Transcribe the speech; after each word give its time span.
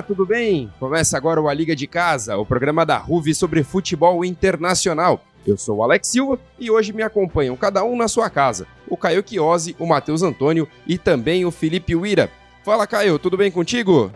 Olá, 0.00 0.06
tudo 0.06 0.24
bem? 0.24 0.72
Começa 0.80 1.14
agora 1.14 1.42
o 1.42 1.46
A 1.46 1.52
Liga 1.52 1.76
de 1.76 1.86
Casa, 1.86 2.34
o 2.38 2.46
programa 2.46 2.86
da 2.86 2.96
RUV 2.96 3.34
sobre 3.34 3.62
futebol 3.62 4.24
internacional. 4.24 5.20
Eu 5.46 5.58
sou 5.58 5.76
o 5.76 5.82
Alex 5.82 6.08
Silva 6.08 6.38
e 6.58 6.70
hoje 6.70 6.90
me 6.90 7.02
acompanham 7.02 7.54
cada 7.54 7.84
um 7.84 7.94
na 7.94 8.08
sua 8.08 8.30
casa. 8.30 8.66
O 8.88 8.96
Caio 8.96 9.22
Chiosi, 9.22 9.76
o 9.78 9.84
Matheus 9.84 10.22
Antônio 10.22 10.66
e 10.86 10.96
também 10.96 11.44
o 11.44 11.50
Felipe 11.50 11.94
Uira. 11.94 12.30
Fala, 12.64 12.86
Caio, 12.86 13.18
tudo 13.18 13.36
bem 13.36 13.50
contigo? 13.50 14.10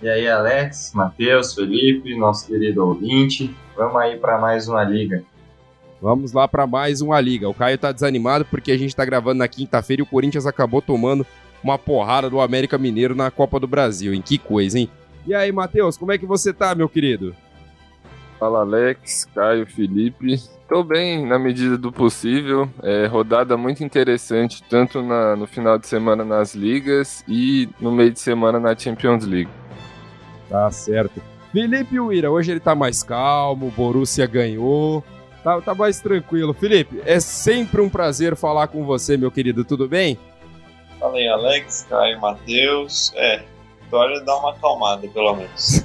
E 0.00 0.08
aí, 0.08 0.28
Alex, 0.28 0.92
Matheus, 0.94 1.52
Felipe, 1.52 2.16
nosso 2.16 2.46
querido 2.46 2.86
ouvinte. 2.86 3.52
Vamos 3.76 3.96
aí 3.96 4.16
para 4.16 4.38
mais 4.38 4.68
uma 4.68 4.84
liga. 4.84 5.24
Vamos 6.00 6.32
lá 6.32 6.46
para 6.46 6.64
mais 6.64 7.00
uma 7.00 7.20
liga. 7.20 7.48
O 7.48 7.54
Caio 7.54 7.76
tá 7.76 7.90
desanimado 7.90 8.44
porque 8.44 8.70
a 8.70 8.78
gente 8.78 8.94
tá 8.94 9.04
gravando 9.04 9.40
na 9.40 9.48
quinta-feira 9.48 10.00
e 10.00 10.04
o 10.04 10.06
Corinthians 10.06 10.46
acabou 10.46 10.80
tomando 10.80 11.26
uma 11.60 11.76
porrada 11.76 12.30
do 12.30 12.40
América 12.40 12.78
Mineiro 12.78 13.16
na 13.16 13.32
Copa 13.32 13.58
do 13.58 13.66
Brasil, 13.66 14.14
hein? 14.14 14.22
Que 14.24 14.38
coisa, 14.38 14.78
hein? 14.78 14.88
E 15.26 15.34
aí, 15.34 15.50
Matheus, 15.50 15.96
como 15.96 16.12
é 16.12 16.18
que 16.18 16.26
você 16.26 16.52
tá, 16.52 16.74
meu 16.74 16.88
querido? 16.88 17.34
Fala, 18.38 18.60
Alex, 18.60 19.26
Caio, 19.34 19.66
Felipe. 19.66 20.36
Tô 20.68 20.82
bem 20.82 21.24
na 21.26 21.38
medida 21.38 21.78
do 21.78 21.92
possível. 21.92 22.68
É, 22.82 23.06
rodada 23.06 23.56
muito 23.56 23.82
interessante, 23.82 24.62
tanto 24.68 25.02
na, 25.02 25.36
no 25.36 25.46
final 25.46 25.78
de 25.78 25.86
semana 25.86 26.24
nas 26.24 26.54
ligas 26.54 27.24
e 27.28 27.68
no 27.80 27.92
meio 27.92 28.10
de 28.10 28.20
semana 28.20 28.58
na 28.58 28.76
Champions 28.76 29.24
League. 29.24 29.50
Tá 30.48 30.70
certo. 30.70 31.22
Felipe 31.52 31.98
Uira, 32.00 32.30
hoje 32.30 32.50
ele 32.50 32.60
tá 32.60 32.74
mais 32.74 33.02
calmo, 33.02 33.72
Borussia 33.76 34.26
ganhou. 34.26 35.04
Tá, 35.42 35.60
tá 35.60 35.74
mais 35.74 36.00
tranquilo. 36.00 36.52
Felipe, 36.52 37.00
é 37.04 37.20
sempre 37.20 37.80
um 37.80 37.88
prazer 37.88 38.34
falar 38.34 38.66
com 38.68 38.84
você, 38.84 39.16
meu 39.16 39.30
querido. 39.30 39.64
Tudo 39.64 39.86
bem? 39.86 40.18
Fala 40.98 41.16
aí, 41.16 41.28
Alex, 41.28 41.86
Caio, 41.88 42.20
Matheus. 42.20 43.12
É, 43.14 43.44
vitória 43.94 44.20
dá 44.20 44.36
uma 44.36 44.50
acalmada, 44.50 45.06
pelo 45.08 45.36
menos. 45.36 45.84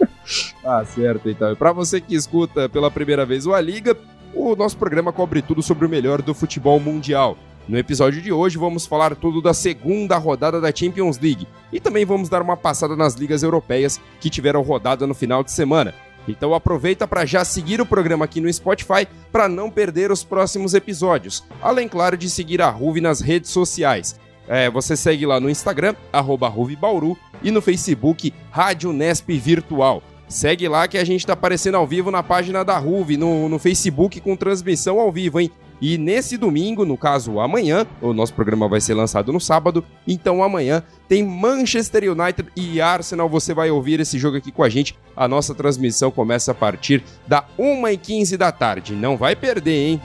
ah, 0.64 0.84
certo, 0.84 1.28
então. 1.28 1.54
Para 1.54 1.72
você 1.72 2.00
que 2.00 2.14
escuta 2.14 2.68
pela 2.68 2.90
primeira 2.90 3.26
vez 3.26 3.46
o 3.46 3.52
A 3.52 3.60
Liga, 3.60 3.96
o 4.34 4.56
nosso 4.56 4.76
programa 4.78 5.12
cobre 5.12 5.42
tudo 5.42 5.62
sobre 5.62 5.84
o 5.84 5.88
melhor 5.88 6.22
do 6.22 6.34
futebol 6.34 6.80
mundial. 6.80 7.36
No 7.68 7.78
episódio 7.78 8.20
de 8.20 8.32
hoje 8.32 8.58
vamos 8.58 8.86
falar 8.86 9.14
tudo 9.14 9.40
da 9.40 9.54
segunda 9.54 10.16
rodada 10.16 10.60
da 10.60 10.74
Champions 10.74 11.20
League 11.20 11.46
e 11.72 11.78
também 11.78 12.04
vamos 12.04 12.28
dar 12.28 12.42
uma 12.42 12.56
passada 12.56 12.96
nas 12.96 13.14
ligas 13.14 13.44
europeias 13.44 14.00
que 14.20 14.28
tiveram 14.28 14.62
rodada 14.62 15.06
no 15.06 15.14
final 15.14 15.44
de 15.44 15.52
semana. 15.52 15.94
Então 16.26 16.54
aproveita 16.54 17.06
para 17.06 17.24
já 17.24 17.44
seguir 17.44 17.80
o 17.80 17.86
programa 17.86 18.24
aqui 18.24 18.40
no 18.40 18.52
Spotify 18.52 19.06
para 19.30 19.48
não 19.48 19.70
perder 19.70 20.10
os 20.10 20.24
próximos 20.24 20.74
episódios, 20.74 21.44
além 21.60 21.86
claro 21.88 22.16
de 22.16 22.28
seguir 22.28 22.60
a 22.60 22.68
Ruve 22.68 23.00
nas 23.00 23.20
redes 23.20 23.50
sociais. 23.50 24.18
É, 24.48 24.68
você 24.68 24.96
segue 24.96 25.24
lá 25.24 25.38
no 25.38 25.48
Instagram, 25.48 25.94
arroba 26.12 26.48
Ruvibauru, 26.48 27.16
e 27.42 27.50
no 27.50 27.60
Facebook, 27.60 28.32
Rádio 28.50 28.92
Nesp 28.92 29.30
Virtual. 29.38 30.02
Segue 30.28 30.66
lá 30.66 30.88
que 30.88 30.96
a 30.96 31.04
gente 31.04 31.26
tá 31.26 31.34
aparecendo 31.34 31.74
ao 31.74 31.86
vivo 31.86 32.10
na 32.10 32.22
página 32.22 32.64
da 32.64 32.78
Ruve, 32.78 33.16
no, 33.16 33.48
no 33.48 33.58
Facebook 33.58 34.20
com 34.20 34.34
transmissão 34.34 34.98
ao 34.98 35.12
vivo, 35.12 35.38
hein? 35.38 35.50
E 35.82 35.98
nesse 35.98 36.38
domingo, 36.38 36.84
no 36.84 36.96
caso 36.96 37.40
amanhã, 37.40 37.84
o 38.00 38.12
nosso 38.14 38.32
programa 38.32 38.68
vai 38.68 38.80
ser 38.80 38.94
lançado 38.94 39.32
no 39.32 39.40
sábado, 39.40 39.84
então 40.06 40.40
amanhã 40.40 40.80
tem 41.08 41.24
Manchester 41.24 42.04
United 42.12 42.48
e 42.54 42.80
Arsenal. 42.80 43.28
Você 43.28 43.52
vai 43.52 43.68
ouvir 43.68 43.98
esse 43.98 44.16
jogo 44.16 44.36
aqui 44.36 44.52
com 44.52 44.62
a 44.62 44.68
gente. 44.68 44.96
A 45.16 45.26
nossa 45.26 45.56
transmissão 45.56 46.12
começa 46.12 46.52
a 46.52 46.54
partir 46.54 47.02
da 47.26 47.44
1h15 47.58 48.36
da 48.36 48.52
tarde. 48.52 48.94
Não 48.94 49.16
vai 49.16 49.34
perder, 49.34 49.88
hein? 49.88 50.00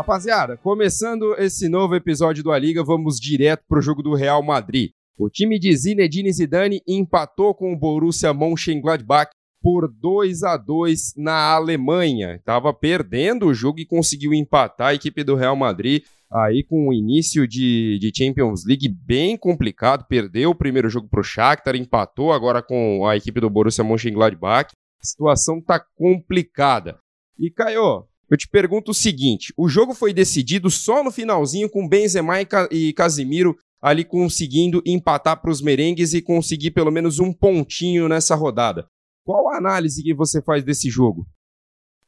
Rapaziada, 0.00 0.56
começando 0.56 1.34
esse 1.36 1.68
novo 1.68 1.94
episódio 1.94 2.42
do 2.42 2.50
A 2.50 2.58
Liga, 2.58 2.82
vamos 2.82 3.20
direto 3.20 3.62
pro 3.68 3.82
jogo 3.82 4.02
do 4.02 4.14
Real 4.14 4.42
Madrid. 4.42 4.92
O 5.14 5.28
time 5.28 5.58
de 5.58 5.76
Zinedine 5.76 6.32
Zidane 6.32 6.80
empatou 6.88 7.54
com 7.54 7.70
o 7.70 7.78
Borussia 7.78 8.32
Mönchengladbach 8.32 9.30
por 9.62 9.92
2 9.92 10.42
a 10.42 10.56
2 10.56 11.16
na 11.18 11.52
Alemanha. 11.52 12.40
Tava 12.46 12.72
perdendo 12.72 13.48
o 13.48 13.52
jogo 13.52 13.78
e 13.78 13.84
conseguiu 13.84 14.32
empatar 14.32 14.88
a 14.88 14.94
equipe 14.94 15.22
do 15.22 15.34
Real 15.34 15.54
Madrid 15.54 16.02
aí 16.32 16.64
com 16.64 16.88
o 16.88 16.94
início 16.94 17.46
de, 17.46 17.98
de 17.98 18.10
Champions 18.16 18.64
League 18.64 18.88
bem 18.88 19.36
complicado. 19.36 20.06
Perdeu 20.08 20.48
o 20.48 20.54
primeiro 20.54 20.88
jogo 20.88 21.08
pro 21.10 21.22
Shakhtar, 21.22 21.76
empatou 21.76 22.32
agora 22.32 22.62
com 22.62 23.06
a 23.06 23.18
equipe 23.18 23.38
do 23.38 23.50
Borussia 23.50 23.84
Mönchengladbach. 23.84 24.72
A 24.98 25.04
situação 25.04 25.60
tá 25.60 25.78
complicada. 25.94 26.98
E 27.38 27.50
Caio, 27.50 28.06
eu 28.30 28.36
te 28.36 28.48
pergunto 28.48 28.92
o 28.92 28.94
seguinte: 28.94 29.52
o 29.56 29.68
jogo 29.68 29.94
foi 29.94 30.12
decidido 30.12 30.70
só 30.70 31.02
no 31.02 31.10
finalzinho 31.10 31.68
com 31.68 31.88
Benzema 31.88 32.36
e 32.70 32.92
Casimiro 32.92 33.56
ali 33.82 34.04
conseguindo 34.04 34.82
empatar 34.84 35.40
para 35.40 35.50
os 35.50 35.62
merengues 35.62 36.12
e 36.12 36.20
conseguir 36.20 36.70
pelo 36.70 36.90
menos 36.90 37.18
um 37.18 37.32
pontinho 37.32 38.08
nessa 38.08 38.34
rodada. 38.34 38.86
Qual 39.24 39.48
a 39.48 39.56
análise 39.56 40.02
que 40.02 40.14
você 40.14 40.42
faz 40.42 40.62
desse 40.62 40.90
jogo? 40.90 41.26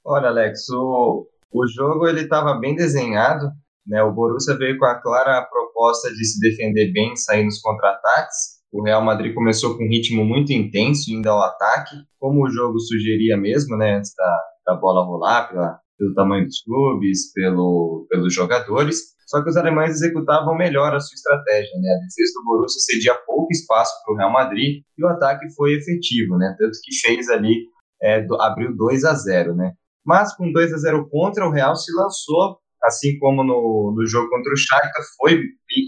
Olha, 0.04 0.28
Alex, 0.28 0.68
o, 0.70 1.26
o 1.50 1.66
jogo 1.66 2.06
ele 2.06 2.22
estava 2.22 2.58
bem 2.58 2.74
desenhado. 2.74 3.50
Né? 3.86 4.02
O 4.02 4.12
Borussia 4.12 4.56
veio 4.56 4.78
com 4.78 4.84
a 4.84 5.00
clara 5.00 5.42
proposta 5.42 6.10
de 6.12 6.24
se 6.24 6.40
defender 6.40 6.92
bem, 6.92 7.16
sair 7.16 7.44
nos 7.44 7.60
contra-ataques. 7.60 8.62
O 8.72 8.82
Real 8.82 9.04
Madrid 9.04 9.34
começou 9.34 9.76
com 9.76 9.84
um 9.84 9.88
ritmo 9.88 10.24
muito 10.24 10.52
intenso, 10.52 11.10
indo 11.10 11.28
ao 11.28 11.42
ataque, 11.42 11.96
como 12.18 12.44
o 12.44 12.50
jogo 12.50 12.78
sugeria 12.80 13.36
mesmo, 13.36 13.76
né? 13.76 13.96
antes 13.96 14.14
da, 14.16 14.38
da 14.66 14.74
bola 14.74 15.04
rolar, 15.04 15.48
pela, 15.48 15.78
pelo 16.02 16.14
tamanho 16.14 16.44
dos 16.46 16.60
clubes, 16.62 17.32
pelo, 17.32 18.06
pelos 18.10 18.34
jogadores. 18.34 19.12
Só 19.26 19.42
que 19.42 19.48
os 19.48 19.56
alemães 19.56 19.92
executavam 19.92 20.56
melhor 20.56 20.92
a 20.94 21.00
sua 21.00 21.14
estratégia, 21.14 21.78
né? 21.80 21.90
A 21.90 22.00
defesa 22.00 22.32
do 22.34 22.44
Borussia 22.44 22.80
cedia 22.80 23.14
pouco 23.24 23.52
espaço 23.52 23.92
para 24.04 24.12
o 24.12 24.16
Real 24.16 24.32
Madrid 24.32 24.82
e 24.98 25.04
o 25.04 25.08
ataque 25.08 25.48
foi 25.54 25.74
efetivo, 25.74 26.36
né? 26.36 26.54
Tanto 26.58 26.76
que 26.82 26.94
fez 27.06 27.28
ali, 27.30 27.66
é, 28.02 28.20
do, 28.20 28.40
abriu 28.42 28.76
2 28.76 29.04
a 29.04 29.14
0 29.14 29.54
né? 29.54 29.72
Mas 30.04 30.34
com 30.34 30.52
2 30.52 30.72
a 30.74 30.76
0 30.78 31.08
contra, 31.08 31.46
o 31.46 31.52
Real 31.52 31.76
se 31.76 31.94
lançou, 31.94 32.58
assim 32.82 33.16
como 33.18 33.44
no, 33.44 33.94
no 33.96 34.06
jogo 34.06 34.28
contra 34.28 34.52
o 34.52 34.56
Shakhtar, 34.56 35.02
foi 35.16 35.40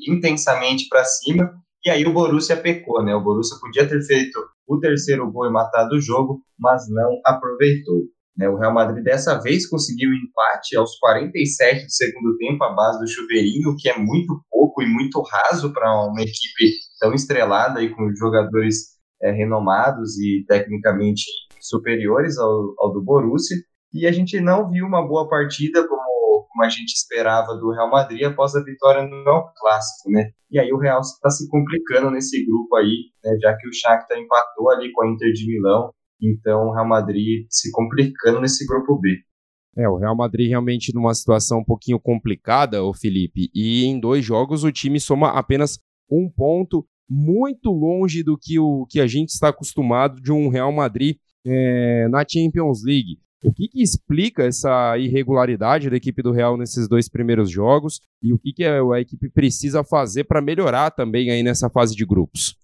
intensamente 0.08 0.86
para 0.88 1.04
cima 1.04 1.52
e 1.84 1.91
aí 1.91 2.06
o 2.06 2.12
Borussia 2.14 2.56
pecou, 2.56 3.04
né? 3.04 3.14
O 3.14 3.20
Borussia 3.20 3.58
podia 3.60 3.86
ter 3.86 4.00
feito 4.02 4.41
o 4.66 4.78
terceiro 4.78 5.31
gol 5.31 5.46
e 5.46 5.52
matado 5.52 5.96
o 5.96 6.00
jogo, 6.00 6.41
mas 6.58 6.88
não 6.88 7.20
aproveitou. 7.26 8.04
Né? 8.36 8.48
O 8.48 8.56
Real 8.56 8.74
Madrid 8.74 9.02
dessa 9.02 9.40
vez 9.40 9.68
conseguiu 9.68 10.10
um 10.10 10.14
empate 10.14 10.76
aos 10.76 10.98
47 10.98 11.84
do 11.84 11.90
segundo 11.90 12.36
tempo, 12.36 12.64
à 12.64 12.72
base 12.72 12.98
do 12.98 13.08
chuveirinho, 13.08 13.76
que 13.78 13.88
é 13.88 13.96
muito 13.96 14.40
pouco 14.50 14.82
e 14.82 14.86
muito 14.86 15.22
raso 15.22 15.72
para 15.72 16.06
uma 16.06 16.20
equipe 16.20 16.72
tão 16.98 17.12
estrelada 17.14 17.82
e 17.82 17.94
com 17.94 18.14
jogadores 18.14 18.94
é, 19.22 19.31
renomados 19.31 20.19
e 20.19 20.44
tecnicamente 20.48 21.22
superiores 21.60 22.38
ao, 22.38 22.75
ao, 22.78 22.92
do 22.92 23.02
Borussia. 23.02 23.56
E 23.92 24.06
a 24.06 24.12
gente 24.12 24.40
não 24.40 24.69
viu 24.69 24.84
uma 24.87 25.06
boa 25.06 25.28
partida 25.28 25.87
como, 25.87 26.46
como 26.50 26.64
a 26.64 26.69
gente 26.69 26.92
esperava 26.92 27.54
do 27.54 27.70
Real 27.70 27.88
Madrid 27.88 28.25
após 28.25 28.56
a 28.56 28.64
vitória 28.64 29.02
no 29.02 29.52
Clássico, 29.56 30.10
né? 30.10 30.30
E 30.50 30.58
aí 30.58 30.72
o 30.72 30.78
Real 30.78 31.00
está 31.00 31.30
se 31.30 31.48
complicando 31.48 32.10
nesse 32.10 32.44
grupo 32.44 32.75
aí, 32.76 33.10
né, 33.25 33.37
já 33.40 33.56
que 33.56 33.69
o 33.69 33.72
Shakhtar 33.72 34.19
empatou 34.19 34.70
ali 34.70 34.90
com 34.92 35.04
a 35.04 35.08
Inter 35.08 35.32
de 35.32 35.46
Milão 35.46 35.92
então, 36.31 36.69
o 36.69 36.73
Real 36.73 36.88
Madrid 36.88 37.47
se 37.50 37.71
complicando 37.73 38.41
nesse 38.41 38.67
grupo 38.67 38.99
B. 38.99 39.17
É, 39.76 39.88
o 39.88 39.97
Real 39.97 40.17
Madrid 40.17 40.49
realmente 40.49 40.94
numa 40.94 41.15
situação 41.15 41.59
um 41.59 41.65
pouquinho 41.65 41.99
complicada, 41.99 42.82
o 42.85 42.94
Felipe. 42.94 43.50
E 43.55 43.85
em 43.85 43.99
dois 43.99 44.25
jogos 44.25 44.62
o 44.62 44.71
time 44.71 45.00
soma 45.00 45.31
apenas 45.31 45.79
um 46.11 46.31
ponto, 46.31 46.87
muito 47.09 47.71
longe 47.71 48.23
do 48.23 48.38
que, 48.38 48.59
o, 48.59 48.87
que 48.87 49.00
a 49.00 49.06
gente 49.06 49.31
está 49.31 49.49
acostumado 49.49 50.21
de 50.21 50.31
um 50.32 50.49
Real 50.49 50.73
Madrid 50.73 51.17
é, 51.44 52.09
na 52.09 52.25
Champions 52.29 52.85
League. 52.85 53.19
O 53.43 53.53
que, 53.53 53.69
que, 53.69 53.82
explica 53.82 54.44
essa 54.44 54.97
irregularidade 54.97 55.91
da 55.91 55.97
equipe 55.97 56.23
do 56.23 56.32
Real 56.32 56.56
nesses 56.56 56.88
dois 56.88 57.11
primeiros 57.11 57.50
jogos 57.50 58.00
e 58.23 58.32
o 58.32 58.38
que, 58.38 58.55
que 58.55 58.65
a, 58.65 58.81
a 58.81 59.00
equipe 59.00 59.29
precisa 59.29 59.85
fazer 59.85 60.25
para 60.25 60.41
melhorar 60.41 60.91
também 60.91 61.31
aí 61.31 61.43
nessa 61.43 61.69
fase 61.69 61.94
de 61.94 62.06
grupos? 62.06 62.56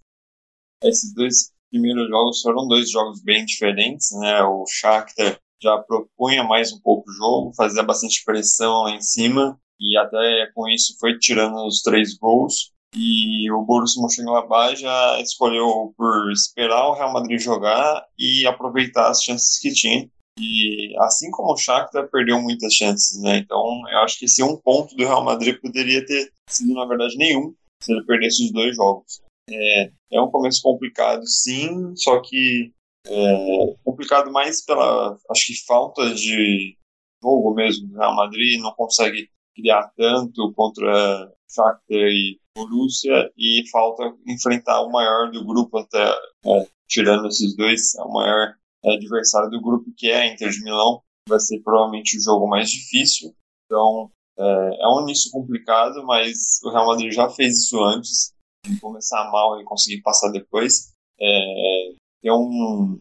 Esses 0.83 1.13
dois 1.13 1.53
primeiros 1.71 2.09
jogos 2.09 2.41
foram 2.41 2.67
dois 2.67 2.91
jogos 2.91 3.23
bem 3.23 3.45
diferentes, 3.45 4.11
né? 4.19 4.43
O 4.43 4.65
Shakhtar 4.67 5.39
já 5.63 5.79
propunha 5.79 6.43
mais 6.43 6.73
um 6.73 6.81
pouco 6.81 7.11
o 7.11 7.13
jogo, 7.13 7.55
fazia 7.55 7.83
bastante 7.83 8.25
pressão 8.25 8.83
lá 8.83 8.91
em 8.93 9.01
cima 9.01 9.59
e 9.79 9.97
até 9.97 10.51
com 10.55 10.69
isso 10.69 10.97
foi 10.99 11.19
tirando 11.19 11.57
os 11.67 11.83
três 11.83 12.17
gols. 12.17 12.73
E 12.95 13.51
o 13.53 13.63
Borussia 13.63 14.03
Mönchengladbach 14.03 14.77
já 14.77 15.21
escolheu 15.21 15.95
por 15.97 16.33
esperar 16.33 16.89
o 16.89 16.95
Real 16.95 17.13
Madrid 17.13 17.41
jogar 17.41 18.05
e 18.19 18.45
aproveitar 18.47 19.09
as 19.09 19.23
chances 19.23 19.61
que 19.61 19.73
tinha. 19.73 20.09
E 20.39 20.97
assim 20.99 21.31
como 21.31 21.53
o 21.53 21.57
Shakhtar 21.57 22.11
perdeu 22.11 22.41
muitas 22.41 22.75
chances, 22.75 23.21
né? 23.21 23.39
Então 23.39 23.83
eu 23.91 23.99
acho 23.99 24.19
que 24.19 24.25
esse 24.25 24.43
um 24.43 24.57
ponto 24.57 24.97
do 24.97 25.05
Real 25.05 25.25
Madrid 25.25 25.61
poderia 25.61 26.05
ter 26.05 26.33
sido, 26.49 26.75
na 26.75 26.85
verdade, 26.85 27.17
nenhum 27.17 27.55
se 27.81 27.93
ele 27.93 28.05
perdesse 28.05 28.45
os 28.45 28.53
dois 28.53 28.75
jogos. 28.75 29.23
É, 29.51 29.91
é 30.13 30.21
um 30.21 30.31
começo 30.31 30.63
complicado, 30.63 31.27
sim, 31.27 31.95
só 31.97 32.21
que 32.21 32.73
é, 33.07 33.77
complicado 33.85 34.31
mais 34.31 34.65
pela, 34.65 35.17
acho 35.31 35.47
que 35.47 35.65
falta 35.67 36.15
de 36.15 36.77
jogo 37.23 37.55
mesmo. 37.55 37.95
Real 37.97 38.15
Madrid 38.15 38.61
não 38.61 38.73
consegue 38.73 39.29
criar 39.55 39.91
tanto 39.97 40.53
contra 40.53 41.33
Shakhtar 41.49 42.09
e 42.09 42.39
Borussia 42.57 43.31
e 43.37 43.65
falta 43.71 44.15
enfrentar 44.27 44.83
o 44.83 44.91
maior 44.91 45.31
do 45.31 45.45
grupo 45.45 45.79
até, 45.79 46.11
é, 46.47 46.67
tirando 46.89 47.29
esses 47.29 47.57
dois, 47.57 47.95
é 47.95 48.03
o 48.03 48.13
maior 48.13 48.55
adversário 48.85 49.51
do 49.51 49.61
grupo 49.61 49.93
que 49.97 50.11
é 50.11 50.23
a 50.23 50.27
Inter 50.33 50.51
de 50.51 50.63
Milão. 50.63 51.03
Vai 51.29 51.41
ser 51.41 51.61
provavelmente 51.61 52.17
o 52.17 52.23
jogo 52.23 52.49
mais 52.49 52.71
difícil. 52.71 53.35
Então 53.67 54.11
é, 54.39 54.43
é 54.83 54.89
um 54.89 55.03
início 55.03 55.31
complicado, 55.31 56.05
mas 56.05 56.61
o 56.65 56.71
Real 56.71 56.87
Madrid 56.87 57.13
já 57.13 57.29
fez 57.29 57.65
isso 57.65 57.83
antes, 57.83 58.33
começar 58.81 59.31
mal 59.31 59.61
e 59.61 59.65
conseguir 59.65 60.03
passar 60.03 60.31
depois. 60.31 60.93
É, 61.21 61.93
tem 62.23 62.33
um 62.33 63.01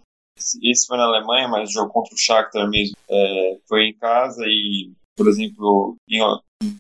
esse 0.64 0.88
foi 0.88 0.98
na 0.98 1.04
Alemanha, 1.04 1.48
mas 1.48 1.70
o 1.70 1.74
jogo 1.74 1.92
contra 1.92 2.14
o 2.14 2.18
Shakhtar 2.18 2.70
mesmo 2.70 2.96
é, 3.10 3.58
foi 3.68 3.88
em 3.88 3.98
casa 3.98 4.42
e, 4.46 4.92
por 5.18 5.28
exemplo, 5.28 5.96
em, 6.10 6.22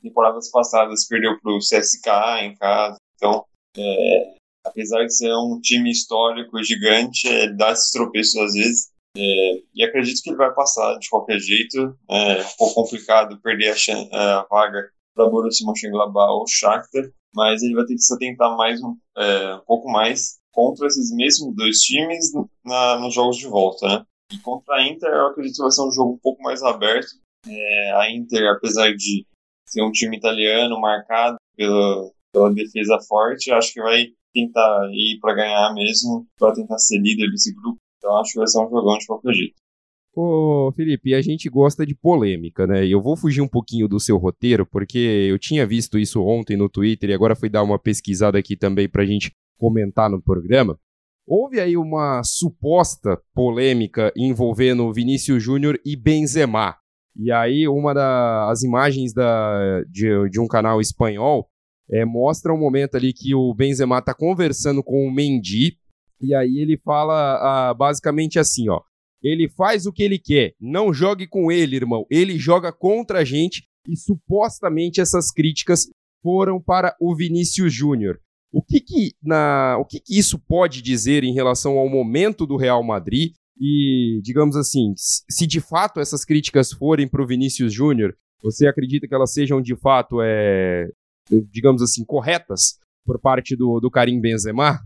temporadas 0.02 0.50
passadas 0.50 1.06
perdeu 1.08 1.40
para 1.40 1.52
o 1.52 1.60
CSKA 1.60 2.44
em 2.44 2.56
casa. 2.56 2.98
Então, 3.16 3.44
é, 3.78 4.36
apesar 4.66 5.04
de 5.06 5.16
ser 5.16 5.34
um 5.34 5.60
time 5.62 5.92
histórico 5.92 6.64
gigante, 6.64 7.28
é, 7.28 7.52
dá 7.52 7.72
esses 7.72 7.92
tropeços 7.92 8.36
às 8.38 8.54
vezes. 8.54 8.90
É, 9.18 9.62
e 9.76 9.84
acredito 9.84 10.22
que 10.22 10.30
ele 10.30 10.38
vai 10.38 10.54
passar 10.54 10.98
de 10.98 11.10
qualquer 11.10 11.40
jeito. 11.40 11.98
É 12.10 12.44
complicado 12.74 13.42
perder 13.42 13.76
a, 14.14 14.40
a 14.40 14.48
vaga 14.50 14.90
para 15.16 15.30
Borussia 15.30 15.66
Mönchengladbach 15.66 16.32
ou 16.32 16.48
Shakhtar, 16.48 17.12
mas 17.34 17.62
ele 17.62 17.76
vai 17.76 17.86
ter 17.86 17.96
que 17.96 18.02
se 18.02 18.14
atentar 18.14 18.56
mais 18.56 18.82
um, 18.82 18.98
é, 19.18 19.56
um 19.56 19.66
pouco 19.66 19.90
mais 19.90 20.40
contra 20.52 20.88
esses 20.88 21.14
mesmos 21.16 21.56
dois 21.56 21.78
times 21.80 22.32
na, 22.66 23.00
nos 23.00 23.14
jogos 23.14 23.38
de 23.38 23.48
volta, 23.48 23.88
né? 23.88 24.06
E 24.32 24.38
contra 24.40 24.76
a 24.76 24.88
Inter, 24.88 25.10
eu 25.10 25.28
acredito 25.28 25.56
que 25.56 25.62
vai 25.62 25.72
ser 25.72 25.88
um 25.88 25.92
jogo 25.92 26.14
um 26.14 26.20
pouco 26.20 26.42
mais 26.44 26.62
aberto. 26.62 27.10
É, 27.48 27.92
a 27.94 28.12
Inter, 28.12 28.52
apesar 28.52 28.94
de 28.94 29.26
ser 29.68 29.82
um 29.84 29.92
time 29.92 30.18
italiano 30.18 30.80
marcado 30.80 31.38
pela, 31.56 32.12
pela 32.34 32.54
defesa 32.54 33.00
forte, 33.08 33.52
acho 33.52 33.74
que 33.74 33.82
vai 33.82 34.08
tentar 34.34 34.90
ir 34.92 35.20
para 35.20 35.34
ganhar 35.34 35.74
mesmo, 35.74 36.28
para 36.38 36.54
tentar 36.54 36.78
ser 36.78 37.00
líder 37.00 37.30
desse 37.32 37.54
grupo. 37.56 37.78
Então 37.98 38.18
acho 38.18 38.34
que 38.34 38.40
vai 38.40 38.48
ser 38.48 38.60
um 38.60 38.70
jogão 38.70 38.98
de 38.98 39.06
qualquer 39.06 39.34
jeito. 39.34 39.56
Ô, 40.16 40.72
Felipe, 40.76 41.14
a 41.14 41.22
gente 41.22 41.50
gosta 41.50 41.86
de 41.86 41.96
polêmica, 41.96 42.66
né? 42.66 42.86
E 42.86 42.92
eu 42.92 43.02
vou 43.02 43.16
fugir 43.16 43.42
um 43.42 43.48
pouquinho 43.48 43.88
do 43.88 44.00
seu 44.00 44.18
roteiro, 44.18 44.66
porque 44.66 44.98
eu 44.98 45.38
tinha 45.38 45.66
visto 45.66 46.00
isso 46.00 46.22
ontem 46.24 46.58
no 46.58 46.68
Twitter 46.68 47.10
e 47.10 47.14
agora 47.14 47.36
fui 47.36 47.50
dar 47.50 47.64
uma 47.64 47.78
pesquisada 47.78 48.38
aqui 48.38 48.56
também 48.56 48.90
pra 48.90 49.06
gente 49.06 49.32
comentar 49.58 50.10
no 50.10 50.22
programa. 50.22 50.78
Houve 51.28 51.60
aí 51.60 51.78
uma 51.78 52.24
suposta 52.24 53.22
polêmica 53.36 54.12
envolvendo 54.18 54.92
Vinícius 54.92 55.44
Júnior 55.44 55.80
e 55.86 55.96
Benzema. 55.96 56.76
E 57.16 57.32
aí, 57.32 57.68
uma 57.68 57.94
das 57.94 58.64
imagens 58.64 59.14
da, 59.14 59.84
de, 59.90 60.30
de 60.30 60.40
um 60.40 60.48
canal 60.48 60.82
espanhol 60.82 61.48
é, 61.92 62.04
mostra 62.04 62.54
um 62.54 62.58
momento 62.58 62.96
ali 62.96 63.14
que 63.14 63.36
o 63.36 63.54
Benzema 63.54 64.00
está 64.00 64.14
conversando 64.14 64.84
com 64.84 65.06
o 65.06 65.12
Mendy, 65.12 65.78
e 66.22 66.34
aí 66.34 66.58
ele 66.58 66.78
fala 66.78 67.70
ah, 67.70 67.74
basicamente 67.74 68.40
assim, 68.40 68.70
ó. 68.70 68.82
Ele 69.22 69.50
faz 69.50 69.86
o 69.86 69.92
que 69.92 70.04
ele 70.04 70.18
quer, 70.18 70.54
não 70.60 70.94
jogue 70.94 71.28
com 71.28 71.52
ele, 71.52 71.76
irmão. 71.76 72.06
Ele 72.10 72.38
joga 72.38 72.72
contra 72.72 73.20
a 73.20 73.24
gente 73.24 73.64
e 73.88 73.98
supostamente 73.98 75.02
essas 75.02 75.32
críticas 75.32 75.90
foram 76.22 76.62
para 76.62 76.96
o 77.00 77.16
Vinícius 77.16 77.74
Júnior. 77.74 78.20
O 78.52 78.64
que 78.64 78.80
que, 78.80 79.12
na, 79.22 79.78
o 79.80 79.86
que 79.86 80.00
que 80.00 80.18
isso 80.18 80.40
pode 80.40 80.82
dizer 80.82 81.24
em 81.24 81.34
relação 81.34 81.78
ao 81.78 81.88
momento 81.88 82.48
do 82.48 82.58
Real 82.58 82.84
Madrid 82.84 83.34
e, 83.60 84.22
digamos 84.24 84.56
assim, 84.56 84.94
se 84.96 85.46
de 85.46 85.60
fato 85.60 86.00
essas 86.00 86.24
críticas 86.24 86.72
forem 86.72 87.08
para 87.08 87.22
o 87.22 87.28
Vinícius 87.28 87.74
Júnior, 87.74 88.16
você 88.42 88.68
acredita 88.68 89.08
que 89.08 89.14
elas 89.14 89.34
sejam 89.34 89.62
de 89.62 89.76
fato, 89.76 90.22
é, 90.22 90.88
digamos 91.52 91.82
assim, 91.82 92.06
corretas 92.06 92.80
por 93.06 93.20
parte 93.20 93.56
do, 93.56 93.80
do 93.80 93.92
Karim 93.92 94.20
Benzema? 94.20 94.80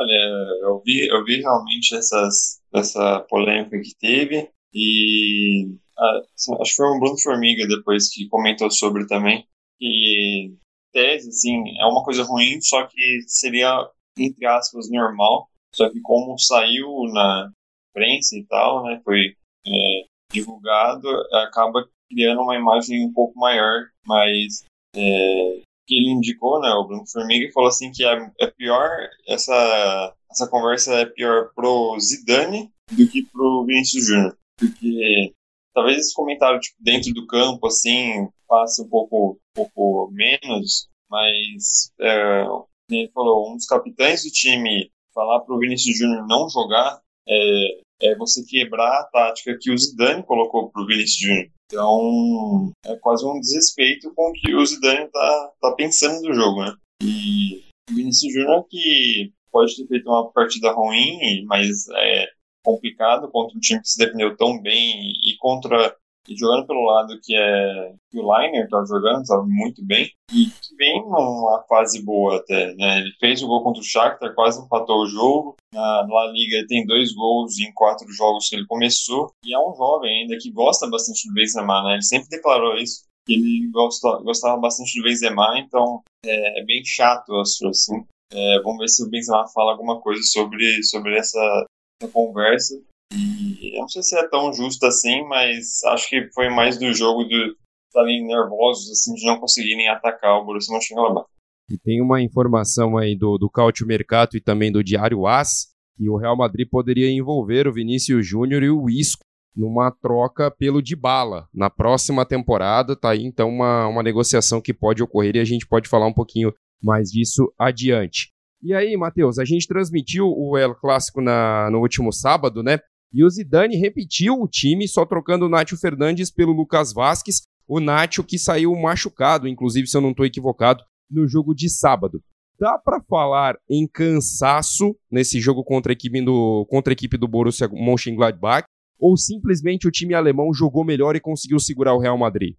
Olha, 0.00 0.58
eu 0.62 0.82
vi, 0.84 1.06
eu 1.08 1.22
vi 1.24 1.40
realmente 1.40 1.94
essas, 1.94 2.60
essa 2.72 3.20
polêmica 3.28 3.78
que 3.80 3.94
teve 3.98 4.50
e 4.72 5.76
ah, 5.98 6.20
acho 6.60 6.70
que 6.70 6.76
foi 6.76 6.96
um 6.96 6.98
Bruno 6.98 7.20
Formiga 7.20 7.66
depois 7.66 8.08
que 8.08 8.26
comentou 8.28 8.70
sobre 8.70 9.06
também 9.06 9.46
que 9.78 10.56
tese 10.92 11.28
assim 11.28 11.62
é 11.78 11.84
uma 11.84 12.02
coisa 12.02 12.22
ruim, 12.22 12.60
só 12.62 12.86
que 12.86 13.22
seria 13.26 13.90
entre 14.16 14.46
aspas 14.46 14.90
normal 14.90 15.50
só 15.74 15.90
que 15.90 16.00
como 16.00 16.38
saiu 16.38 17.04
na 17.12 17.52
prensa 17.92 18.36
e 18.36 18.44
tal, 18.46 18.84
né, 18.84 19.00
foi 19.04 19.36
é, 19.66 20.04
divulgado, 20.32 21.08
acaba 21.34 21.88
criando 22.08 22.42
uma 22.42 22.56
imagem 22.56 23.06
um 23.06 23.12
pouco 23.12 23.38
maior, 23.38 23.86
mas 24.06 24.64
é, 24.96 25.62
que 25.90 25.96
ele 25.96 26.10
indicou, 26.10 26.60
né, 26.60 26.70
o 26.70 26.84
Bruno 26.84 27.04
Formiga, 27.10 27.52
falou 27.52 27.68
assim 27.68 27.90
que 27.90 28.04
é, 28.04 28.30
é 28.40 28.46
pior, 28.46 28.88
essa, 29.26 30.14
essa 30.30 30.48
conversa 30.48 30.94
é 30.94 31.04
pior 31.04 31.50
pro 31.52 31.98
Zidane 31.98 32.70
do 32.92 33.08
que 33.08 33.24
pro 33.24 33.64
Vinícius 33.66 34.06
Júnior, 34.06 34.38
porque 34.56 35.34
talvez 35.74 35.98
esse 35.98 36.14
comentário 36.14 36.60
tipo, 36.60 36.76
dentro 36.80 37.12
do 37.12 37.26
campo, 37.26 37.66
assim, 37.66 38.28
passe 38.46 38.80
um 38.80 38.88
pouco, 38.88 39.32
um 39.32 39.64
pouco 39.64 40.12
menos, 40.12 40.88
mas 41.10 41.92
é, 42.00 42.44
ele 42.88 43.10
falou, 43.12 43.50
um 43.50 43.56
dos 43.56 43.66
capitães 43.66 44.22
do 44.22 44.30
time 44.30 44.92
falar 45.12 45.40
para 45.40 45.56
o 45.56 45.58
Vinícius 45.58 45.98
Júnior 45.98 46.24
não 46.28 46.48
jogar 46.48 47.00
é, 47.28 47.80
é, 48.02 48.14
você 48.16 48.44
quebrar 48.44 49.00
a 49.00 49.04
tática 49.04 49.56
que 49.60 49.70
o 49.70 49.78
Zidane 49.78 50.22
colocou 50.24 50.70
para 50.70 50.82
o 50.82 50.86
Vinícius 50.86 51.18
Júnior. 51.18 51.50
Então, 51.66 52.72
é 52.84 52.96
quase 52.96 53.24
um 53.24 53.38
desrespeito 53.38 54.12
com 54.14 54.30
o 54.30 54.32
que 54.32 54.54
o 54.54 54.66
Zidane 54.66 55.08
tá, 55.10 55.52
tá 55.60 55.72
pensando 55.72 56.20
do 56.22 56.34
jogo, 56.34 56.64
né? 56.64 56.74
E 57.02 57.62
o 57.90 57.94
Vinícius 57.94 58.32
Júnior 58.32 58.66
que 58.68 59.32
pode 59.52 59.76
ter 59.76 59.86
feito 59.86 60.08
uma 60.08 60.30
partida 60.32 60.72
ruim, 60.72 61.44
mas 61.46 61.88
é 61.96 62.26
complicado 62.64 63.30
contra 63.30 63.56
um 63.56 63.60
time 63.60 63.80
que 63.80 63.88
se 63.88 63.98
defendeu 63.98 64.36
tão 64.36 64.60
bem 64.60 65.12
e 65.24 65.36
contra 65.38 65.96
jogando 66.36 66.66
pelo 66.66 66.84
lado 66.84 67.18
que 67.22 67.34
é 67.34 67.92
que 68.10 68.18
o 68.18 68.22
Liner 68.22 68.68
tá 68.68 68.84
jogando, 68.86 69.26
sabe, 69.26 69.48
muito 69.48 69.84
bem, 69.84 70.10
e 70.32 70.46
que 70.46 70.76
vem 70.76 71.00
numa 71.02 71.64
fase 71.68 72.02
boa 72.04 72.36
até, 72.36 72.74
né? 72.74 72.98
Ele 72.98 73.12
fez 73.18 73.42
o 73.42 73.46
gol 73.46 73.62
contra 73.62 73.80
o 73.80 73.84
Shakhtar, 73.84 74.34
quase 74.34 74.60
empatou 74.60 75.02
o 75.02 75.06
jogo. 75.06 75.56
Na 75.72 76.06
La 76.08 76.32
Liga 76.32 76.66
tem 76.68 76.86
dois 76.86 77.12
gols 77.14 77.58
em 77.58 77.72
quatro 77.72 78.10
jogos 78.12 78.48
que 78.48 78.56
ele 78.56 78.66
começou, 78.66 79.32
e 79.44 79.54
é 79.54 79.58
um 79.58 79.74
jovem 79.74 80.22
ainda 80.22 80.36
que 80.40 80.50
gosta 80.50 80.88
bastante 80.88 81.28
do 81.28 81.34
Benzema, 81.34 81.82
né? 81.84 81.94
Ele 81.94 82.02
sempre 82.02 82.28
declarou 82.28 82.76
isso, 82.76 83.04
que 83.26 83.34
ele 83.34 83.70
gosta, 83.72 84.18
gostava 84.22 84.56
bastante 84.60 84.98
do 84.98 85.04
Benzema, 85.04 85.58
então 85.58 86.02
é, 86.24 86.60
é 86.60 86.64
bem 86.64 86.82
chato, 86.84 87.34
assim. 87.36 88.04
É, 88.32 88.60
vamos 88.62 88.78
ver 88.78 88.88
se 88.88 89.04
o 89.04 89.10
Benzema 89.10 89.46
fala 89.48 89.72
alguma 89.72 90.00
coisa 90.00 90.22
sobre, 90.22 90.82
sobre 90.84 91.16
essa, 91.16 91.66
essa 92.00 92.12
conversa. 92.12 92.80
E 93.12 93.76
eu 93.76 93.82
não 93.82 93.88
sei 93.88 94.02
se 94.02 94.16
é 94.16 94.28
tão 94.28 94.52
justo 94.52 94.86
assim, 94.86 95.22
mas 95.26 95.82
acho 95.84 96.08
que 96.08 96.30
foi 96.32 96.48
mais 96.48 96.78
do 96.78 96.92
jogo 96.92 97.24
de 97.24 97.54
estarem 97.88 98.24
nervosos, 98.24 98.90
assim, 98.90 99.14
de 99.14 99.26
não 99.26 99.40
conseguirem 99.40 99.88
atacar 99.88 100.38
o 100.38 100.44
Borussia 100.44 100.72
Mönchengladbach. 100.72 101.26
E 101.70 101.78
tem 101.78 102.00
uma 102.00 102.20
informação 102.20 102.96
aí 102.96 103.16
do, 103.16 103.38
do 103.38 103.50
Cautio 103.50 103.86
Mercato 103.86 104.36
e 104.36 104.40
também 104.40 104.72
do 104.72 104.82
Diário 104.82 105.26
As, 105.26 105.68
que 105.96 106.08
o 106.08 106.16
Real 106.16 106.36
Madrid 106.36 106.68
poderia 106.68 107.10
envolver 107.10 107.68
o 107.68 107.72
Vinícius 107.72 108.26
Júnior 108.26 108.62
e 108.62 108.70
o 108.70 108.88
Isco 108.88 109.24
numa 109.54 109.90
troca 109.90 110.50
pelo 110.50 110.82
Dybala 110.82 111.48
na 111.52 111.68
próxima 111.68 112.24
temporada. 112.24 112.96
Tá 112.96 113.10
aí 113.10 113.24
então 113.24 113.48
uma, 113.48 113.86
uma 113.86 114.02
negociação 114.02 114.60
que 114.60 114.72
pode 114.72 115.02
ocorrer 115.02 115.36
e 115.36 115.40
a 115.40 115.44
gente 115.44 115.66
pode 115.66 115.88
falar 115.88 116.06
um 116.06 116.12
pouquinho 116.12 116.52
mais 116.82 117.10
disso 117.10 117.52
adiante. 117.58 118.30
E 118.62 118.74
aí, 118.74 118.96
Matheus, 118.96 119.38
a 119.38 119.44
gente 119.44 119.66
transmitiu 119.66 120.26
o 120.26 120.56
El 120.56 120.74
Clássico 120.74 121.20
na, 121.20 121.70
no 121.70 121.80
último 121.80 122.12
sábado, 122.12 122.62
né? 122.62 122.78
E 123.12 123.24
o 123.24 123.30
Zidane 123.30 123.76
repetiu 123.76 124.34
o 124.40 124.48
time, 124.48 124.86
só 124.86 125.04
trocando 125.04 125.46
o 125.46 125.48
Nátio 125.48 125.76
Fernandes 125.76 126.30
pelo 126.30 126.52
Lucas 126.52 126.92
Vasquez, 126.92 127.42
o 127.66 127.80
Nátio 127.80 128.24
que 128.24 128.38
saiu 128.38 128.74
machucado, 128.74 129.48
inclusive, 129.48 129.86
se 129.86 129.96
eu 129.96 130.00
não 130.00 130.10
estou 130.10 130.26
equivocado, 130.26 130.84
no 131.10 131.26
jogo 131.26 131.54
de 131.54 131.68
sábado. 131.68 132.22
Dá 132.58 132.78
para 132.78 133.00
falar 133.00 133.56
em 133.68 133.88
cansaço 133.88 134.94
nesse 135.10 135.40
jogo 135.40 135.64
contra 135.64 135.92
a 135.92 135.94
equipe 135.94 136.22
do, 136.22 136.66
contra 136.68 136.92
a 136.92 136.94
equipe 136.94 137.16
do 137.16 137.26
Borussia 137.26 137.68
Mönchengladbach? 137.68 138.66
Ou 138.98 139.16
simplesmente 139.16 139.88
o 139.88 139.90
time 139.90 140.12
alemão 140.12 140.52
jogou 140.52 140.84
melhor 140.84 141.16
e 141.16 141.20
conseguiu 141.20 141.58
segurar 141.58 141.94
o 141.94 141.98
Real 141.98 142.18
Madrid? 142.18 142.54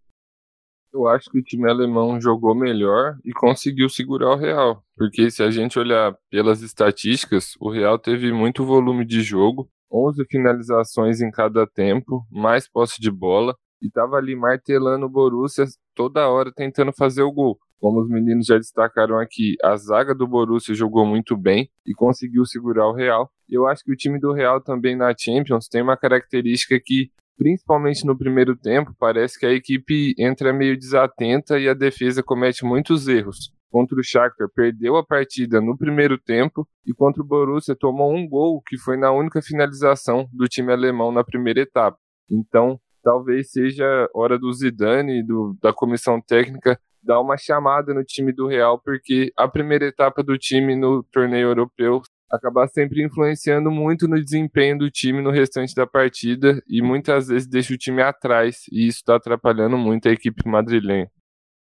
Eu 0.91 1.07
acho 1.07 1.29
que 1.29 1.39
o 1.39 1.43
time 1.43 1.69
alemão 1.69 2.19
jogou 2.19 2.53
melhor 2.55 3.17
e 3.23 3.31
conseguiu 3.31 3.87
segurar 3.87 4.31
o 4.33 4.37
Real. 4.37 4.83
Porque 4.97 5.29
se 5.29 5.43
a 5.43 5.51
gente 5.51 5.77
olhar 5.77 6.17
pelas 6.29 6.61
estatísticas, 6.61 7.53
o 7.59 7.71
Real 7.71 7.97
teve 7.99 8.33
muito 8.33 8.65
volume 8.65 9.05
de 9.05 9.21
jogo, 9.21 9.69
11 9.91 10.25
finalizações 10.29 11.21
em 11.21 11.29
cada 11.29 11.67
tempo, 11.67 12.25
mais 12.31 12.67
posse 12.67 13.01
de 13.01 13.11
bola, 13.11 13.55
e 13.81 13.87
estava 13.87 14.17
ali 14.17 14.35
martelando 14.35 15.05
o 15.05 15.09
Borussia 15.09 15.65
toda 15.95 16.29
hora 16.29 16.51
tentando 16.55 16.93
fazer 16.93 17.23
o 17.23 17.31
gol. 17.31 17.57
Como 17.79 17.99
os 17.99 18.07
meninos 18.07 18.45
já 18.45 18.57
destacaram 18.57 19.17
aqui, 19.17 19.55
a 19.63 19.75
zaga 19.75 20.13
do 20.13 20.27
Borussia 20.27 20.75
jogou 20.75 21.03
muito 21.03 21.35
bem 21.35 21.67
e 21.85 21.93
conseguiu 21.95 22.45
segurar 22.45 22.87
o 22.87 22.93
Real. 22.93 23.27
Eu 23.49 23.67
acho 23.67 23.83
que 23.83 23.91
o 23.91 23.95
time 23.95 24.19
do 24.19 24.33
Real 24.33 24.61
também 24.61 24.95
na 24.95 25.15
Champions 25.17 25.67
tem 25.67 25.81
uma 25.81 25.97
característica 25.97 26.79
que, 26.79 27.09
principalmente 27.35 28.05
no 28.05 28.15
primeiro 28.15 28.55
tempo, 28.55 28.93
parece 28.99 29.39
que 29.39 29.47
a 29.47 29.51
equipe 29.51 30.13
entra 30.19 30.53
meio 30.53 30.77
desatenta 30.77 31.59
e 31.59 31.67
a 31.67 31.73
defesa 31.73 32.21
comete 32.21 32.63
muitos 32.63 33.07
erros. 33.07 33.51
Contra 33.71 33.97
o 33.97 34.03
Shakhtar 34.03 34.49
perdeu 34.53 34.97
a 34.97 35.05
partida 35.05 35.61
no 35.61 35.77
primeiro 35.77 36.17
tempo 36.17 36.67
e 36.85 36.93
contra 36.93 37.23
o 37.23 37.25
Borussia 37.25 37.73
tomou 37.73 38.13
um 38.13 38.27
gol 38.27 38.61
que 38.61 38.77
foi 38.77 38.97
na 38.97 39.11
única 39.11 39.41
finalização 39.41 40.27
do 40.33 40.45
time 40.45 40.73
alemão 40.73 41.09
na 41.09 41.23
primeira 41.23 41.61
etapa. 41.61 41.97
Então, 42.29 42.77
talvez 43.01 43.49
seja 43.49 44.09
hora 44.13 44.37
do 44.37 44.51
Zidane 44.51 45.21
e 45.21 45.25
da 45.61 45.71
comissão 45.71 46.21
técnica 46.21 46.77
dar 47.01 47.21
uma 47.21 47.37
chamada 47.37 47.93
no 47.93 48.03
time 48.03 48.33
do 48.33 48.45
Real, 48.45 48.77
porque 48.77 49.31
a 49.37 49.47
primeira 49.47 49.85
etapa 49.85 50.21
do 50.21 50.37
time 50.37 50.75
no 50.75 51.01
torneio 51.03 51.47
europeu 51.47 52.01
acaba 52.29 52.67
sempre 52.67 53.03
influenciando 53.03 53.71
muito 53.71 54.07
no 54.07 54.21
desempenho 54.21 54.77
do 54.77 54.91
time 54.91 55.21
no 55.21 55.31
restante 55.31 55.73
da 55.73 55.87
partida 55.87 56.61
e 56.67 56.81
muitas 56.81 57.27
vezes 57.29 57.47
deixa 57.47 57.73
o 57.73 57.77
time 57.77 58.01
atrás, 58.01 58.65
e 58.71 58.85
isso 58.87 58.97
está 58.97 59.15
atrapalhando 59.15 59.77
muito 59.77 60.07
a 60.07 60.11
equipe 60.11 60.47
madrilenha. 60.47 61.09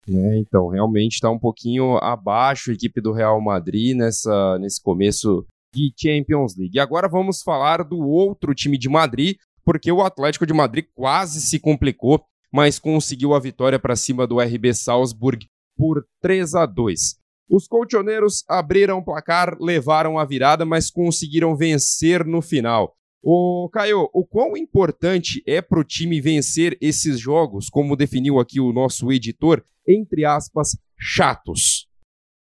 É, 0.09 0.39
então, 0.39 0.69
realmente 0.69 1.15
está 1.15 1.31
um 1.31 1.39
pouquinho 1.39 1.97
abaixo 1.99 2.71
a 2.71 2.75
equipe 2.75 3.01
do 3.01 3.13
Real 3.13 3.41
Madrid 3.41 3.97
nessa, 3.97 4.59
nesse 4.59 4.83
começo 4.83 5.47
de 5.75 5.93
Champions 5.97 6.57
League. 6.57 6.77
E 6.77 6.81
agora 6.81 7.09
vamos 7.09 7.43
falar 7.43 7.83
do 7.83 7.99
outro 7.99 8.55
time 8.55 8.79
de 8.79 8.89
Madrid, 8.89 9.37
porque 9.65 9.91
o 9.91 10.03
Atlético 10.03 10.47
de 10.47 10.53
Madrid 10.53 10.85
quase 10.95 11.41
se 11.41 11.59
complicou 11.59 12.25
mas 12.55 12.79
conseguiu 12.79 13.35
a 13.35 13.41
vitória 13.41 13.81
para 13.81 13.97
cima 13.97 14.29
do 14.29 14.39
RB 14.39 14.73
Salzburg 14.73 15.45
por 15.77 16.07
3 16.23 16.55
a 16.55 16.67
2. 16.67 17.17
Os 17.51 17.67
colchoneiros 17.67 18.45
abriram 18.49 18.99
o 18.99 19.05
placar, 19.05 19.57
levaram 19.61 20.21
a 20.21 20.25
virada, 20.25 20.65
mas 20.65 20.89
conseguiram 20.89 21.57
vencer 21.57 22.25
no 22.25 22.41
final. 22.41 22.95
O 23.27 23.71
Caio, 23.73 24.11
o 24.13 24.23
quão 24.23 24.55
importante 24.55 25.43
é 25.47 25.63
para 25.63 25.81
o 25.81 25.85
time 25.85 26.21
vencer 26.21 26.77
esses 26.79 27.19
jogos, 27.19 27.71
como 27.71 27.97
definiu 27.97 28.39
aqui 28.39 28.61
o 28.61 28.71
nosso 28.71 29.11
editor, 29.11 29.65
entre 29.89 30.27
aspas, 30.27 30.77
chatos? 31.01 31.89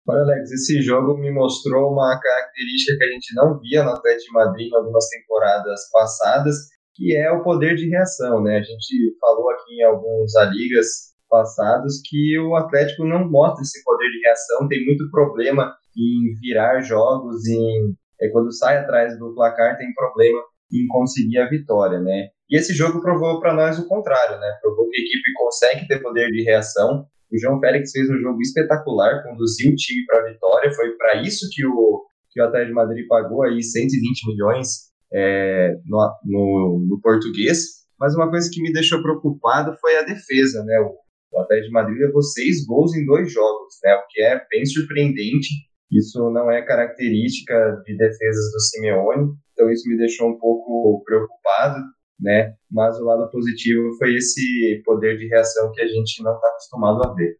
Olha, 0.08 0.22
Alex, 0.22 0.50
esse 0.50 0.82
jogo 0.82 1.16
me 1.18 1.30
mostrou 1.30 1.92
uma 1.92 2.18
característica 2.20 2.98
que 2.98 3.04
a 3.04 3.12
gente 3.12 3.32
não 3.36 3.60
via 3.60 3.84
no 3.84 3.90
Atlético 3.90 4.26
de 4.26 4.32
Madrid 4.32 4.66
em 4.66 4.74
algumas 4.74 5.08
temporadas 5.08 5.88
passadas, 5.92 6.56
que 6.96 7.16
é 7.16 7.30
o 7.30 7.44
poder 7.44 7.76
de 7.76 7.88
reação, 7.88 8.42
né? 8.42 8.58
A 8.58 8.62
gente 8.62 9.16
falou 9.20 9.48
aqui 9.50 9.72
em 9.72 9.84
alguns 9.84 10.32
ligas 10.50 11.14
passados 11.30 12.00
que 12.04 12.40
o 12.40 12.56
Atlético 12.56 13.04
não 13.04 13.30
mostra 13.30 13.62
esse 13.62 13.84
poder 13.84 14.08
de 14.10 14.20
reação, 14.20 14.66
tem 14.66 14.84
muito 14.84 15.08
problema 15.12 15.72
em 15.96 16.34
virar 16.40 16.80
jogos, 16.80 17.46
em 17.46 17.94
é, 18.20 18.28
quando 18.30 18.52
sai 18.52 18.78
atrás 18.78 19.16
do 19.16 19.32
placar 19.32 19.76
tem 19.76 19.94
problema 19.94 20.40
em 20.72 20.86
conseguir 20.88 21.38
a 21.38 21.48
vitória, 21.48 22.00
né? 22.00 22.28
E 22.48 22.56
esse 22.56 22.72
jogo 22.72 23.00
provou 23.00 23.40
para 23.40 23.54
nós 23.54 23.78
o 23.78 23.88
contrário, 23.88 24.38
né? 24.38 24.58
Provou 24.60 24.88
que 24.88 25.00
a 25.00 25.04
equipe 25.04 25.32
consegue 25.36 25.88
ter 25.88 26.00
poder 26.00 26.30
de 26.30 26.42
reação. 26.42 27.06
O 27.32 27.38
João 27.38 27.58
Félix 27.60 27.90
fez 27.90 28.08
um 28.08 28.18
jogo 28.18 28.40
espetacular, 28.40 29.22
conduziu 29.24 29.72
o 29.72 29.74
time 29.74 30.04
para 30.06 30.20
a 30.20 30.32
vitória. 30.32 30.72
Foi 30.72 30.90
para 30.96 31.22
isso 31.22 31.48
que 31.52 31.66
o 31.66 32.06
que 32.36 32.42
o 32.42 32.44
Atlético 32.44 32.68
de 32.68 32.74
Madrid 32.74 33.06
pagou 33.08 33.44
aí 33.44 33.62
120 33.62 34.28
milhões 34.28 34.92
é, 35.10 35.74
no, 35.86 35.98
no, 36.22 36.86
no, 36.86 37.00
português. 37.00 37.86
Mas 37.98 38.14
uma 38.14 38.28
coisa 38.28 38.50
que 38.52 38.60
me 38.60 38.70
deixou 38.70 39.02
preocupado 39.02 39.74
foi 39.80 39.96
a 39.96 40.02
defesa, 40.02 40.62
né? 40.64 40.78
O, 40.80 40.94
o 41.32 41.40
Atlético 41.40 41.68
de 41.68 41.72
Madrid 41.72 41.98
levou 41.98 42.20
seis 42.20 42.66
gols 42.66 42.94
em 42.94 43.06
dois 43.06 43.32
jogos, 43.32 43.74
né? 43.82 43.94
O 43.94 44.06
que 44.10 44.20
é 44.20 44.38
bem 44.50 44.66
surpreendente. 44.66 45.48
Isso 45.90 46.30
não 46.30 46.50
é 46.50 46.60
característica 46.60 47.82
de 47.86 47.96
defesas 47.96 48.52
do 48.52 48.60
Simeone, 48.60 49.32
então 49.56 49.70
isso 49.70 49.88
me 49.88 49.96
deixou 49.96 50.28
um 50.28 50.38
pouco 50.38 51.02
preocupado, 51.02 51.82
né? 52.20 52.54
Mas 52.70 53.00
o 53.00 53.04
lado 53.04 53.30
positivo 53.30 53.96
foi 53.98 54.14
esse 54.14 54.82
poder 54.84 55.16
de 55.16 55.26
reação 55.26 55.72
que 55.72 55.80
a 55.80 55.88
gente 55.88 56.22
não 56.22 56.34
está 56.34 56.48
acostumado 56.48 57.02
a 57.02 57.14
ver. 57.14 57.38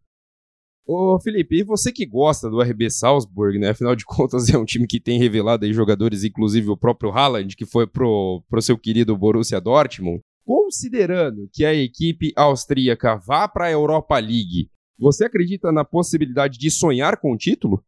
Ô 0.89 1.21
Felipe, 1.21 1.59
e 1.59 1.65
você 1.65 1.93
que 1.93 2.07
gosta 2.07 2.49
do 2.49 2.63
RB 2.63 2.89
Salzburg, 2.91 3.59
né? 3.59 3.71
Afinal 3.71 3.95
de 3.95 4.05
contas 4.07 4.49
é 4.55 4.57
um 4.57 4.65
time 4.65 4.87
que 4.87 4.99
tem 4.99 5.19
revelado 5.19 5.67
aí 5.67 5.73
jogadores, 5.73 6.25
inclusive 6.25 6.71
o 6.71 6.77
próprio 6.77 7.11
Haaland, 7.11 7.55
que 7.55 7.67
foi 7.67 7.87
pro, 7.87 8.43
pro 8.49 8.63
seu 8.63 8.79
querido 8.79 9.17
Borussia 9.17 9.61
Dortmund. 9.61 10.21
Considerando 10.45 11.49
que 11.53 11.65
a 11.65 11.75
equipe 11.75 12.33
austríaca 12.35 13.17
vá 13.17 13.47
para 13.49 13.67
a 13.67 13.71
Europa 13.71 14.17
League, 14.19 14.71
você 14.99 15.27
acredita 15.27 15.71
na 15.71 15.85
possibilidade 15.85 16.57
de 16.57 16.71
sonhar 16.71 17.19
com 17.19 17.33
o 17.33 17.37
título? 17.37 17.85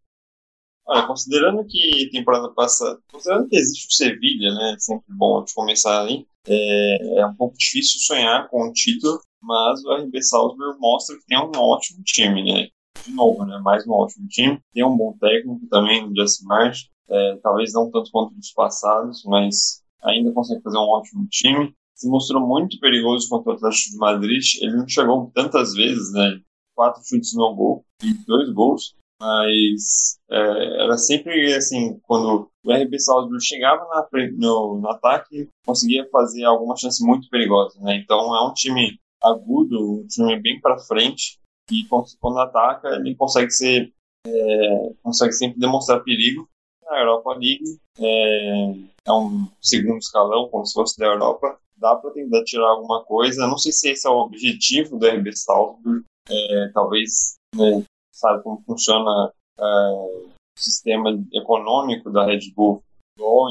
Olha, 0.88 1.06
considerando 1.06 1.64
que 1.66 2.08
temporada 2.10 2.48
passada, 2.50 2.98
considerando 3.12 3.48
que 3.48 3.56
existe 3.56 3.86
o 3.88 3.92
Sevilha, 3.92 4.54
né? 4.54 4.76
Sempre 4.78 5.14
bom 5.14 5.44
de 5.44 5.52
começar 5.54 6.04
aí. 6.04 6.26
É, 6.46 7.20
é 7.20 7.26
um 7.26 7.34
pouco 7.34 7.56
difícil 7.58 8.00
sonhar 8.00 8.48
com 8.48 8.68
o 8.68 8.72
título, 8.72 9.20
mas 9.42 9.84
o 9.84 9.92
RB 9.92 10.22
Salzburg 10.22 10.78
mostra 10.80 11.16
que 11.16 11.26
tem 11.26 11.38
um 11.38 11.52
ótimo 11.56 12.02
time, 12.04 12.42
né? 12.42 12.68
de 13.08 13.14
novo, 13.14 13.44
né? 13.44 13.58
Mais 13.58 13.86
um 13.86 13.92
ótimo 13.92 14.26
time. 14.28 14.60
Tem 14.72 14.84
um 14.84 14.96
bom 14.96 15.16
técnico 15.18 15.66
também 15.68 16.06
no 16.06 16.14
Justin 16.14 16.44
March. 16.44 16.88
É, 17.08 17.36
talvez 17.42 17.72
não 17.72 17.90
tanto 17.90 18.10
quanto 18.10 18.34
nos 18.34 18.52
passados, 18.52 19.22
mas 19.24 19.82
ainda 20.02 20.32
consegue 20.32 20.62
fazer 20.62 20.78
um 20.78 20.88
ótimo 20.88 21.26
time. 21.28 21.74
Se 21.94 22.08
mostrou 22.08 22.46
muito 22.46 22.78
perigoso 22.78 23.28
contra 23.28 23.52
o 23.52 23.54
Atlético 23.56 23.90
de 23.92 23.96
Madrid. 23.96 24.44
Ele 24.60 24.76
não 24.76 24.88
chegou 24.88 25.30
tantas 25.34 25.74
vezes, 25.74 26.12
né? 26.12 26.40
Quatro 26.74 27.02
chutes 27.04 27.34
no 27.34 27.54
gol 27.54 27.84
e 28.02 28.12
dois 28.24 28.50
gols. 28.50 28.94
Mas 29.20 30.18
é, 30.30 30.84
era 30.84 30.96
sempre 30.96 31.52
assim, 31.54 31.98
quando 32.04 32.48
o 32.64 32.72
RB 32.72 32.98
Salzburg 33.00 33.42
chegava 33.44 33.84
na, 33.88 34.06
no, 34.36 34.78
no 34.80 34.90
ataque, 34.90 35.48
conseguia 35.66 36.08
fazer 36.10 36.44
alguma 36.44 36.76
chance 36.76 37.04
muito 37.04 37.28
perigosa, 37.28 37.80
né? 37.80 37.96
Então 37.96 38.34
é 38.36 38.48
um 38.48 38.52
time 38.52 38.98
agudo, 39.22 40.00
um 40.00 40.06
time 40.06 40.40
bem 40.40 40.60
para 40.60 40.78
frente, 40.78 41.38
e 41.70 41.84
quando 42.20 42.38
ataca, 42.38 42.88
ele 42.96 43.14
consegue 43.14 43.50
ser 43.50 43.92
é, 44.26 44.92
consegue 45.02 45.32
sempre 45.32 45.58
demonstrar 45.58 46.02
perigo. 46.02 46.48
Na 46.84 47.00
Europa 47.00 47.34
League 47.34 47.78
é, 47.98 48.70
é, 49.06 49.12
um 49.12 49.46
segundo 49.60 49.98
escalão, 49.98 50.48
como 50.48 50.64
se 50.64 50.72
fosse 50.72 50.98
da 50.98 51.06
Europa. 51.06 51.58
Dá 51.76 51.94
para 51.94 52.10
tentar 52.10 52.42
tirar 52.44 52.68
alguma 52.68 53.04
coisa. 53.04 53.46
Não 53.46 53.58
sei 53.58 53.72
se 53.72 53.90
esse 53.90 54.06
é 54.06 54.10
o 54.10 54.20
objetivo 54.20 54.98
do 54.98 55.06
RB 55.06 55.36
Salzburg. 55.36 56.04
É, 56.30 56.70
talvez 56.72 57.36
né, 57.54 57.84
sabe 58.18 58.42
como 58.42 58.62
funciona 58.66 59.32
é, 59.58 59.64
o 59.64 60.30
sistema 60.56 61.10
econômico 61.32 62.10
da 62.10 62.24
Red 62.24 62.52
Bull. 62.54 62.82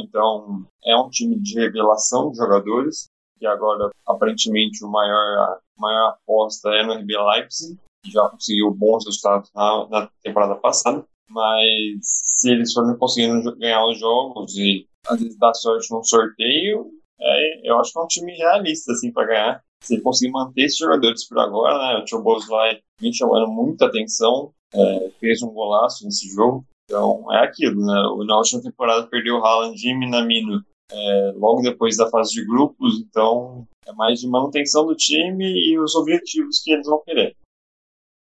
Então 0.04 0.66
é 0.86 0.96
um 0.96 1.10
time 1.10 1.40
de 1.40 1.60
revelação 1.60 2.32
de 2.32 2.38
jogadores. 2.38 3.08
E 3.40 3.46
agora 3.46 3.92
aparentemente 4.06 4.84
o 4.84 4.90
maior 4.90 5.38
a 5.40 5.60
maior 5.78 6.10
aposta 6.10 6.70
é 6.70 6.84
no 6.84 6.94
RB 6.94 7.14
Leipzig 7.18 7.78
já 8.12 8.28
conseguiu 8.30 8.72
bons 8.72 9.06
resultados 9.06 9.52
na, 9.54 9.88
na 9.90 10.10
temporada 10.24 10.56
passada, 10.56 11.06
mas 11.30 12.00
se 12.04 12.52
eles 12.52 12.74
forem 12.74 12.98
conseguindo 12.98 13.56
ganhar 13.58 13.86
os 13.86 14.00
jogos 14.00 14.56
e 14.58 14.88
às 15.08 15.20
vezes 15.20 15.38
dar 15.38 15.54
sorte 15.54 15.92
no 15.92 16.04
sorteio, 16.04 16.90
é, 17.20 17.70
eu 17.70 17.80
acho 17.80 17.92
que 17.92 18.00
é 18.00 18.02
um 18.02 18.08
time 18.08 18.32
realista 18.34 18.92
assim 18.92 19.12
para 19.12 19.28
ganhar. 19.28 19.64
Se 19.84 19.96
ele 19.96 20.02
conseguir 20.02 20.32
manter 20.32 20.64
esses 20.64 20.78
jogadores 20.78 21.28
por 21.28 21.40
agora, 21.40 21.78
né? 21.78 22.04
O 22.04 22.08
Choboslai 22.08 22.80
vem 23.00 23.14
chamando 23.14 23.48
muita 23.48 23.86
atenção, 23.86 24.52
é, 24.74 25.10
fez 25.20 25.42
um 25.42 25.50
golaço 25.50 26.06
nesse 26.06 26.28
jogo. 26.30 26.66
Então 26.86 27.32
é 27.34 27.44
aquilo, 27.44 27.82
né? 27.82 28.02
Na 28.26 28.38
última 28.38 28.62
temporada 28.62 29.08
perdeu 29.08 29.36
o 29.36 29.46
Haaland 29.46 29.76
e 29.78 29.98
Minamino 29.98 30.64
é, 30.92 31.34
logo 31.36 31.62
depois 31.62 31.98
da 31.98 32.10
fase 32.10 32.32
de 32.32 32.46
grupos, 32.46 33.00
então 33.02 33.68
é 33.86 33.92
mais 33.94 34.20
de 34.20 34.28
manutenção 34.28 34.86
do 34.86 34.96
time 34.96 35.46
e 35.46 35.78
os 35.80 35.96
objetivos 35.96 36.62
que 36.64 36.72
eles 36.72 36.88
vão 36.88 37.02
querer. 37.04 37.36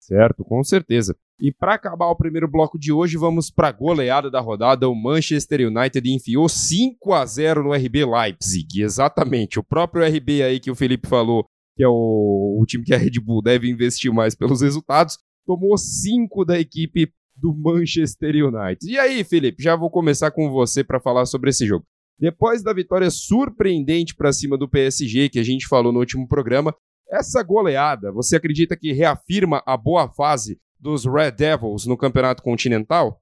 Certo, 0.01 0.43
com 0.43 0.63
certeza. 0.63 1.15
E 1.39 1.53
para 1.53 1.75
acabar 1.75 2.07
o 2.07 2.15
primeiro 2.15 2.49
bloco 2.49 2.77
de 2.77 2.91
hoje, 2.91 3.15
vamos 3.15 3.49
para 3.49 3.69
a 3.69 3.71
goleada 3.71 4.29
da 4.29 4.41
rodada. 4.41 4.89
O 4.89 4.95
Manchester 4.95 5.67
United 5.67 6.11
enfiou 6.11 6.49
5 6.49 7.13
a 7.13 7.25
0 7.25 7.63
no 7.63 7.73
RB 7.73 8.05
Leipzig. 8.05 8.81
Exatamente, 8.81 9.59
o 9.59 9.63
próprio 9.63 10.03
RB 10.03 10.43
aí 10.43 10.59
que 10.59 10.71
o 10.71 10.75
Felipe 10.75 11.07
falou, 11.07 11.45
que 11.77 11.83
é 11.83 11.87
o, 11.87 12.57
o 12.59 12.65
time 12.65 12.83
que 12.83 12.93
a 12.93 12.97
Red 12.97 13.21
Bull 13.23 13.41
deve 13.41 13.69
investir 13.69 14.11
mais 14.11 14.35
pelos 14.35 14.61
resultados, 14.61 15.17
tomou 15.49 15.75
5 15.75 16.45
da 16.45 16.59
equipe 16.59 17.11
do 17.35 17.51
Manchester 17.55 18.35
United. 18.35 18.87
E 18.87 18.99
aí, 18.99 19.23
Felipe, 19.23 19.63
já 19.63 19.75
vou 19.75 19.89
começar 19.89 20.29
com 20.29 20.51
você 20.51 20.83
para 20.83 20.99
falar 20.99 21.25
sobre 21.25 21.49
esse 21.49 21.65
jogo. 21.65 21.87
Depois 22.19 22.61
da 22.61 22.71
vitória 22.71 23.09
surpreendente 23.09 24.13
para 24.13 24.31
cima 24.31 24.55
do 24.55 24.69
PSG, 24.69 25.27
que 25.27 25.39
a 25.39 25.43
gente 25.43 25.67
falou 25.67 25.91
no 25.91 25.97
último 25.97 26.27
programa, 26.27 26.75
essa 27.09 27.41
goleada, 27.41 28.11
você 28.11 28.35
acredita 28.35 28.77
que 28.77 28.93
reafirma 28.93 29.63
a 29.65 29.75
boa 29.75 30.07
fase 30.07 30.59
dos 30.79 31.05
Red 31.05 31.31
Devils 31.31 31.87
no 31.87 31.97
campeonato 31.97 32.43
continental? 32.43 33.19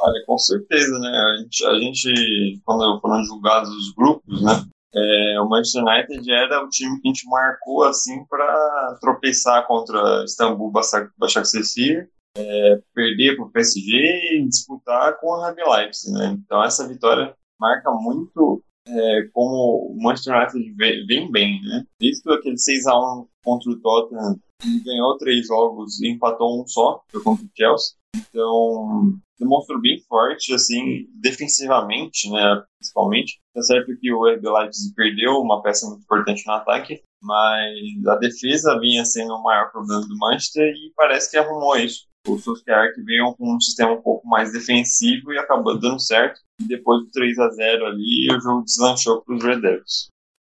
Olha, 0.00 0.24
com 0.24 0.38
certeza, 0.38 0.98
né? 0.98 1.08
A 1.10 1.42
gente, 1.42 1.64
a 1.66 1.78
gente 1.78 2.62
quando 2.64 3.00
foram 3.02 3.22
julgados 3.24 3.68
os 3.68 3.92
grupos, 3.92 4.42
né? 4.42 4.64
É, 4.94 5.40
o 5.40 5.48
Manchester 5.48 5.84
United 5.84 6.30
era 6.30 6.64
o 6.64 6.68
time 6.68 7.00
que 7.00 7.08
a 7.08 7.12
gente 7.12 7.28
marcou 7.28 7.84
assim 7.84 8.24
para 8.24 8.98
tropeçar 9.00 9.66
contra 9.66 10.24
Istambul 10.24 10.72
Başakşehir, 11.18 12.08
é, 12.36 12.80
perder 12.94 13.36
para 13.36 13.44
o 13.44 13.50
PSG 13.50 14.38
e 14.38 14.48
disputar 14.48 15.18
com 15.20 15.34
a 15.34 15.50
RB 15.50 15.62
Leipzig, 15.62 16.12
né? 16.12 16.36
Então 16.44 16.62
essa 16.62 16.88
vitória 16.88 17.34
marca 17.60 17.90
muito 17.92 18.62
é, 18.86 19.28
como 19.32 19.92
o 19.92 20.02
Manchester 20.02 20.34
United 20.34 21.06
vem 21.06 21.30
bem, 21.30 21.60
né? 21.62 21.84
Desde 22.00 22.32
aquele 22.32 22.56
6x1 22.56 23.26
contra 23.44 23.70
o 23.70 23.80
Tottenham, 23.80 24.40
ele 24.64 24.80
ganhou 24.84 25.16
três 25.18 25.46
jogos 25.46 26.00
e 26.00 26.08
empatou 26.08 26.60
um 26.60 26.66
só, 26.66 27.02
contra 27.22 27.44
o 27.44 27.50
Chelsea. 27.54 27.97
Então, 28.16 29.18
demonstrou 29.38 29.80
bem 29.80 30.00
forte, 30.08 30.52
assim, 30.52 31.06
defensivamente, 31.20 32.30
né, 32.30 32.62
principalmente. 32.78 33.38
Tá 33.54 33.62
certo 33.62 33.96
que 33.98 34.12
o 34.12 34.26
RB 34.26 34.48
Leipzig 34.48 34.94
perdeu 34.94 35.32
uma 35.40 35.62
peça 35.62 35.86
muito 35.86 36.02
importante 36.02 36.46
no 36.46 36.52
ataque, 36.54 37.02
mas 37.22 38.06
a 38.06 38.16
defesa 38.16 38.78
vinha 38.80 39.04
sendo 39.04 39.34
o 39.34 39.42
maior 39.42 39.70
problema 39.70 40.06
do 40.06 40.16
Manchester 40.16 40.72
e 40.72 40.92
parece 40.96 41.30
que 41.30 41.36
arrumou 41.36 41.76
isso. 41.76 42.06
O 42.26 42.38
Solskjaer 42.38 42.94
que 42.94 43.02
veio 43.02 43.34
com 43.36 43.56
um 43.56 43.60
sistema 43.60 43.92
um 43.92 44.02
pouco 44.02 44.26
mais 44.28 44.52
defensivo 44.52 45.32
e 45.32 45.38
acabou 45.38 45.78
dando 45.78 46.00
certo. 46.00 46.40
E 46.60 46.64
depois 46.64 47.02
do 47.02 47.10
3 47.10 47.38
a 47.38 47.48
0 47.48 47.86
ali, 47.86 48.28
o 48.30 48.40
jogo 48.40 48.64
deslanchou 48.64 49.22
para 49.22 49.34
os 49.34 49.42
Red 49.42 49.60
Devils. 49.60 50.08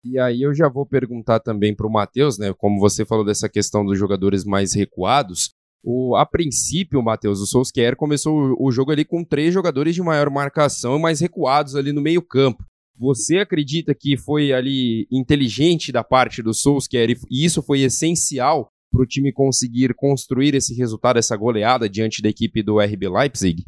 E 0.04 0.18
aí 0.18 0.42
eu 0.42 0.52
já 0.52 0.68
vou 0.68 0.84
perguntar 0.84 1.38
também 1.38 1.74
para 1.74 1.86
o 1.86 1.92
Matheus, 1.92 2.36
né? 2.36 2.52
Como 2.52 2.80
você 2.80 3.06
falou 3.06 3.24
dessa 3.24 3.48
questão 3.48 3.84
dos 3.84 3.96
jogadores 3.96 4.44
mais 4.44 4.74
recuados, 4.74 5.50
o, 5.82 6.14
a 6.16 6.24
princípio, 6.24 7.02
Matheus, 7.02 7.40
o 7.40 7.46
Solskjaer 7.46 7.96
começou 7.96 8.54
o, 8.58 8.68
o 8.68 8.72
jogo 8.72 8.92
ali 8.92 9.04
com 9.04 9.24
três 9.24 9.52
jogadores 9.52 9.94
de 9.94 10.02
maior 10.02 10.30
marcação 10.30 10.96
e 10.96 11.00
mais 11.00 11.20
recuados 11.20 11.74
ali 11.74 11.92
no 11.92 12.00
meio 12.00 12.22
campo. 12.22 12.64
Você 12.96 13.38
acredita 13.38 13.94
que 13.94 14.16
foi 14.16 14.52
ali 14.52 15.08
inteligente 15.10 15.90
da 15.90 16.04
parte 16.04 16.42
do 16.42 16.54
Solskjaer 16.54 17.10
e 17.30 17.44
isso 17.44 17.62
foi 17.62 17.80
essencial 17.80 18.70
para 18.92 19.02
o 19.02 19.06
time 19.06 19.32
conseguir 19.32 19.94
construir 19.94 20.54
esse 20.54 20.74
resultado, 20.74 21.18
essa 21.18 21.36
goleada 21.36 21.88
diante 21.88 22.22
da 22.22 22.28
equipe 22.28 22.62
do 22.62 22.78
RB 22.78 23.08
Leipzig? 23.08 23.64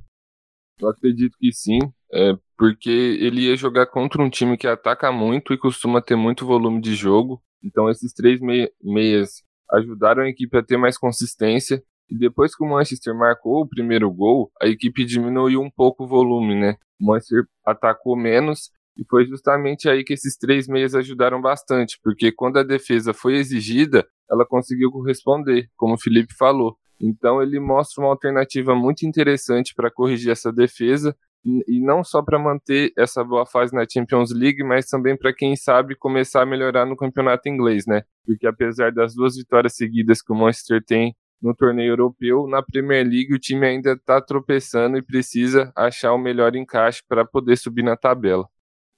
Eu 0.78 0.88
acredito 0.88 1.36
que 1.38 1.50
sim, 1.52 1.78
é, 2.12 2.36
porque 2.56 2.90
ele 2.90 3.42
ia 3.42 3.56
jogar 3.56 3.86
contra 3.86 4.22
um 4.22 4.28
time 4.28 4.56
que 4.56 4.66
ataca 4.66 5.10
muito 5.10 5.52
e 5.52 5.58
costuma 5.58 6.02
ter 6.02 6.16
muito 6.16 6.46
volume 6.46 6.80
de 6.80 6.94
jogo. 6.94 7.42
Então 7.62 7.88
esses 7.88 8.12
três 8.12 8.38
meias 8.82 9.42
ajudaram 9.72 10.22
a 10.22 10.28
equipe 10.28 10.56
a 10.56 10.62
ter 10.62 10.76
mais 10.76 10.98
consistência 10.98 11.82
e 12.10 12.16
depois 12.16 12.54
que 12.54 12.64
o 12.64 12.68
Manchester 12.68 13.14
marcou 13.14 13.62
o 13.62 13.68
primeiro 13.68 14.10
gol, 14.10 14.50
a 14.60 14.66
equipe 14.66 15.04
diminuiu 15.04 15.60
um 15.60 15.70
pouco 15.70 16.04
o 16.04 16.06
volume, 16.06 16.54
né? 16.54 16.76
O 17.00 17.06
Manchester 17.06 17.44
atacou 17.64 18.16
menos 18.16 18.70
e 18.96 19.04
foi 19.08 19.26
justamente 19.26 19.88
aí 19.88 20.04
que 20.04 20.12
esses 20.12 20.36
três 20.36 20.68
meias 20.68 20.94
ajudaram 20.94 21.40
bastante, 21.40 21.98
porque 22.02 22.30
quando 22.30 22.58
a 22.58 22.62
defesa 22.62 23.12
foi 23.12 23.34
exigida, 23.34 24.06
ela 24.30 24.46
conseguiu 24.46 24.90
corresponder, 24.90 25.68
como 25.76 25.94
o 25.94 25.98
Felipe 25.98 26.34
falou. 26.34 26.76
Então 27.00 27.42
ele 27.42 27.58
mostra 27.58 28.02
uma 28.02 28.10
alternativa 28.10 28.74
muito 28.74 29.04
interessante 29.04 29.74
para 29.74 29.90
corrigir 29.90 30.30
essa 30.30 30.52
defesa 30.52 31.16
e 31.44 31.78
não 31.84 32.02
só 32.02 32.22
para 32.22 32.38
manter 32.38 32.90
essa 32.96 33.22
boa 33.22 33.44
fase 33.44 33.74
na 33.74 33.84
Champions 33.86 34.32
League, 34.32 34.64
mas 34.64 34.86
também 34.86 35.14
para 35.14 35.34
quem 35.34 35.54
sabe 35.56 35.94
começar 35.94 36.42
a 36.42 36.46
melhorar 36.46 36.86
no 36.86 36.96
campeonato 36.96 37.48
inglês, 37.48 37.84
né? 37.86 38.02
Porque 38.24 38.46
apesar 38.46 38.90
das 38.90 39.14
duas 39.14 39.36
vitórias 39.36 39.76
seguidas 39.76 40.22
que 40.22 40.32
o 40.32 40.36
Manchester 40.36 40.82
tem 40.82 41.14
no 41.44 41.54
torneio 41.54 41.90
europeu. 41.90 42.48
Na 42.48 42.62
Premier 42.62 43.06
League, 43.06 43.34
o 43.34 43.38
time 43.38 43.66
ainda 43.66 43.92
está 43.92 44.18
tropeçando 44.20 44.96
e 44.96 45.02
precisa 45.02 45.70
achar 45.76 46.14
o 46.14 46.18
melhor 46.18 46.56
encaixe 46.56 47.02
para 47.06 47.24
poder 47.24 47.58
subir 47.58 47.84
na 47.84 47.96
tabela. 47.96 48.48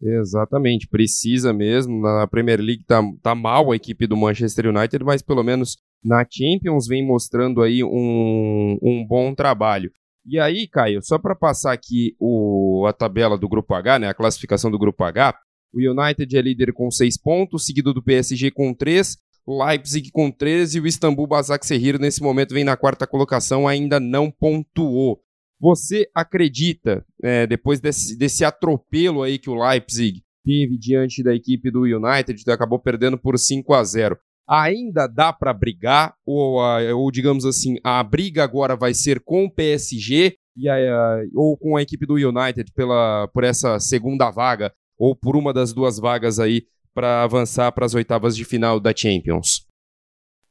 Exatamente, 0.01 0.87
precisa 0.87 1.53
mesmo. 1.53 2.01
Na 2.01 2.27
Premier 2.29 2.61
League 2.61 2.85
tá, 2.87 3.03
tá 3.21 3.35
mal 3.35 3.73
a 3.73 3.77
equipe 3.77 4.07
do 4.07 4.17
Manchester 4.17 4.69
United, 4.69 5.05
mas 5.05 5.23
pelo 5.23 5.43
menos 5.43 5.77
na 6.05 6.25
Champions 6.31 6.87
vem 6.87 7.05
mostrando 7.05 7.63
aí 7.63 7.83
um, 7.83 8.79
um 8.81 9.05
bom 9.09 9.35
trabalho. 9.35 9.91
E 10.25 10.39
aí, 10.39 10.69
Caio, 10.69 11.03
só 11.03 11.19
para 11.19 11.35
passar 11.35 11.73
aqui 11.73 12.15
o, 12.21 12.85
a 12.87 12.93
tabela 12.93 13.39
do 13.39 13.49
Grupo 13.49 13.75
H, 13.75 13.99
né, 13.99 14.09
a 14.09 14.15
classificação 14.15 14.71
do 14.71 14.79
Grupo 14.79 15.03
H, 15.03 15.37
o 15.73 15.79
United 15.79 16.37
é 16.37 16.41
líder 16.41 16.73
com 16.73 16.91
6 16.91 17.21
pontos, 17.21 17.65
seguido 17.65 17.93
do 17.93 18.03
PSG 18.03 18.51
com 18.51 18.73
3, 18.75 19.17
Leipzig 19.47 20.11
com 20.11 20.31
13 20.31 20.79
e 20.79 20.81
o 20.81 20.87
Istambul 20.87 21.27
Basaksehir 21.27 21.99
nesse 21.99 22.23
momento 22.23 22.55
vem 22.55 22.65
na 22.65 22.77
quarta 22.77 23.07
colocação, 23.07 23.69
ainda 23.69 24.01
não 24.01 24.31
pontuou. 24.31 25.21
Você 25.61 26.09
acredita, 26.15 27.05
é, 27.23 27.47
depois 27.47 27.81
desse, 27.81 28.17
desse 28.17 28.45
atropelo 28.45 29.23
aí 29.23 29.39
que 29.39 29.49
o 29.49 29.55
Leipzig 29.55 30.23
teve 30.45 30.77
diante 30.77 31.23
da 31.23 31.35
equipe 31.35 31.71
do 31.71 31.83
United, 31.83 32.43
acabou 32.51 32.79
perdendo 32.79 33.17
por 33.17 33.39
5 33.39 33.73
a 33.75 33.83
0 33.83 34.19
ainda 34.49 35.07
dá 35.07 35.33
para 35.33 35.53
brigar, 35.53 36.15
ou, 36.25 36.61
ou, 36.95 37.11
digamos 37.11 37.45
assim, 37.45 37.77
a 37.83 38.03
briga 38.03 38.45
agora 38.45 38.77
vai 38.77 38.95
ser 38.95 39.21
com 39.21 39.45
o 39.45 39.51
PSG 39.51 40.37
e 40.57 40.69
a, 40.69 41.23
ou 41.35 41.57
com 41.57 41.77
a 41.77 41.83
equipe 41.83 42.07
do 42.07 42.15
United 42.15 42.73
pela, 42.73 43.29
por 43.29 43.45
essa 43.45 43.81
segunda 43.81 44.31
vaga, 44.31 44.73
ou 44.99 45.15
por 45.15 45.37
uma 45.37 45.53
das 45.53 45.73
duas 45.73 45.99
vagas 45.99 46.39
aí 46.39 46.63
para 46.97 47.23
avançar 47.23 47.71
para 47.73 47.85
as 47.85 47.93
oitavas 47.93 48.35
de 48.35 48.43
final 48.43 48.81
da 48.81 48.91
Champions. 48.97 49.67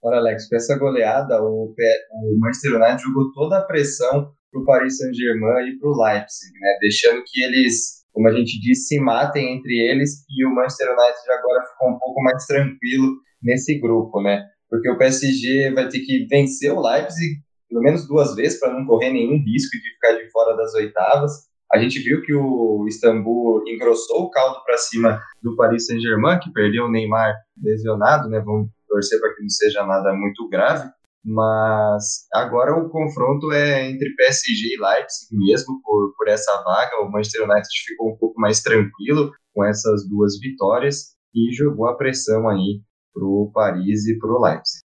Ora, 0.03 0.17
Alex, 0.17 0.47
com 0.47 0.55
essa 0.55 0.77
goleada, 0.77 1.41
o, 1.41 1.73
o 1.73 2.39
Manchester 2.39 2.75
United 2.75 3.01
jogou 3.01 3.31
toda 3.33 3.57
a 3.57 3.63
pressão 3.63 4.31
para 4.51 4.61
o 4.61 4.63
Paris 4.63 4.99
Saint-Germain 4.99 5.69
e 5.69 5.79
para 5.79 5.89
o 5.89 6.03
Leipzig, 6.03 6.53
né? 6.53 6.77
deixando 6.79 7.23
que 7.25 7.41
eles, 7.41 8.05
como 8.13 8.27
a 8.27 8.31
gente 8.31 8.61
disse, 8.61 8.89
se 8.89 8.99
matem 8.99 9.57
entre 9.57 9.73
eles 9.73 10.23
e 10.29 10.45
o 10.45 10.53
Manchester 10.53 10.89
United 10.89 11.31
agora 11.31 11.65
ficou 11.65 11.89
um 11.89 11.97
pouco 11.97 12.21
mais 12.21 12.45
tranquilo 12.45 13.15
nesse 13.41 13.79
grupo, 13.79 14.21
né? 14.21 14.45
Porque 14.69 14.87
o 14.91 14.97
PSG 14.99 15.73
vai 15.73 15.89
ter 15.89 16.01
que 16.01 16.27
vencer 16.29 16.71
o 16.71 16.79
Leipzig 16.79 17.43
pelo 17.67 17.81
menos 17.81 18.07
duas 18.07 18.35
vezes 18.35 18.59
para 18.59 18.71
não 18.71 18.85
correr 18.85 19.11
nenhum 19.11 19.43
risco 19.43 19.75
de 19.77 19.93
ficar 19.95 20.13
de 20.13 20.29
fora 20.29 20.55
das 20.55 20.75
oitavas. 20.75 21.31
A 21.73 21.77
gente 21.77 21.99
viu 21.99 22.21
que 22.21 22.33
o 22.33 22.85
Istambul 22.87 23.63
engrossou 23.67 24.23
o 24.23 24.29
caldo 24.29 24.63
para 24.63 24.77
cima 24.77 25.21
do 25.41 25.55
Paris 25.55 25.85
Saint-Germain, 25.87 26.39
que 26.39 26.51
perdeu 26.51 26.85
o 26.85 26.91
Neymar 26.91 27.35
lesionado, 27.61 28.29
né? 28.29 28.39
Vamos 28.39 28.69
torcer 28.87 29.19
para 29.19 29.33
que 29.33 29.41
não 29.41 29.49
seja 29.49 29.85
nada 29.85 30.13
muito 30.13 30.47
grave. 30.47 30.89
Mas 31.27 32.27
agora 32.31 32.77
o 32.77 32.87
confronto 32.89 33.51
é 33.51 33.89
entre 33.89 34.13
PSG 34.15 34.75
e 34.75 34.79
Leipzig 34.79 35.35
mesmo 35.35 35.81
por, 35.81 36.13
por 36.15 36.27
essa 36.27 36.51
vaga. 36.61 37.01
O 37.01 37.11
Manchester 37.11 37.49
United 37.49 37.67
ficou 37.83 38.13
um 38.13 38.17
pouco 38.17 38.39
mais 38.39 38.61
tranquilo 38.61 39.31
com 39.51 39.65
essas 39.65 40.07
duas 40.07 40.39
vitórias 40.39 41.15
e 41.33 41.51
jogou 41.51 41.87
a 41.87 41.97
pressão 41.97 42.47
aí 42.47 42.79
para 43.11 43.25
o 43.25 43.49
Paris 43.51 44.05
e 44.07 44.19
para 44.19 44.29
o 44.29 44.39
Leipzig. 44.39 44.84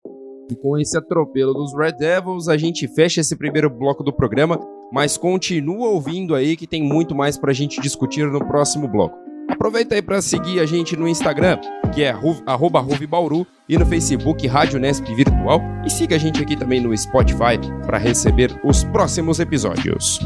E 0.51 0.55
com 0.57 0.79
esse 0.79 0.97
atropelo 0.97 1.55
dos 1.55 1.75
Red 1.77 1.93
Devils, 1.93 2.49
a 2.49 2.57
gente 2.57 2.87
fecha 2.89 3.21
esse 3.21 3.37
primeiro 3.37 3.71
bloco 3.71 4.03
do 4.03 4.13
programa 4.13 4.59
mas 4.95 5.17
continua 5.17 5.89
ouvindo 5.89 6.37
aí 6.37 6.57
que 6.57 6.69
tem 6.69 6.81
muito 6.81 7.17
mais 7.17 7.37
para 7.37 7.51
a 7.51 7.55
gente 7.55 7.81
discutir 7.81 8.31
no 8.31 8.39
próximo 8.39 8.87
bloco. 8.87 9.19
Aproveita 9.49 9.97
aí 9.97 10.01
para 10.01 10.23
seguir 10.23 10.61
a 10.61 10.67
gente 10.67 10.97
no 10.97 11.09
Instagram, 11.09 11.59
que 11.93 12.05
é 12.05 12.15
arroba 12.47 12.81
Ruvibauru, 12.81 13.45
e 13.69 13.77
no 13.77 13.85
Facebook 13.85 14.47
Rádio 14.47 14.79
Nesp 14.79 15.05
Virtual, 15.15 15.61
e 15.85 15.91
siga 15.91 16.15
a 16.15 16.19
gente 16.19 16.41
aqui 16.41 16.57
também 16.57 16.81
no 16.81 16.97
Spotify 16.97 17.59
para 17.85 17.99
receber 17.99 18.59
os 18.65 18.85
próximos 18.85 19.41
episódios. 19.41 20.21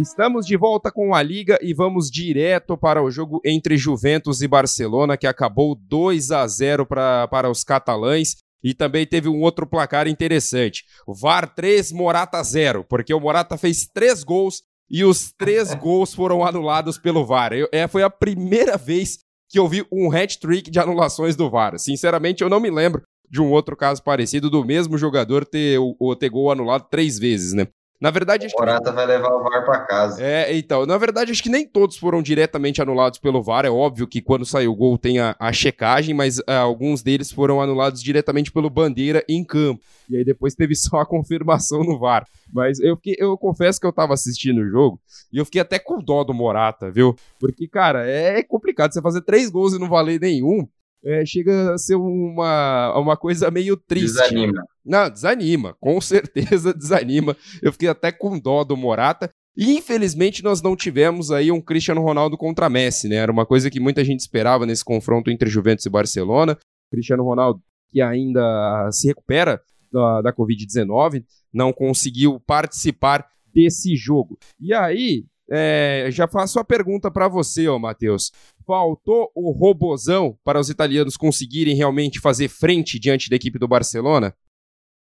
Estamos 0.00 0.46
de 0.46 0.56
volta 0.56 0.90
com 0.90 1.14
a 1.14 1.22
Liga 1.22 1.58
e 1.60 1.74
vamos 1.74 2.10
direto 2.10 2.74
para 2.74 3.02
o 3.02 3.10
jogo 3.10 3.38
entre 3.44 3.76
Juventus 3.76 4.40
e 4.40 4.48
Barcelona, 4.48 5.14
que 5.14 5.26
acabou 5.26 5.74
2 5.74 6.30
a 6.30 6.46
0 6.46 6.86
pra, 6.86 7.28
para 7.28 7.50
os 7.50 7.62
catalães. 7.62 8.38
E 8.64 8.72
também 8.72 9.06
teve 9.06 9.28
um 9.28 9.42
outro 9.42 9.66
placar 9.66 10.08
interessante. 10.08 10.84
VAR 11.06 11.54
3, 11.54 11.92
Morata 11.92 12.42
0, 12.42 12.84
porque 12.88 13.12
o 13.12 13.20
Morata 13.20 13.58
fez 13.58 13.86
três 13.92 14.24
gols 14.24 14.62
e 14.90 15.04
os 15.04 15.32
três 15.32 15.72
gols 15.76 16.14
foram 16.14 16.44
anulados 16.46 16.96
pelo 16.96 17.26
VAR. 17.26 17.52
Eu, 17.52 17.68
é, 17.70 17.86
foi 17.86 18.02
a 18.02 18.10
primeira 18.10 18.78
vez 18.78 19.18
que 19.50 19.58
eu 19.58 19.68
vi 19.68 19.84
um 19.92 20.10
hat-trick 20.10 20.70
de 20.70 20.78
anulações 20.78 21.36
do 21.36 21.50
VAR. 21.50 21.78
Sinceramente, 21.78 22.42
eu 22.42 22.48
não 22.48 22.60
me 22.60 22.70
lembro 22.70 23.02
de 23.30 23.40
um 23.40 23.50
outro 23.50 23.76
caso 23.76 24.02
parecido 24.02 24.48
do 24.48 24.64
mesmo 24.64 24.96
jogador 24.96 25.44
ter, 25.44 25.78
ter 26.18 26.28
gol 26.30 26.50
anulado 26.50 26.88
três 26.90 27.18
vezes, 27.18 27.52
né? 27.52 27.66
Na 28.00 28.10
verdade, 28.10 28.46
o 28.46 28.58
Morata 28.58 28.90
que... 28.90 28.96
vai 28.96 29.04
levar 29.04 29.28
o 29.28 29.42
VAR 29.42 29.62
para 29.64 29.80
casa. 29.80 30.22
É, 30.24 30.56
então, 30.56 30.86
na 30.86 30.96
verdade, 30.96 31.30
acho 31.30 31.42
que 31.42 31.50
nem 31.50 31.66
todos 31.66 31.98
foram 31.98 32.22
diretamente 32.22 32.80
anulados 32.80 33.18
pelo 33.18 33.42
VAR. 33.42 33.66
É 33.66 33.70
óbvio 33.70 34.06
que 34.06 34.22
quando 34.22 34.46
sai 34.46 34.66
o 34.66 34.74
gol 34.74 34.96
tem 34.96 35.18
a, 35.18 35.36
a 35.38 35.52
checagem, 35.52 36.14
mas 36.14 36.38
uh, 36.38 36.44
alguns 36.62 37.02
deles 37.02 37.30
foram 37.30 37.60
anulados 37.60 38.02
diretamente 38.02 38.50
pelo 38.50 38.70
Bandeira 38.70 39.22
em 39.28 39.44
campo. 39.44 39.82
E 40.08 40.16
aí 40.16 40.24
depois 40.24 40.54
teve 40.54 40.74
só 40.76 41.00
a 41.00 41.06
confirmação 41.06 41.84
no 41.84 41.98
VAR. 41.98 42.26
Mas 42.50 42.80
eu, 42.80 42.96
fiquei, 42.96 43.16
eu 43.18 43.36
confesso 43.36 43.78
que 43.78 43.86
eu 43.86 43.92
tava 43.92 44.14
assistindo 44.14 44.62
o 44.62 44.68
jogo 44.68 44.98
e 45.30 45.36
eu 45.36 45.44
fiquei 45.44 45.60
até 45.60 45.78
com 45.78 46.02
dó 46.02 46.24
do 46.24 46.32
Morata, 46.32 46.90
viu? 46.90 47.14
Porque, 47.38 47.68
cara, 47.68 48.08
é 48.08 48.42
complicado 48.42 48.92
você 48.92 49.02
fazer 49.02 49.20
três 49.20 49.50
gols 49.50 49.74
e 49.74 49.78
não 49.78 49.88
valer 49.88 50.18
nenhum 50.18 50.66
é, 51.04 51.24
chega 51.24 51.74
a 51.74 51.78
ser 51.78 51.96
uma, 51.96 52.98
uma 52.98 53.16
coisa 53.16 53.50
meio 53.50 53.76
triste. 53.76 54.14
Desanima. 54.14 54.64
Não, 54.84 55.10
desanima, 55.10 55.76
com 55.80 56.00
certeza 56.00 56.72
desanima. 56.74 57.36
Eu 57.62 57.72
fiquei 57.72 57.88
até 57.88 58.12
com 58.12 58.38
dó 58.38 58.64
do 58.64 58.76
Morata. 58.76 59.30
E 59.56 59.76
infelizmente 59.76 60.44
nós 60.44 60.62
não 60.62 60.76
tivemos 60.76 61.30
aí 61.30 61.50
um 61.50 61.60
Cristiano 61.60 62.00
Ronaldo 62.00 62.38
contra 62.38 62.70
Messi, 62.70 63.08
né? 63.08 63.16
Era 63.16 63.32
uma 63.32 63.44
coisa 63.44 63.70
que 63.70 63.80
muita 63.80 64.04
gente 64.04 64.20
esperava 64.20 64.64
nesse 64.64 64.84
confronto 64.84 65.30
entre 65.30 65.50
Juventus 65.50 65.84
e 65.84 65.90
Barcelona. 65.90 66.56
Cristiano 66.90 67.24
Ronaldo, 67.24 67.60
que 67.88 68.00
ainda 68.00 68.88
se 68.92 69.08
recupera 69.08 69.60
da, 69.92 70.22
da 70.22 70.32
Covid-19, 70.32 71.24
não 71.52 71.72
conseguiu 71.72 72.40
participar 72.40 73.26
desse 73.52 73.96
jogo. 73.96 74.38
E 74.60 74.72
aí, 74.72 75.24
é, 75.50 76.08
já 76.10 76.28
faço 76.28 76.60
a 76.60 76.64
pergunta 76.64 77.10
para 77.10 77.26
você, 77.26 77.66
ó, 77.66 77.78
Matheus. 77.78 78.30
Faltou 78.70 79.32
o 79.34 79.50
robozão 79.50 80.38
para 80.44 80.60
os 80.60 80.70
italianos 80.70 81.16
conseguirem 81.16 81.74
realmente 81.74 82.20
fazer 82.20 82.48
frente 82.48 83.00
diante 83.00 83.28
da 83.28 83.34
equipe 83.34 83.58
do 83.58 83.66
Barcelona? 83.66 84.32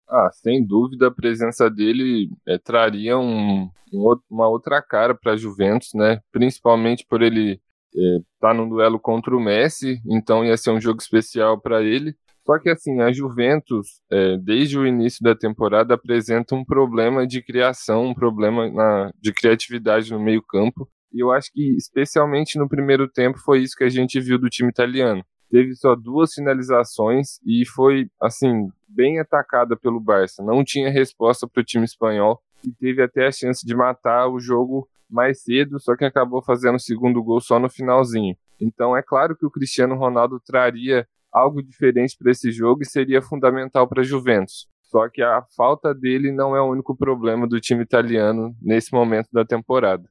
Ah, 0.08 0.30
sem 0.32 0.66
dúvida 0.66 1.08
a 1.08 1.12
presença 1.12 1.70
dele 1.70 2.30
é, 2.48 2.58
traria 2.58 3.18
um, 3.18 3.70
um, 3.92 4.20
uma 4.30 4.48
outra 4.48 4.82
cara 4.82 5.14
para 5.14 5.34
a 5.34 5.36
Juventus, 5.36 5.90
né? 5.94 6.22
Principalmente 6.32 7.06
por 7.06 7.22
ele 7.22 7.60
estar 7.94 8.54
é, 8.54 8.58
tá 8.58 8.64
duelo 8.64 8.98
contra 8.98 9.36
o 9.36 9.42
Messi, 9.42 10.02
então 10.08 10.46
ia 10.46 10.56
ser 10.56 10.72
um 10.72 10.80
jogo 10.80 11.02
especial 11.02 11.60
para 11.60 11.84
ele. 11.84 12.16
Só 12.46 12.58
que 12.60 12.70
assim, 12.70 13.02
a 13.02 13.12
Juventus, 13.12 14.02
é, 14.10 14.38
desde 14.38 14.80
o 14.80 14.88
início 14.88 15.22
da 15.22 15.36
temporada, 15.36 15.96
apresenta 15.96 16.56
um 16.56 16.64
problema 16.64 17.28
de 17.28 17.44
criação, 17.44 18.06
um 18.06 18.14
problema 18.14 18.72
na, 18.72 19.12
de 19.20 19.34
criatividade 19.34 20.14
no 20.14 20.20
meio-campo. 20.22 20.90
E 21.12 21.22
eu 21.22 21.32
acho 21.32 21.52
que, 21.52 21.76
especialmente 21.76 22.58
no 22.58 22.70
primeiro 22.70 23.08
tempo, 23.08 23.40
foi 23.40 23.62
isso 23.62 23.76
que 23.76 23.84
a 23.84 23.90
gente 23.90 24.20
viu 24.20 24.38
do 24.38 24.50
time 24.50 24.70
italiano. 24.70 25.24
Teve 25.50 25.74
só 25.76 25.96
duas 25.96 26.34
finalizações 26.34 27.40
e 27.46 27.66
foi, 27.66 28.08
assim, 28.22 28.70
bem 28.88 29.20
atacada 29.20 29.76
pelo 29.76 30.00
Barça. 30.00 30.44
Não 30.44 30.64
tinha 30.64 30.92
resposta 30.92 31.48
para 31.48 31.62
o 31.62 31.66
time 31.66 31.86
espanhol 31.86 32.40
e 32.64 32.72
teve 32.72 33.02
até 33.02 33.28
a 33.28 33.32
chance 33.32 33.66
de 33.66 33.76
matar 33.76 34.28
o 34.28 34.40
jogo 34.40 34.88
mais 35.10 35.42
cedo, 35.42 35.80
só 35.80 35.96
que 35.96 36.06
acabou 36.06 36.42
fazendo 36.42 36.76
o 36.76 36.80
segundo 36.80 37.24
gol 37.24 37.42
só 37.42 37.60
no 37.60 37.70
finalzinho. 37.70 38.36
Então 38.62 38.96
é 38.96 39.02
claro 39.02 39.36
que 39.36 39.46
o 39.46 39.50
Cristiano 39.50 39.96
Ronaldo 39.96 40.40
traria 40.40 41.08
algo 41.32 41.64
diferente 41.64 42.16
para 42.18 42.32
esse 42.32 42.52
jogo 42.52 42.84
e 42.84 42.86
seria 42.86 43.22
fundamental 43.22 43.88
para 43.88 44.02
a 44.02 44.06
Juventus. 44.06 44.68
Só 44.84 45.08
que 45.08 45.22
a 45.22 45.44
falta 45.56 45.94
dele 45.94 46.32
não 46.32 46.56
é 46.56 46.62
o 46.62 46.70
único 46.70 46.96
problema 46.96 47.48
do 47.48 47.60
time 47.60 47.84
italiano 47.84 48.56
nesse 48.62 48.92
momento 48.92 49.30
da 49.32 49.46
temporada. 49.46 50.10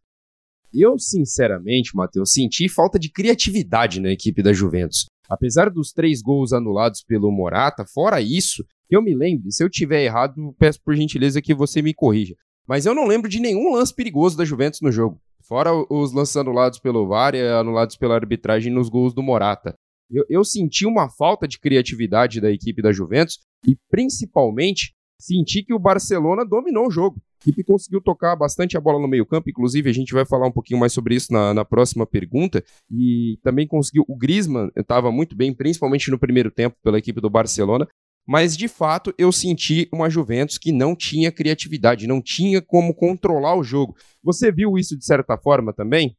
Eu, 0.72 0.98
sinceramente, 0.98 1.94
Matheus, 1.94 2.32
senti 2.32 2.68
falta 2.68 2.98
de 2.98 3.10
criatividade 3.10 4.00
na 4.00 4.10
equipe 4.10 4.42
da 4.42 4.52
Juventus. 4.52 5.06
Apesar 5.28 5.70
dos 5.70 5.92
três 5.92 6.22
gols 6.22 6.52
anulados 6.52 7.02
pelo 7.02 7.30
Morata, 7.30 7.84
fora 7.86 8.20
isso, 8.20 8.64
eu 8.90 9.02
me 9.02 9.14
lembro, 9.14 9.50
se 9.50 9.62
eu 9.62 9.68
tiver 9.68 10.04
errado, 10.04 10.54
peço 10.58 10.80
por 10.82 10.94
gentileza 10.94 11.42
que 11.42 11.54
você 11.54 11.82
me 11.82 11.92
corrija. 11.92 12.34
Mas 12.66 12.86
eu 12.86 12.94
não 12.94 13.06
lembro 13.06 13.28
de 13.28 13.40
nenhum 13.40 13.72
lance 13.72 13.94
perigoso 13.94 14.36
da 14.36 14.44
Juventus 14.44 14.80
no 14.80 14.92
jogo. 14.92 15.20
Fora 15.42 15.70
os 15.90 16.12
lances 16.12 16.36
anulados 16.36 16.78
pelo 16.78 17.06
VAR 17.06 17.34
e 17.34 17.40
anulados 17.40 17.96
pela 17.96 18.14
arbitragem 18.14 18.72
nos 18.72 18.90
gols 18.90 19.14
do 19.14 19.22
Morata. 19.22 19.74
Eu, 20.10 20.24
eu 20.28 20.44
senti 20.44 20.86
uma 20.86 21.08
falta 21.08 21.48
de 21.48 21.58
criatividade 21.58 22.40
da 22.40 22.50
equipe 22.50 22.82
da 22.82 22.92
Juventus 22.92 23.38
e, 23.66 23.76
principalmente, 23.90 24.92
senti 25.18 25.62
que 25.62 25.74
o 25.74 25.78
Barcelona 25.78 26.44
dominou 26.44 26.86
o 26.86 26.90
jogo. 26.90 27.20
Equipe 27.40 27.62
conseguiu 27.62 28.00
tocar 28.00 28.34
bastante 28.34 28.76
a 28.76 28.80
bola 28.80 29.00
no 29.00 29.06
meio-campo, 29.06 29.48
inclusive 29.48 29.88
a 29.88 29.92
gente 29.92 30.12
vai 30.12 30.26
falar 30.26 30.46
um 30.46 30.52
pouquinho 30.52 30.80
mais 30.80 30.92
sobre 30.92 31.14
isso 31.14 31.32
na, 31.32 31.54
na 31.54 31.64
próxima 31.64 32.06
pergunta. 32.06 32.64
E 32.90 33.38
também 33.42 33.66
conseguiu. 33.66 34.04
O 34.08 34.16
Griezmann 34.16 34.70
estava 34.76 35.12
muito 35.12 35.36
bem, 35.36 35.54
principalmente 35.54 36.10
no 36.10 36.18
primeiro 36.18 36.50
tempo, 36.50 36.76
pela 36.82 36.98
equipe 36.98 37.20
do 37.20 37.30
Barcelona. 37.30 37.86
Mas 38.26 38.54
de 38.54 38.68
fato 38.68 39.14
eu 39.16 39.32
senti 39.32 39.88
uma 39.90 40.10
Juventus 40.10 40.58
que 40.58 40.70
não 40.70 40.94
tinha 40.94 41.32
criatividade, 41.32 42.06
não 42.06 42.20
tinha 42.20 42.60
como 42.60 42.92
controlar 42.92 43.56
o 43.56 43.64
jogo. 43.64 43.96
Você 44.22 44.52
viu 44.52 44.76
isso 44.76 44.98
de 44.98 45.04
certa 45.04 45.38
forma 45.38 45.72
também? 45.72 46.14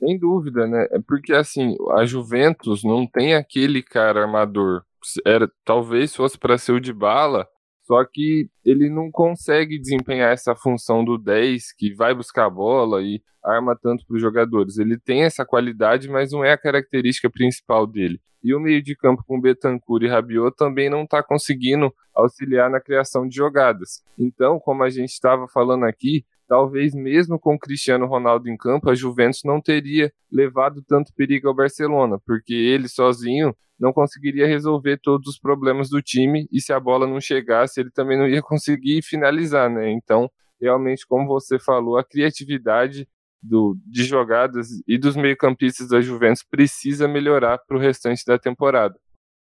Sem 0.00 0.18
dúvida, 0.18 0.66
né? 0.66 0.88
É 0.90 0.98
porque 0.98 1.32
assim, 1.32 1.76
a 1.92 2.04
Juventus 2.04 2.82
não 2.82 3.06
tem 3.06 3.34
aquele 3.34 3.84
cara 3.84 4.22
armador. 4.22 4.82
Era, 5.24 5.48
talvez 5.64 6.12
fosse 6.12 6.36
para 6.36 6.58
ser 6.58 6.72
o 6.72 6.80
de 6.80 6.92
bala, 6.92 7.46
só 7.92 8.06
que 8.06 8.48
ele 8.64 8.88
não 8.88 9.10
consegue 9.10 9.78
desempenhar 9.78 10.32
essa 10.32 10.56
função 10.56 11.04
do 11.04 11.18
10 11.18 11.74
que 11.76 11.92
vai 11.92 12.14
buscar 12.14 12.46
a 12.46 12.50
bola 12.50 13.02
e 13.02 13.20
arma 13.44 13.76
tanto 13.78 14.06
para 14.06 14.16
os 14.16 14.22
jogadores. 14.22 14.78
Ele 14.78 14.98
tem 14.98 15.24
essa 15.24 15.44
qualidade, 15.44 16.08
mas 16.08 16.32
não 16.32 16.42
é 16.42 16.52
a 16.52 16.58
característica 16.58 17.28
principal 17.28 17.86
dele. 17.86 18.18
E 18.42 18.54
o 18.54 18.60
meio 18.60 18.82
de 18.82 18.96
campo 18.96 19.22
com 19.26 19.38
Betancourt 19.38 20.04
e 20.04 20.08
Rabiot 20.08 20.56
também 20.56 20.88
não 20.88 21.02
está 21.02 21.22
conseguindo 21.22 21.92
auxiliar 22.14 22.70
na 22.70 22.80
criação 22.80 23.28
de 23.28 23.36
jogadas. 23.36 24.02
Então, 24.18 24.58
como 24.58 24.82
a 24.84 24.88
gente 24.88 25.10
estava 25.10 25.46
falando 25.46 25.84
aqui, 25.84 26.24
talvez 26.48 26.94
mesmo 26.94 27.38
com 27.38 27.58
Cristiano 27.58 28.06
Ronaldo 28.06 28.48
em 28.48 28.56
campo, 28.56 28.90
a 28.90 28.94
Juventus 28.94 29.42
não 29.44 29.60
teria 29.60 30.12
levado 30.30 30.82
tanto 30.86 31.12
perigo 31.14 31.48
ao 31.48 31.54
Barcelona, 31.54 32.18
porque 32.26 32.54
ele 32.54 32.88
sozinho 32.88 33.54
não 33.78 33.92
conseguiria 33.92 34.46
resolver 34.46 34.98
todos 34.98 35.28
os 35.28 35.38
problemas 35.38 35.88
do 35.88 36.00
time 36.00 36.46
e 36.52 36.60
se 36.60 36.72
a 36.72 36.78
bola 36.78 37.06
não 37.06 37.20
chegasse, 37.20 37.80
ele 37.80 37.90
também 37.90 38.16
não 38.16 38.28
ia 38.28 38.40
conseguir 38.42 39.02
finalizar, 39.02 39.68
né? 39.70 39.90
Então, 39.90 40.30
realmente, 40.60 41.06
como 41.06 41.26
você 41.26 41.58
falou, 41.58 41.96
a 41.96 42.04
criatividade 42.04 43.08
do, 43.42 43.76
de 43.84 44.04
jogadas 44.04 44.68
e 44.86 44.96
dos 44.96 45.16
meio-campistas 45.16 45.88
da 45.88 46.00
Juventus 46.00 46.44
precisa 46.48 47.08
melhorar 47.08 47.58
para 47.58 47.76
o 47.76 47.80
restante 47.80 48.24
da 48.24 48.38
temporada. 48.38 48.94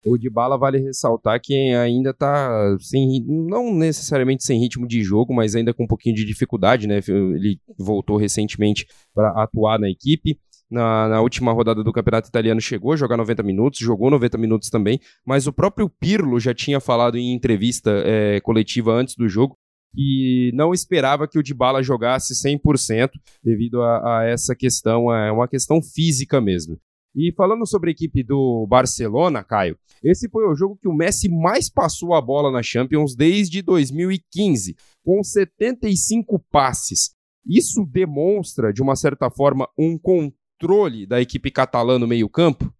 O 0.04 0.18
de 0.18 0.28
bala 0.28 0.58
vale 0.58 0.78
ressaltar 0.78 1.40
que 1.40 1.54
ainda 1.74 2.12
tá 2.12 2.76
sem, 2.80 3.24
não 3.26 3.74
necessariamente 3.74 4.44
sem 4.44 4.60
ritmo 4.60 4.86
de 4.86 5.02
jogo, 5.02 5.34
mas 5.34 5.54
ainda 5.54 5.72
com 5.72 5.84
um 5.84 5.88
pouquinho 5.88 6.14
de 6.14 6.24
dificuldade, 6.24 6.86
né? 6.86 7.00
Ele 7.08 7.58
voltou 7.78 8.16
recentemente 8.16 8.86
para 9.14 9.30
atuar 9.42 9.78
na 9.78 9.88
equipe. 9.88 10.38
Na, 10.70 11.08
na, 11.08 11.20
última 11.20 11.52
rodada 11.52 11.84
do 11.84 11.92
Campeonato 11.92 12.28
Italiano 12.28 12.60
chegou 12.60 12.92
a 12.92 12.96
jogar 12.96 13.16
90 13.16 13.42
minutos, 13.42 13.78
jogou 13.78 14.10
90 14.10 14.38
minutos 14.38 14.70
também, 14.70 14.98
mas 15.24 15.46
o 15.46 15.52
próprio 15.52 15.88
Pirlo 15.88 16.40
já 16.40 16.54
tinha 16.54 16.80
falado 16.80 17.16
em 17.16 17.32
entrevista 17.32 17.90
é, 18.04 18.40
coletiva 18.40 18.92
antes 18.92 19.14
do 19.14 19.28
jogo 19.28 19.56
que 19.94 20.50
não 20.54 20.74
esperava 20.74 21.28
que 21.28 21.38
o 21.38 21.42
Dybala 21.42 21.82
jogasse 21.82 22.34
100% 22.34 23.10
devido 23.42 23.80
a, 23.82 24.20
a 24.20 24.24
essa 24.24 24.54
questão, 24.54 25.14
é 25.14 25.30
uma 25.30 25.46
questão 25.46 25.80
física 25.80 26.40
mesmo. 26.40 26.76
E 27.14 27.32
falando 27.36 27.64
sobre 27.66 27.90
a 27.90 27.92
equipe 27.92 28.24
do 28.24 28.66
Barcelona, 28.68 29.44
Caio, 29.44 29.78
esse 30.02 30.28
foi 30.28 30.48
o 30.48 30.54
jogo 30.54 30.76
que 30.76 30.88
o 30.88 30.92
Messi 30.92 31.28
mais 31.28 31.70
passou 31.70 32.12
a 32.12 32.20
bola 32.20 32.50
na 32.50 32.62
Champions 32.62 33.14
desde 33.14 33.62
2015, 33.62 34.74
com 35.04 35.22
75 35.22 36.44
passes. 36.50 37.14
Isso 37.46 37.86
demonstra, 37.86 38.72
de 38.72 38.82
uma 38.82 38.96
certa 38.96 39.30
forma, 39.30 39.68
um 39.78 39.96
controle 39.96 41.06
da 41.06 41.20
equipe 41.20 41.50
catalã 41.50 41.98
no 41.98 42.08
meio-campo? 42.08 42.72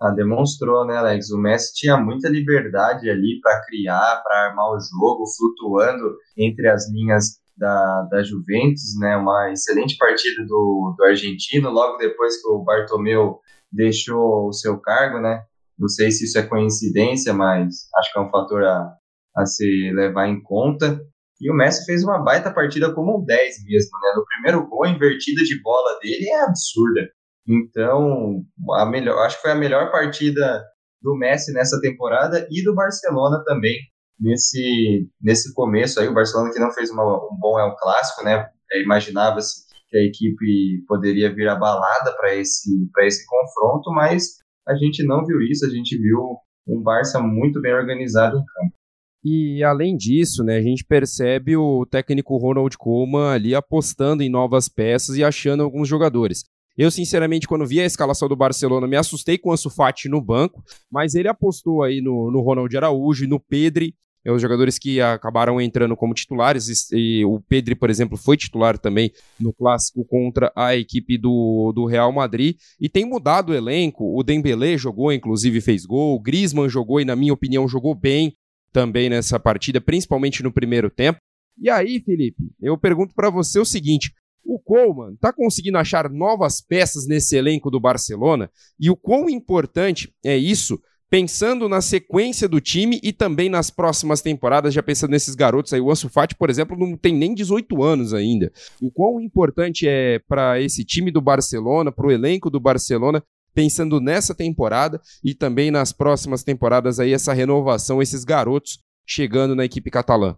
Ah, 0.00 0.10
demonstrou, 0.10 0.86
né, 0.86 0.96
Alex? 0.96 1.30
O 1.30 1.38
Messi 1.38 1.74
tinha 1.74 1.96
muita 1.96 2.28
liberdade 2.28 3.10
ali 3.10 3.40
para 3.40 3.60
criar, 3.64 4.22
para 4.22 4.48
armar 4.48 4.70
o 4.70 4.78
jogo, 4.78 5.24
flutuando 5.36 6.16
entre 6.36 6.68
as 6.68 6.90
linhas 6.90 7.40
da, 7.56 8.02
da 8.10 8.22
Juventus, 8.22 8.98
né? 8.98 9.16
Uma 9.16 9.50
excelente 9.52 9.96
partida 9.96 10.44
do, 10.46 10.94
do 10.96 11.04
argentino. 11.04 11.70
Logo 11.70 11.96
depois 11.96 12.40
que 12.40 12.48
o 12.48 12.62
Bartomeu 12.62 13.40
deixou 13.74 14.48
o 14.48 14.52
seu 14.52 14.80
cargo, 14.80 15.20
né? 15.20 15.42
Não 15.78 15.88
sei 15.88 16.10
se 16.10 16.24
isso 16.24 16.38
é 16.38 16.42
coincidência, 16.42 17.32
mas 17.32 17.88
acho 17.96 18.12
que 18.12 18.18
é 18.18 18.22
um 18.22 18.30
fator 18.30 18.62
a, 18.64 18.96
a 19.36 19.46
se 19.46 19.92
levar 19.92 20.28
em 20.28 20.40
conta. 20.40 21.00
E 21.40 21.50
o 21.50 21.54
Messi 21.54 21.84
fez 21.84 22.04
uma 22.04 22.22
baita 22.22 22.52
partida 22.52 22.94
como 22.94 23.18
um 23.18 23.24
10 23.24 23.64
mesmo, 23.64 23.98
né? 24.00 24.12
No 24.16 24.24
primeiro 24.24 24.68
gol, 24.68 24.84
a 24.84 24.88
invertida 24.88 25.42
de 25.42 25.60
bola 25.60 25.98
dele 26.00 26.28
é 26.28 26.44
absurda. 26.44 27.08
Então, 27.46 28.42
a 28.76 28.86
melhor, 28.86 29.18
acho 29.26 29.36
que 29.36 29.42
foi 29.42 29.50
a 29.50 29.56
melhor 29.56 29.90
partida 29.90 30.64
do 31.02 31.16
Messi 31.16 31.52
nessa 31.52 31.78
temporada 31.80 32.46
e 32.50 32.62
do 32.62 32.74
Barcelona 32.74 33.42
também 33.44 33.76
nesse, 34.18 35.08
nesse 35.20 35.52
começo 35.52 36.00
aí. 36.00 36.08
O 36.08 36.14
Barcelona 36.14 36.52
que 36.52 36.58
não 36.58 36.72
fez 36.72 36.90
uma, 36.90 37.04
um 37.04 37.36
bom 37.38 37.58
El 37.58 37.76
Clássico, 37.76 38.24
né? 38.24 38.48
É, 38.72 38.82
Imaginava-se 38.82 39.63
que 39.88 39.96
a 39.96 40.02
equipe 40.02 40.84
poderia 40.86 41.34
vir 41.34 41.48
abalada 41.48 42.14
para 42.16 42.34
esse, 42.34 42.70
esse 43.00 43.26
confronto, 43.26 43.90
mas 43.92 44.38
a 44.66 44.74
gente 44.74 45.04
não 45.06 45.24
viu 45.24 45.40
isso, 45.42 45.66
a 45.66 45.70
gente 45.70 45.96
viu 45.98 46.36
um 46.66 46.82
Barça 46.82 47.20
muito 47.20 47.60
bem 47.60 47.74
organizado 47.74 48.36
em 48.36 48.44
campo. 48.44 48.74
E 49.22 49.64
além 49.64 49.96
disso, 49.96 50.44
né, 50.44 50.58
a 50.58 50.62
gente 50.62 50.84
percebe 50.84 51.56
o 51.56 51.86
técnico 51.86 52.36
Ronald 52.36 52.76
Koeman 52.76 53.32
ali 53.32 53.54
apostando 53.54 54.22
em 54.22 54.28
novas 54.28 54.68
peças 54.68 55.16
e 55.16 55.24
achando 55.24 55.62
alguns 55.62 55.88
jogadores. 55.88 56.44
Eu, 56.76 56.90
sinceramente, 56.90 57.46
quando 57.46 57.66
vi 57.66 57.80
a 57.80 57.86
escalação 57.86 58.28
do 58.28 58.36
Barcelona, 58.36 58.86
me 58.86 58.96
assustei 58.96 59.38
com 59.38 59.48
o 59.48 59.52
Ansu 59.52 59.70
Fati 59.70 60.08
no 60.08 60.20
banco, 60.20 60.62
mas 60.90 61.14
ele 61.14 61.28
apostou 61.28 61.82
aí 61.82 62.00
no, 62.00 62.30
no 62.30 62.40
Ronald 62.40 62.76
Araújo 62.76 63.28
no 63.28 63.38
Pedri, 63.40 63.94
os 64.30 64.40
jogadores 64.40 64.78
que 64.78 65.00
acabaram 65.00 65.60
entrando 65.60 65.96
como 65.96 66.14
titulares, 66.14 66.90
e 66.92 67.24
o 67.24 67.40
Pedri, 67.40 67.74
por 67.74 67.90
exemplo, 67.90 68.16
foi 68.16 68.36
titular 68.36 68.78
também 68.78 69.12
no 69.38 69.52
clássico 69.52 70.04
contra 70.04 70.50
a 70.56 70.74
equipe 70.74 71.18
do, 71.18 71.72
do 71.74 71.84
Real 71.84 72.10
Madrid, 72.12 72.56
e 72.80 72.88
tem 72.88 73.04
mudado 73.04 73.50
o 73.50 73.54
elenco, 73.54 74.18
o 74.18 74.22
Dembélé 74.22 74.78
jogou, 74.78 75.12
inclusive 75.12 75.60
fez 75.60 75.84
gol, 75.84 76.14
o 76.16 76.20
Griezmann 76.20 76.68
jogou 76.68 77.00
e, 77.00 77.04
na 77.04 77.14
minha 77.14 77.32
opinião, 77.32 77.68
jogou 77.68 77.94
bem 77.94 78.34
também 78.72 79.08
nessa 79.08 79.38
partida, 79.38 79.80
principalmente 79.80 80.42
no 80.42 80.52
primeiro 80.52 80.90
tempo. 80.90 81.18
E 81.56 81.70
aí, 81.70 82.00
Felipe, 82.00 82.50
eu 82.60 82.76
pergunto 82.76 83.14
para 83.14 83.30
você 83.30 83.60
o 83.60 83.64
seguinte, 83.64 84.12
o 84.44 84.58
Coleman 84.58 85.14
está 85.14 85.32
conseguindo 85.32 85.78
achar 85.78 86.10
novas 86.10 86.60
peças 86.60 87.06
nesse 87.06 87.36
elenco 87.36 87.70
do 87.70 87.80
Barcelona 87.80 88.50
e 88.78 88.90
o 88.90 88.96
quão 88.96 89.28
importante 89.30 90.12
é 90.24 90.36
isso 90.36 90.80
pensando 91.14 91.68
na 91.68 91.80
sequência 91.80 92.48
do 92.48 92.60
time 92.60 92.98
e 93.00 93.12
também 93.12 93.48
nas 93.48 93.70
próximas 93.70 94.20
temporadas, 94.20 94.74
já 94.74 94.82
pensando 94.82 95.12
nesses 95.12 95.36
garotos 95.36 95.72
aí. 95.72 95.80
O 95.80 95.88
Ansu 95.88 96.08
Fati, 96.08 96.34
por 96.34 96.50
exemplo, 96.50 96.76
não 96.76 96.96
tem 96.96 97.14
nem 97.14 97.32
18 97.32 97.84
anos 97.84 98.12
ainda. 98.12 98.52
O 98.82 98.90
quão 98.90 99.20
importante 99.20 99.86
é 99.86 100.18
para 100.26 100.60
esse 100.60 100.84
time 100.84 101.12
do 101.12 101.20
Barcelona, 101.20 101.92
para 101.92 102.08
o 102.08 102.10
elenco 102.10 102.50
do 102.50 102.58
Barcelona, 102.58 103.22
pensando 103.54 104.00
nessa 104.00 104.34
temporada 104.34 105.00
e 105.22 105.36
também 105.36 105.70
nas 105.70 105.92
próximas 105.92 106.42
temporadas 106.42 106.98
aí, 106.98 107.12
essa 107.12 107.32
renovação, 107.32 108.02
esses 108.02 108.24
garotos 108.24 108.80
chegando 109.06 109.54
na 109.54 109.64
equipe 109.64 109.92
catalã. 109.92 110.36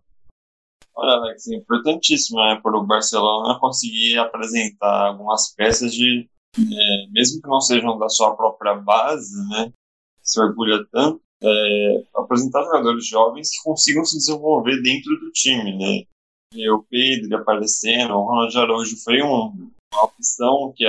Olha, 0.95 1.13
Alex, 1.13 1.49
é 1.49 1.57
importantíssimo 1.57 2.39
né, 2.39 2.61
para 2.63 2.77
o 2.77 2.87
Barcelona 2.87 3.59
conseguir 3.59 4.19
apresentar 4.19 5.07
algumas 5.07 5.55
peças 5.55 5.91
de, 5.95 6.29
é, 6.59 7.11
mesmo 7.13 7.41
que 7.41 7.49
não 7.49 7.63
sejam 7.63 7.99
da 7.99 8.11
sua 8.11 8.37
própria 8.37 8.75
base, 8.75 9.35
né, 9.49 9.73
se 10.27 10.41
orgulha 10.41 10.85
tanto, 10.93 11.21
é, 11.43 12.03
apresentar 12.17 12.65
jogadores 12.65 13.07
jovens 13.07 13.51
que 13.51 13.63
consigam 13.63 14.05
se 14.05 14.19
desenvolver 14.19 14.83
dentro 14.83 15.15
do 15.21 15.31
time, 15.33 15.77
né. 15.77 16.05
E 16.55 16.71
o 16.71 16.83
Pedro 16.83 17.37
aparecendo, 17.37 18.15
o 18.15 18.23
Ronald 18.23 18.57
Araújo 18.57 18.97
foi 19.03 19.23
um, 19.23 19.71
uma 19.93 20.05
opção 20.05 20.73
que, 20.75 20.85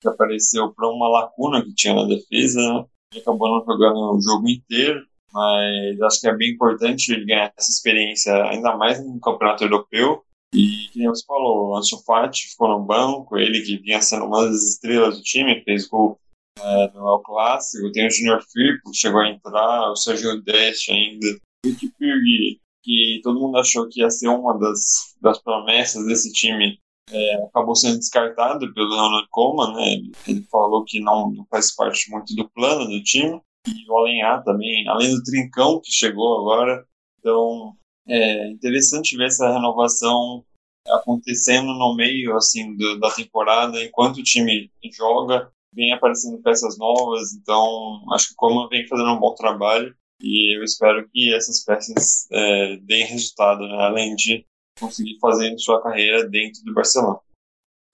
que 0.00 0.08
apareceu 0.08 0.72
para 0.72 0.88
uma 0.88 1.08
lacuna 1.08 1.62
que 1.62 1.74
tinha 1.74 1.94
na 1.94 2.04
defesa, 2.04 2.60
né, 2.60 2.86
acabou 3.20 3.48
não 3.48 3.64
jogando 3.64 4.16
o 4.16 4.20
jogo 4.20 4.48
inteiro 4.48 5.06
mas 5.32 6.00
acho 6.02 6.20
que 6.20 6.28
é 6.28 6.36
bem 6.36 6.50
importante 6.52 7.12
ele 7.12 7.24
ganhar 7.24 7.52
essa 7.56 7.70
experiência, 7.70 8.34
ainda 8.44 8.76
mais 8.76 9.04
no 9.04 9.18
campeonato 9.18 9.64
europeu. 9.64 10.22
E, 10.54 10.90
como 10.92 11.08
você 11.08 11.24
falou, 11.24 11.68
o 11.68 11.76
Ansu 11.76 12.04
Fati 12.04 12.50
ficou 12.50 12.68
no 12.68 12.84
banco, 12.84 13.38
ele 13.38 13.62
que 13.62 13.78
vinha 13.78 14.02
sendo 14.02 14.26
uma 14.26 14.44
das 14.44 14.62
estrelas 14.62 15.16
do 15.16 15.22
time, 15.22 15.62
fez 15.64 15.88
gol 15.88 16.18
é, 16.58 16.92
Clássico, 17.24 17.92
tem 17.92 18.06
o 18.06 18.10
Junior 18.10 18.42
Firpo, 18.42 18.90
que 18.90 18.96
chegou 18.96 19.20
a 19.20 19.28
entrar, 19.28 19.90
o 19.90 19.96
Sergio 19.96 20.42
Dest 20.42 20.88
ainda, 20.90 21.26
o 21.64 21.70
Pugh, 21.70 22.60
que 22.82 23.20
todo 23.22 23.40
mundo 23.40 23.58
achou 23.58 23.88
que 23.88 24.00
ia 24.00 24.10
ser 24.10 24.28
uma 24.28 24.58
das, 24.58 25.14
das 25.20 25.40
promessas 25.42 26.04
desse 26.06 26.32
time, 26.32 26.78
é, 27.10 27.44
acabou 27.44 27.74
sendo 27.74 27.98
descartado 27.98 28.72
pelo 28.74 28.94
Ronald 28.94 29.28
Koeman, 29.30 29.74
né? 29.74 30.10
Ele 30.26 30.42
falou 30.50 30.84
que 30.84 31.00
não, 31.00 31.30
não 31.30 31.46
faz 31.50 31.74
parte 31.74 32.10
muito 32.10 32.34
do 32.34 32.48
plano 32.50 32.86
do 32.86 33.02
time 33.02 33.40
e 33.66 33.90
o 33.90 33.96
Alenhar 33.98 34.42
também, 34.42 34.86
além 34.88 35.14
do 35.14 35.22
Trincão 35.22 35.80
que 35.80 35.92
chegou 35.92 36.40
agora. 36.40 36.84
Então, 37.18 37.76
é 38.08 38.50
interessante 38.50 39.16
ver 39.16 39.26
essa 39.26 39.52
renovação 39.52 40.44
acontecendo 40.88 41.72
no 41.74 41.94
meio 41.94 42.36
assim 42.36 42.76
do, 42.76 42.98
da 42.98 43.10
temporada, 43.10 43.82
enquanto 43.82 44.18
o 44.18 44.22
time 44.22 44.70
joga, 44.92 45.50
vem 45.74 45.92
aparecendo 45.92 46.42
peças 46.42 46.78
novas. 46.78 47.32
Então, 47.34 48.04
acho 48.12 48.28
que 48.28 48.32
o 48.34 48.36
Coman 48.36 48.68
vem 48.68 48.86
fazendo 48.86 49.12
um 49.12 49.20
bom 49.20 49.34
trabalho 49.34 49.94
e 50.20 50.56
eu 50.56 50.62
espero 50.62 51.08
que 51.10 51.34
essas 51.34 51.64
peças 51.64 52.26
é, 52.30 52.76
deem 52.76 53.06
resultado, 53.06 53.60
né? 53.66 53.76
além 53.80 54.14
de 54.14 54.44
conseguir 54.78 55.18
fazer 55.20 55.56
sua 55.58 55.82
carreira 55.82 56.28
dentro 56.28 56.62
do 56.64 56.72
Barcelona. 56.72 57.18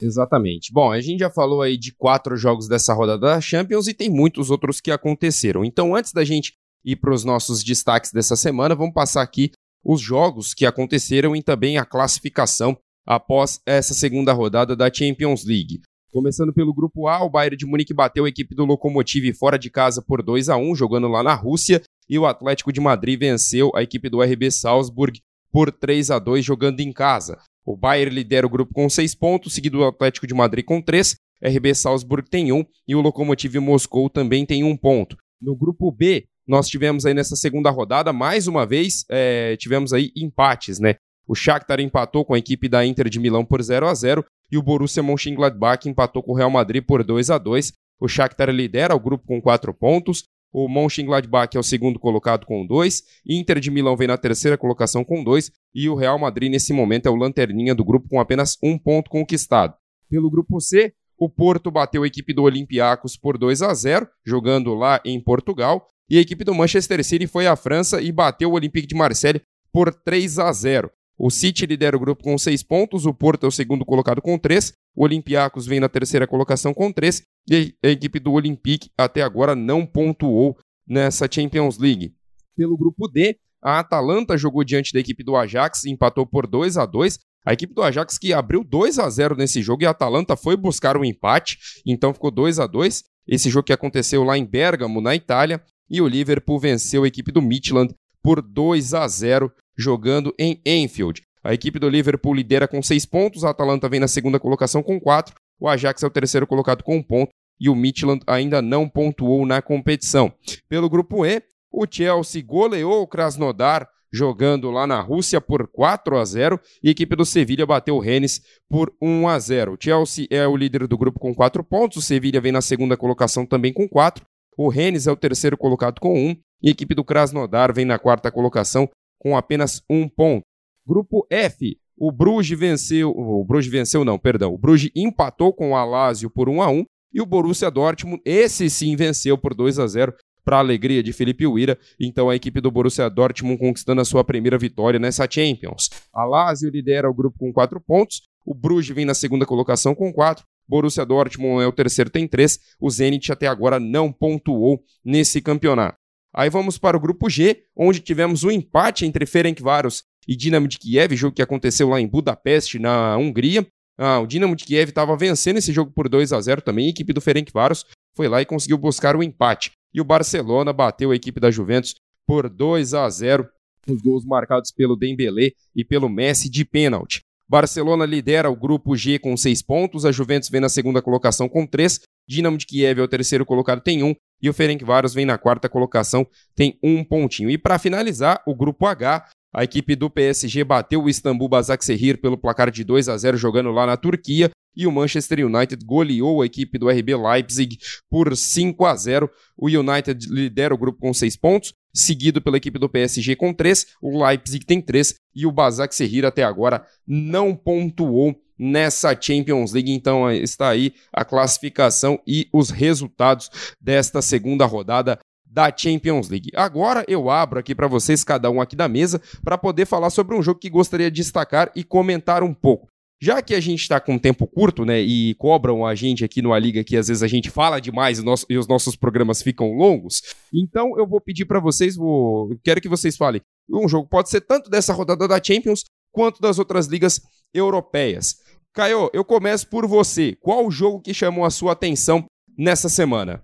Exatamente. 0.01 0.73
Bom, 0.73 0.93
a 0.93 1.01
gente 1.01 1.21
já 1.21 1.31
falou 1.31 1.61
aí 1.61 1.77
de 1.77 1.93
quatro 1.93 2.37
jogos 2.37 2.69
dessa 2.69 2.95
rodada 2.95 3.27
da 3.27 3.41
Champions 3.41 3.89
e 3.89 3.95
tem 3.95 4.09
muitos 4.09 4.51
outros 4.51 4.81
que 4.81 4.93
aconteceram. 4.93 5.65
Então, 5.65 5.95
antes 5.95 6.13
da 6.13 6.25
gente 6.25 6.55
ir 6.85 6.97
para 6.97 7.13
os 7.13 7.25
nossos 7.25 7.65
destaques 7.65 8.13
dessa 8.13 8.37
semana, 8.37 8.77
vamos 8.77 8.95
passar 8.95 9.23
aqui 9.23 9.51
os 9.85 10.01
jogos 10.01 10.55
que 10.55 10.67
aconteceram 10.67 11.35
e 11.35 11.43
também 11.43 11.79
a 11.79 11.85
classificação 11.85 12.79
após 13.07 13.61
essa 13.67 13.95
segunda 13.95 14.33
rodada 14.33 14.77
da 14.77 14.93
Champions 14.93 15.45
League. 15.45 15.81
Começando 16.11 16.55
pelo 16.55 16.73
grupo 16.73 17.07
A, 17.07 17.23
o 17.23 17.29
Bayern 17.29 17.55
de 17.55 17.67
Munique 17.67 17.93
bateu 17.93 18.25
a 18.25 18.29
equipe 18.29 18.55
do 18.55 18.65
Lokomotiv 18.65 19.31
fora 19.35 19.59
de 19.59 19.69
casa 19.69 20.01
por 20.01 20.23
2 20.23 20.49
a 20.49 20.57
1 20.57 20.75
jogando 20.75 21.07
lá 21.07 21.23
na 21.23 21.35
Rússia, 21.35 21.83
e 22.09 22.19
o 22.19 22.25
Atlético 22.25 22.73
de 22.73 22.81
Madrid 22.81 23.21
venceu 23.21 23.71
a 23.75 23.83
equipe 23.83 24.09
do 24.09 24.23
RB 24.23 24.51
Salzburg 24.51 25.21
por 25.53 25.71
3 25.71 26.11
a 26.11 26.19
2 26.19 26.43
jogando 26.43 26.81
em 26.81 26.93
casa. 26.93 27.39
O 27.63 27.77
Bayern 27.77 28.15
lidera 28.15 28.47
o 28.47 28.51
grupo 28.51 28.73
com 28.73 28.89
6 28.89 29.15
pontos, 29.17 29.53
seguido 29.53 29.77
do 29.77 29.85
Atlético 29.85 30.27
de 30.27 30.33
Madrid 30.33 30.65
com 30.65 30.81
3, 30.81 31.15
RB 31.43 31.75
Salzburg 31.75 32.29
tem 32.31 32.53
1 32.53 32.57
um, 32.57 32.65
e 32.87 32.97
o 32.97 33.03
Lokomotiv 33.03 33.57
Moscou 33.57 34.09
também 34.09 34.47
tem 34.47 34.65
1 34.65 34.67
um 34.67 34.77
ponto. 34.79 35.15
No 35.39 35.55
grupo 35.55 35.93
B, 35.93 36.25
nós 36.47 36.69
tivemos 36.69 37.05
aí 37.05 37.13
nessa 37.13 37.37
segunda 37.37 37.69
rodada, 37.69 38.15
mais 38.15 38.47
uma 38.47 38.65
vez, 38.65 39.05
é, 39.11 39.57
tivemos 39.59 39.93
aí 39.93 40.11
empates, 40.17 40.81
né? 40.81 40.95
O 41.27 41.35
Shakhtar 41.35 41.81
empatou 41.81 42.25
com 42.25 42.33
a 42.33 42.39
equipe 42.39 42.67
da 42.67 42.87
Inter 42.87 43.11
de 43.11 43.21
Milão 43.21 43.45
por 43.45 43.63
0 43.63 43.87
a 43.87 43.95
0 43.95 44.25
e 44.51 44.57
o 44.57 44.63
Borussia 44.63 45.03
Mönchengladbach 45.03 45.89
empatou 45.89 46.23
com 46.23 46.33
o 46.33 46.37
Real 46.37 46.51
Madrid 46.51 46.85
por 46.85 47.05
2 47.05 47.31
a 47.31 47.39
2 47.39 47.73
O 48.01 48.09
Shakhtar 48.09 48.51
lidera 48.51 48.95
o 48.95 49.01
grupo 49.01 49.27
com 49.27 49.41
4 49.41 49.73
pontos, 49.75 50.25
o 50.53 50.69
Mönchengladbach 50.69 51.55
é 51.57 51.61
o 51.61 51.63
segundo 51.63 51.99
colocado 51.99 52.47
com 52.47 52.67
dois. 52.67 53.03
Inter 53.27 53.61
de 53.61 53.71
Milão 53.71 53.97
vem 53.97 54.09
na 54.09 54.17
terceira 54.17 54.57
colocação 54.57 55.05
com 55.05 55.23
dois. 55.23 55.53
E 55.75 55.89
o 55.89 55.95
Real 55.95 56.19
Madrid, 56.19 56.51
nesse 56.51 56.73
momento, 56.73 57.07
é 57.07 57.11
o 57.11 57.17
lanterninha 57.17 57.75
do 57.75 57.85
grupo 57.85 58.09
com 58.09 58.19
apenas 58.19 58.57
um 58.63 58.79
ponto 58.79 59.11
conquistado. 59.11 59.75
Pelo 60.09 60.31
grupo 60.31 60.59
C, 60.61 60.93
o 61.19 61.29
Porto 61.29 61.71
bateu 61.71 62.03
a 62.03 62.07
equipe 62.07 62.33
do 62.33 62.45
Olympiacos 62.45 63.17
por 63.17 63.37
2 63.37 63.61
a 63.63 63.75
0, 63.75 64.09
jogando 64.25 64.75
lá 64.75 65.01
em 65.05 65.21
Portugal. 65.21 65.91
E 66.09 66.17
a 66.17 66.21
equipe 66.21 66.45
do 66.45 66.55
Manchester 66.55 67.05
City 67.05 67.27
foi 67.27 67.47
à 67.47 67.55
França 67.55 68.01
e 68.01 68.11
bateu 68.11 68.51
o 68.51 68.55
Olympique 68.55 68.87
de 68.87 68.95
Marseille 68.95 69.43
por 69.71 69.93
3 69.93 70.39
a 70.39 70.51
0. 70.51 70.91
O 71.19 71.31
City 71.31 71.67
lidera 71.67 71.97
o 71.97 72.01
grupo 72.01 72.23
com 72.23 72.39
6 72.39 72.63
pontos, 72.63 73.05
o 73.05 73.13
Porto 73.13 73.45
é 73.45 73.49
o 73.49 73.51
segundo 73.51 73.85
colocado 73.85 74.23
com 74.23 74.39
3, 74.39 74.73
o 74.95 75.03
Olympiacos 75.03 75.67
vem 75.67 75.81
na 75.81 75.89
terceira 75.89 76.29
colocação 76.29 76.73
com 76.73 76.93
3 76.93 77.23
e 77.51 77.75
a 77.85 77.89
equipe 77.89 78.21
do 78.21 78.33
Olympique 78.33 78.91
até 78.97 79.23
agora 79.23 79.57
não 79.57 79.85
pontuou 79.85 80.57
nessa 80.87 81.29
Champions 81.31 81.77
League. 81.77 82.15
Pelo 82.57 82.77
grupo 82.77 83.09
D, 83.09 83.37
a 83.61 83.81
Atalanta 83.81 84.39
jogou 84.39 84.63
diante 84.63 84.93
da 84.93 85.01
equipe 85.01 85.25
do 85.25 85.37
Ajax 85.37 85.85
e 85.85 85.91
empatou 85.91 86.25
por 86.25 86.47
2 86.47 86.77
a 86.77 86.87
2. 86.87 87.19
A 87.45 87.53
equipe 87.53 87.75
do 87.75 87.83
Ajax 87.83 88.17
que 88.17 88.33
abriu 88.33 88.63
2 88.63 88.99
a 88.99 89.11
0 89.11 89.37
nesse 89.37 89.61
jogo 89.61 89.83
e 89.83 89.87
a 89.87 89.91
Atalanta 89.91 90.37
foi 90.37 90.57
buscar 90.57 90.97
o 90.97 91.01
um 91.01 91.05
empate, 91.05 91.59
então 91.85 92.15
ficou 92.15 92.31
2 92.31 92.61
a 92.61 92.67
2. 92.67 93.03
Esse 93.27 93.51
jogo 93.51 93.67
que 93.67 93.73
aconteceu 93.73 94.23
lá 94.23 94.39
em 94.39 94.45
Bergamo, 94.45 95.01
na 95.01 95.15
Itália, 95.15 95.63
e 95.91 96.01
o 96.01 96.07
Liverpool 96.07 96.59
venceu 96.61 97.05
a 97.05 97.09
equipe 97.09 97.33
do 97.33 97.43
Midland 97.43 97.95
por 98.23 98.41
2 98.41 98.95
a 98.95 99.07
0 99.09 99.53
jogando 99.79 100.35
em 100.39 100.61
Enfield. 100.67 101.23
A 101.43 101.55
equipe 101.55 101.79
do 101.79 101.89
Liverpool 101.89 102.35
lidera 102.35 102.67
com 102.67 102.83
seis 102.83 103.07
pontos, 103.07 103.45
a 103.45 103.51
Atalanta 103.51 103.89
vem 103.89 104.01
na 104.01 104.09
segunda 104.09 104.41
colocação 104.41 104.83
com 104.83 105.01
quatro, 105.01 105.35
o 105.61 105.69
Ajax 105.69 106.03
é 106.03 106.07
o 106.07 106.11
terceiro 106.11 106.47
colocado 106.47 106.83
com 106.83 106.97
um 106.97 107.03
ponto 107.03 107.31
e 107.61 107.69
o 107.69 107.75
Midland 107.75 108.23
ainda 108.27 108.61
não 108.61 108.89
pontuou 108.89 109.47
na 109.47 109.63
competição. 109.63 110.33
Pelo 110.69 110.89
grupo 110.89 111.25
E, 111.25 111.43
o 111.71 111.87
Chelsea 111.89 112.43
goleou 112.43 113.03
o 113.03 113.07
Krasnodar 113.07 113.89
jogando 114.13 114.71
lá 114.71 114.87
na 114.87 115.01
Rússia 115.01 115.41
por 115.41 115.69
4 115.69 116.17
a 116.17 116.25
0 116.25 116.59
e 116.83 116.89
a 116.89 116.91
equipe 116.91 117.15
do 117.15 117.27
Sevilha 117.27 117.67
bateu 117.67 117.97
o 117.97 118.01
Rennes 118.01 118.41
por 118.69 118.93
1 119.03 119.29
a 119.29 119.39
0. 119.39 119.75
O 119.75 119.77
Chelsea 119.79 120.27
é 120.31 120.47
o 120.47 120.57
líder 120.57 120.87
do 120.87 120.97
grupo 120.97 121.21
com 121.21 121.35
4 121.35 121.63
pontos, 121.63 121.99
o 121.99 122.03
Sevilha 122.03 122.41
vem 122.41 122.53
na 122.53 122.63
segunda 122.63 122.97
colocação 122.97 123.45
também 123.45 123.73
com 123.73 123.89
4, 123.89 124.25
o 124.57 124.69
Rennes 124.69 125.07
é 125.07 125.13
o 125.13 125.17
terceiro 125.17 125.57
colocado 125.57 126.01
com 126.01 126.15
1 126.15 126.37
e 126.63 126.69
a 126.69 126.73
equipe 126.73 126.95
do 126.95 127.05
Krasnodar 127.05 127.73
vem 127.73 127.85
na 127.85 127.99
quarta 127.99 128.31
colocação 128.31 128.89
com 129.19 129.37
apenas 129.37 129.83
um 129.89 130.09
ponto. 130.09 130.45
Grupo 130.87 131.27
F, 131.31 131.79
o 131.97 132.13
Bruges 132.13 132.59
venceu, 132.59 133.11
o 133.11 133.45
Bruges 133.45 133.71
venceu 133.71 134.05
não, 134.05 134.19
perdão, 134.19 134.55
o 134.55 134.59
Bruges 134.59 134.91
empatou 134.95 135.53
com 135.53 135.73
o 135.73 135.77
Alásio 135.77 136.31
por 136.31 136.49
1 136.49 136.63
a 136.63 136.71
1 136.71 136.85
e 137.13 137.21
o 137.21 137.27
Borussia 137.27 137.71
Dortmund, 137.71 138.23
esse 138.25 138.71
sim 138.71 138.95
venceu 138.95 139.37
por 139.37 139.55
2 139.55 139.79
a 139.79 139.87
0 139.87 140.15
para 140.45 140.57
a 140.57 140.61
alegria 140.61 141.03
de 141.03 141.13
Felipe 141.13 141.47
Uira. 141.47 141.79
Então 142.01 142.31
a 142.31 142.37
equipe 142.37 142.59
do 142.61 142.71
Borussia 142.71 143.11
Dortmund 143.11 143.59
conquistando 143.59 144.01
a 144.01 144.05
sua 144.05 144.25
primeira 144.25 144.57
vitória 144.57 144.99
nessa 144.99 145.29
Champions. 145.31 145.91
A 146.11 146.25
Lazio 146.25 146.71
lidera 146.71 147.11
o 147.11 147.13
grupo 147.13 147.39
com 147.39 147.53
4 147.53 147.79
pontos, 147.81 148.23
o 148.47 148.55
Bruges 148.55 148.97
vem 148.97 149.05
na 149.05 149.13
segunda 149.13 149.45
colocação 149.45 149.95
com 149.95 150.11
4, 150.11 150.43
Borussia 150.67 151.05
Dortmund 151.05 151.63
é 151.63 151.67
o 151.67 151.73
terceiro, 151.73 152.09
tem 152.09 152.27
3, 152.27 152.59
o 152.81 152.89
Zenit 152.89 153.31
até 153.31 153.47
agora 153.47 153.79
não 153.79 154.11
pontuou 154.11 154.83
nesse 155.05 155.43
campeonato. 155.43 155.98
Aí 156.39 156.49
vamos 156.49 156.79
para 156.79 156.97
o 156.97 157.01
grupo 157.01 157.29
G, 157.29 157.65
onde 157.77 157.99
tivemos 157.99 158.45
um 158.45 158.51
empate 158.53 159.05
entre 159.05 159.27
Ferencváros 159.27 160.05
e 160.29 160.37
Dinamo 160.37 160.69
de 160.69 160.79
Kiev, 160.79 161.17
jogo 161.17 161.35
que 161.35 161.43
aconteceu 161.43 161.89
lá 161.89 162.01
em 162.01 162.07
Budapeste, 162.07 162.79
na 162.79 163.17
Hungria. 163.17 163.67
Ah, 163.99 164.21
o 164.21 164.27
Dinamo 164.27 164.55
de 164.55 164.65
Kiev 164.65 164.91
estava 164.91 165.17
vencendo 165.17 165.57
esse 165.57 165.73
jogo 165.73 165.91
por 165.91 166.09
2 166.09 166.33
a 166.33 166.41
0 166.41 166.63
também, 166.63 166.87
a 166.87 166.91
equipe 166.91 167.13
do 167.13 167.21
Ferencváros 167.21 167.85
foi 168.15 168.29
lá 168.29 168.41
e 168.41 168.47
conseguiu 168.47 168.79
buscar 168.79 169.17
o 169.17 169.23
empate. 169.25 169.73
E 169.93 170.01
o 170.01 170.05
Barcelona 170.05 170.73
bateu 170.73 171.11
a 171.11 171.17
equipe 171.17 171.41
da 171.41 171.51
Juventus 171.51 171.97
por 172.25 172.49
2 172.49 172.95
a 172.95 173.11
0 173.11 173.45
os 173.89 174.01
gols 174.01 174.25
marcados 174.25 174.71
pelo 174.71 174.95
Dembélé 174.95 175.51
e 175.75 175.85
pelo 175.85 176.09
Messi 176.09 176.49
de 176.49 176.65
pênalti. 176.65 177.21
Barcelona 177.49 178.07
lidera 178.07 178.49
o 178.49 178.55
grupo 178.55 178.95
G 178.95 179.19
com 179.19 179.37
seis 179.37 179.61
pontos, 179.61 180.05
a 180.05 180.13
Juventus 180.13 180.51
vem 180.51 180.61
na 180.61 180.69
segunda 180.69 181.03
colocação 181.03 181.49
com 181.49 181.67
três, 181.67 182.01
Dinamo 182.29 182.59
de 182.59 182.67
Kiev 182.67 183.01
é 183.01 183.03
o 183.03 183.09
terceiro 183.09 183.47
colocado, 183.47 183.81
tem 183.81 184.03
um, 184.03 184.15
e 184.41 184.49
o 184.49 184.55
Ferencváros 184.55 185.15
vem 185.15 185.27
na 185.27 185.39
quarta 185.39 185.69
colocação, 185.69 186.27
tem 186.55 186.79
um 186.83 187.03
pontinho. 187.05 187.51
E 187.51 187.59
para 187.59 187.79
finalizar, 187.79 188.43
o 188.47 188.55
grupo 188.55 188.87
H, 188.87 189.29
a 189.53 189.65
equipe 189.65 189.97
do 189.97 190.11
PSG 190.11 190.63
bateu 190.65 191.03
o 191.03 191.09
Istambul 191.09 191.49
Basaksehir 191.49 192.21
pelo 192.21 192.37
placar 192.37 192.71
de 192.71 192.85
2 192.85 193.09
a 193.09 193.17
0 193.17 193.37
jogando 193.37 193.71
lá 193.71 193.87
na 193.87 193.97
Turquia 193.97 194.51
e 194.77 194.87
o 194.87 194.93
Manchester 194.93 195.45
United 195.45 195.85
goleou 195.85 196.41
a 196.41 196.47
equipe 196.47 196.79
do 196.79 196.89
RB 196.89 197.17
Leipzig 197.17 197.79
por 198.09 198.37
5 198.37 198.87
a 198.87 198.95
0. 198.95 199.29
O 199.57 199.67
United 199.67 200.25
lidera 200.29 200.73
o 200.73 200.79
grupo 200.79 201.01
com 201.01 201.13
6 201.13 201.37
pontos, 201.37 201.75
seguido 201.99 202.41
pela 202.41 202.57
equipe 202.57 202.79
do 202.79 202.89
PSG 202.89 203.37
com 203.37 203.53
3, 203.53 203.87
o 204.01 204.25
Leipzig 204.25 204.65
tem 204.65 204.81
3 204.81 205.15
e 205.35 205.47
o 205.47 205.53
Basaksehir 205.53 206.25
até 206.25 206.43
agora 206.43 206.85
não 207.07 207.55
pontuou 207.55 208.35
nessa 208.59 209.17
Champions 209.19 209.73
League. 209.73 209.93
Então 209.93 210.31
está 210.31 210.69
aí 210.69 210.93
a 211.13 211.25
classificação 211.25 212.21
e 212.27 212.49
os 212.53 212.71
resultados 212.71 213.51
desta 213.81 214.21
segunda 214.21 214.67
rodada 214.67 215.19
da 215.45 215.73
Champions 215.75 216.29
League. 216.29 216.51
Agora 216.55 217.05
eu 217.09 217.31
abro 217.31 217.59
aqui 217.59 217.75
para 217.75 217.87
vocês, 217.87 218.23
cada 218.23 218.51
um 218.51 218.61
aqui 218.61 218.77
da 218.77 218.89
mesa, 218.89 219.21
para 219.43 219.57
poder 219.57 219.87
falar 219.87 220.11
sobre 220.11 220.37
um 220.37 220.43
jogo 220.43 220.61
que 220.61 220.69
gostaria 220.69 221.11
de 221.11 221.23
destacar 221.23 221.71
e 221.75 221.83
comentar 221.83 222.43
um 222.43 222.53
pouco. 222.53 222.88
Já 223.21 223.43
que 223.43 223.55
a 223.55 223.61
gente 223.61 223.81
está 223.81 224.01
com 224.01 224.17
tempo 224.17 224.47
curto, 224.47 224.85
né, 224.85 225.01
e 225.01 225.35
cobram 225.35 225.85
a 225.85 225.95
gente 225.95 226.25
aqui 226.25 226.41
no 226.41 226.53
A 226.53 226.59
Liga 226.59 226.85
que 226.85 226.97
às 226.97 227.09
vezes 227.09 227.23
a 227.23 227.27
gente 227.27 227.51
fala 227.51 227.81
demais 227.81 228.21
e, 228.21 228.25
nosso, 228.25 228.47
e 228.49 228.57
os 228.57 228.69
nossos 228.69 228.95
programas 228.95 229.43
ficam 229.43 229.73
longos, 229.73 230.23
então 230.55 230.97
eu 230.97 231.07
vou 231.07 231.21
pedir 231.21 231.45
para 231.45 231.59
vocês, 231.59 231.97
vou, 231.97 232.57
quero 232.63 232.81
que 232.81 232.89
vocês 232.89 233.17
falem. 233.17 233.43
Um 233.69 233.89
jogo 233.89 234.09
pode 234.09 234.31
ser 234.31 234.41
tanto 234.43 234.71
dessa 234.71 234.93
rodada 234.93 235.27
da 235.27 235.43
Champions 235.43 235.85
quanto 236.13 236.41
das 236.41 236.59
outras 236.59 236.87
ligas 236.87 237.21
europeias. 237.53 238.37
Caio, 238.73 239.11
eu 239.13 239.25
começo 239.25 239.69
por 239.69 239.87
você. 239.87 240.37
Qual 240.41 240.65
o 240.65 240.71
jogo 240.71 241.01
que 241.01 241.13
chamou 241.13 241.45
a 241.45 241.51
sua 241.51 241.73
atenção 241.73 242.25
nessa 242.57 242.89
semana? 242.89 243.43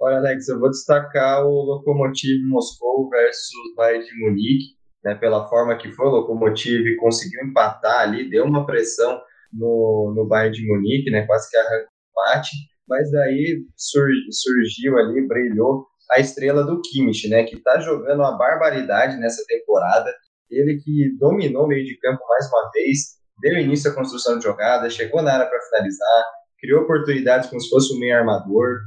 Olha, 0.00 0.16
Alex, 0.18 0.48
eu 0.48 0.58
vou 0.58 0.70
destacar 0.70 1.44
o 1.44 1.50
Lokomotiv 1.50 2.40
Moscou 2.48 3.08
versus 3.10 3.74
Bayern 3.76 4.04
de 4.04 4.18
Munique 4.20 4.77
né, 5.08 5.14
pela 5.14 5.48
forma 5.48 5.74
que 5.76 5.90
foi, 5.92 6.06
o 6.06 6.10
Lokomotiv 6.10 6.96
conseguiu 6.96 7.42
empatar 7.42 8.00
ali, 8.00 8.28
deu 8.28 8.44
uma 8.44 8.66
pressão 8.66 9.18
no, 9.50 10.12
no 10.14 10.26
Bayern 10.26 10.54
de 10.54 10.66
Munique, 10.66 11.10
né, 11.10 11.24
quase 11.26 11.48
que 11.48 11.56
arrancou 11.56 11.86
o 11.86 12.10
empate, 12.10 12.50
mas 12.86 13.10
daí 13.10 13.64
sur, 13.74 14.06
surgiu 14.30 14.98
ali, 14.98 15.26
brilhou 15.26 15.86
a 16.10 16.20
estrela 16.20 16.62
do 16.62 16.82
Kimmich, 16.82 17.26
né, 17.26 17.44
que 17.44 17.56
está 17.56 17.80
jogando 17.80 18.20
uma 18.20 18.36
barbaridade 18.36 19.16
nessa 19.16 19.42
temporada, 19.46 20.12
ele 20.50 20.78
que 20.78 21.16
dominou 21.18 21.64
o 21.64 21.68
meio 21.68 21.86
de 21.86 21.98
campo 21.98 22.22
mais 22.28 22.46
uma 22.48 22.70
vez, 22.74 22.98
deu 23.40 23.58
início 23.58 23.90
à 23.90 23.94
construção 23.94 24.36
de 24.36 24.44
jogada, 24.44 24.90
chegou 24.90 25.22
na 25.22 25.32
área 25.32 25.46
para 25.46 25.60
finalizar, 25.70 26.24
criou 26.60 26.82
oportunidades 26.82 27.48
como 27.48 27.62
se 27.62 27.70
fosse 27.70 27.94
um 27.94 27.98
meio 27.98 28.14
armador, 28.14 28.80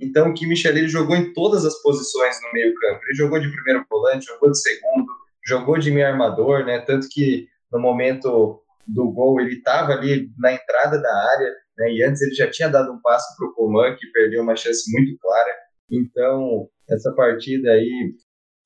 então 0.00 0.30
o 0.30 0.34
Kimmich 0.34 0.66
ali, 0.66 0.80
ele 0.80 0.88
jogou 0.88 1.14
em 1.14 1.32
todas 1.32 1.64
as 1.64 1.80
posições 1.82 2.36
no 2.42 2.52
meio 2.52 2.74
campo, 2.74 3.00
ele 3.04 3.14
jogou 3.14 3.38
de 3.38 3.48
primeiro 3.48 3.84
volante, 3.88 4.26
jogou 4.26 4.50
de 4.50 4.60
segundo, 4.60 5.06
jogou 5.48 5.78
de 5.78 5.90
meio 5.90 6.06
armador, 6.06 6.64
né? 6.64 6.80
Tanto 6.80 7.08
que 7.10 7.46
no 7.72 7.80
momento 7.80 8.62
do 8.86 9.10
gol 9.10 9.40
ele 9.40 9.54
estava 9.54 9.92
ali 9.92 10.30
na 10.38 10.52
entrada 10.52 11.00
da 11.00 11.30
área, 11.32 11.52
né? 11.78 11.92
E 11.92 12.04
antes 12.04 12.20
ele 12.20 12.34
já 12.34 12.50
tinha 12.50 12.68
dado 12.68 12.92
um 12.92 13.00
passo 13.00 13.26
para 13.36 13.48
o 13.48 13.54
Coman 13.54 13.96
que 13.96 14.06
perdeu 14.12 14.42
uma 14.42 14.54
chance 14.54 14.90
muito 14.92 15.18
clara. 15.18 15.54
Então 15.90 16.68
essa 16.90 17.12
partida 17.14 17.70
aí 17.70 18.14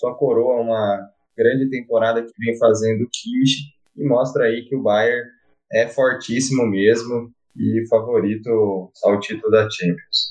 só 0.00 0.14
coroa 0.14 0.60
uma 0.60 1.08
grande 1.36 1.70
temporada 1.70 2.22
que 2.22 2.32
vem 2.38 2.58
fazendo 2.58 3.02
o 3.02 3.08
Kimmich 3.10 3.72
e 3.96 4.04
mostra 4.04 4.44
aí 4.44 4.64
que 4.64 4.74
o 4.74 4.82
Bayern 4.82 5.28
é 5.72 5.86
fortíssimo 5.88 6.66
mesmo 6.66 7.32
e 7.56 7.86
favorito 7.88 8.90
ao 9.04 9.20
título 9.20 9.50
da 9.50 9.68
Champions. 9.70 10.30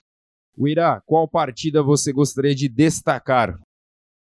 Uira, 0.57 1.01
qual 1.05 1.27
partida 1.27 1.81
você 1.81 2.11
gostaria 2.11 2.53
de 2.53 2.67
destacar? 2.67 3.57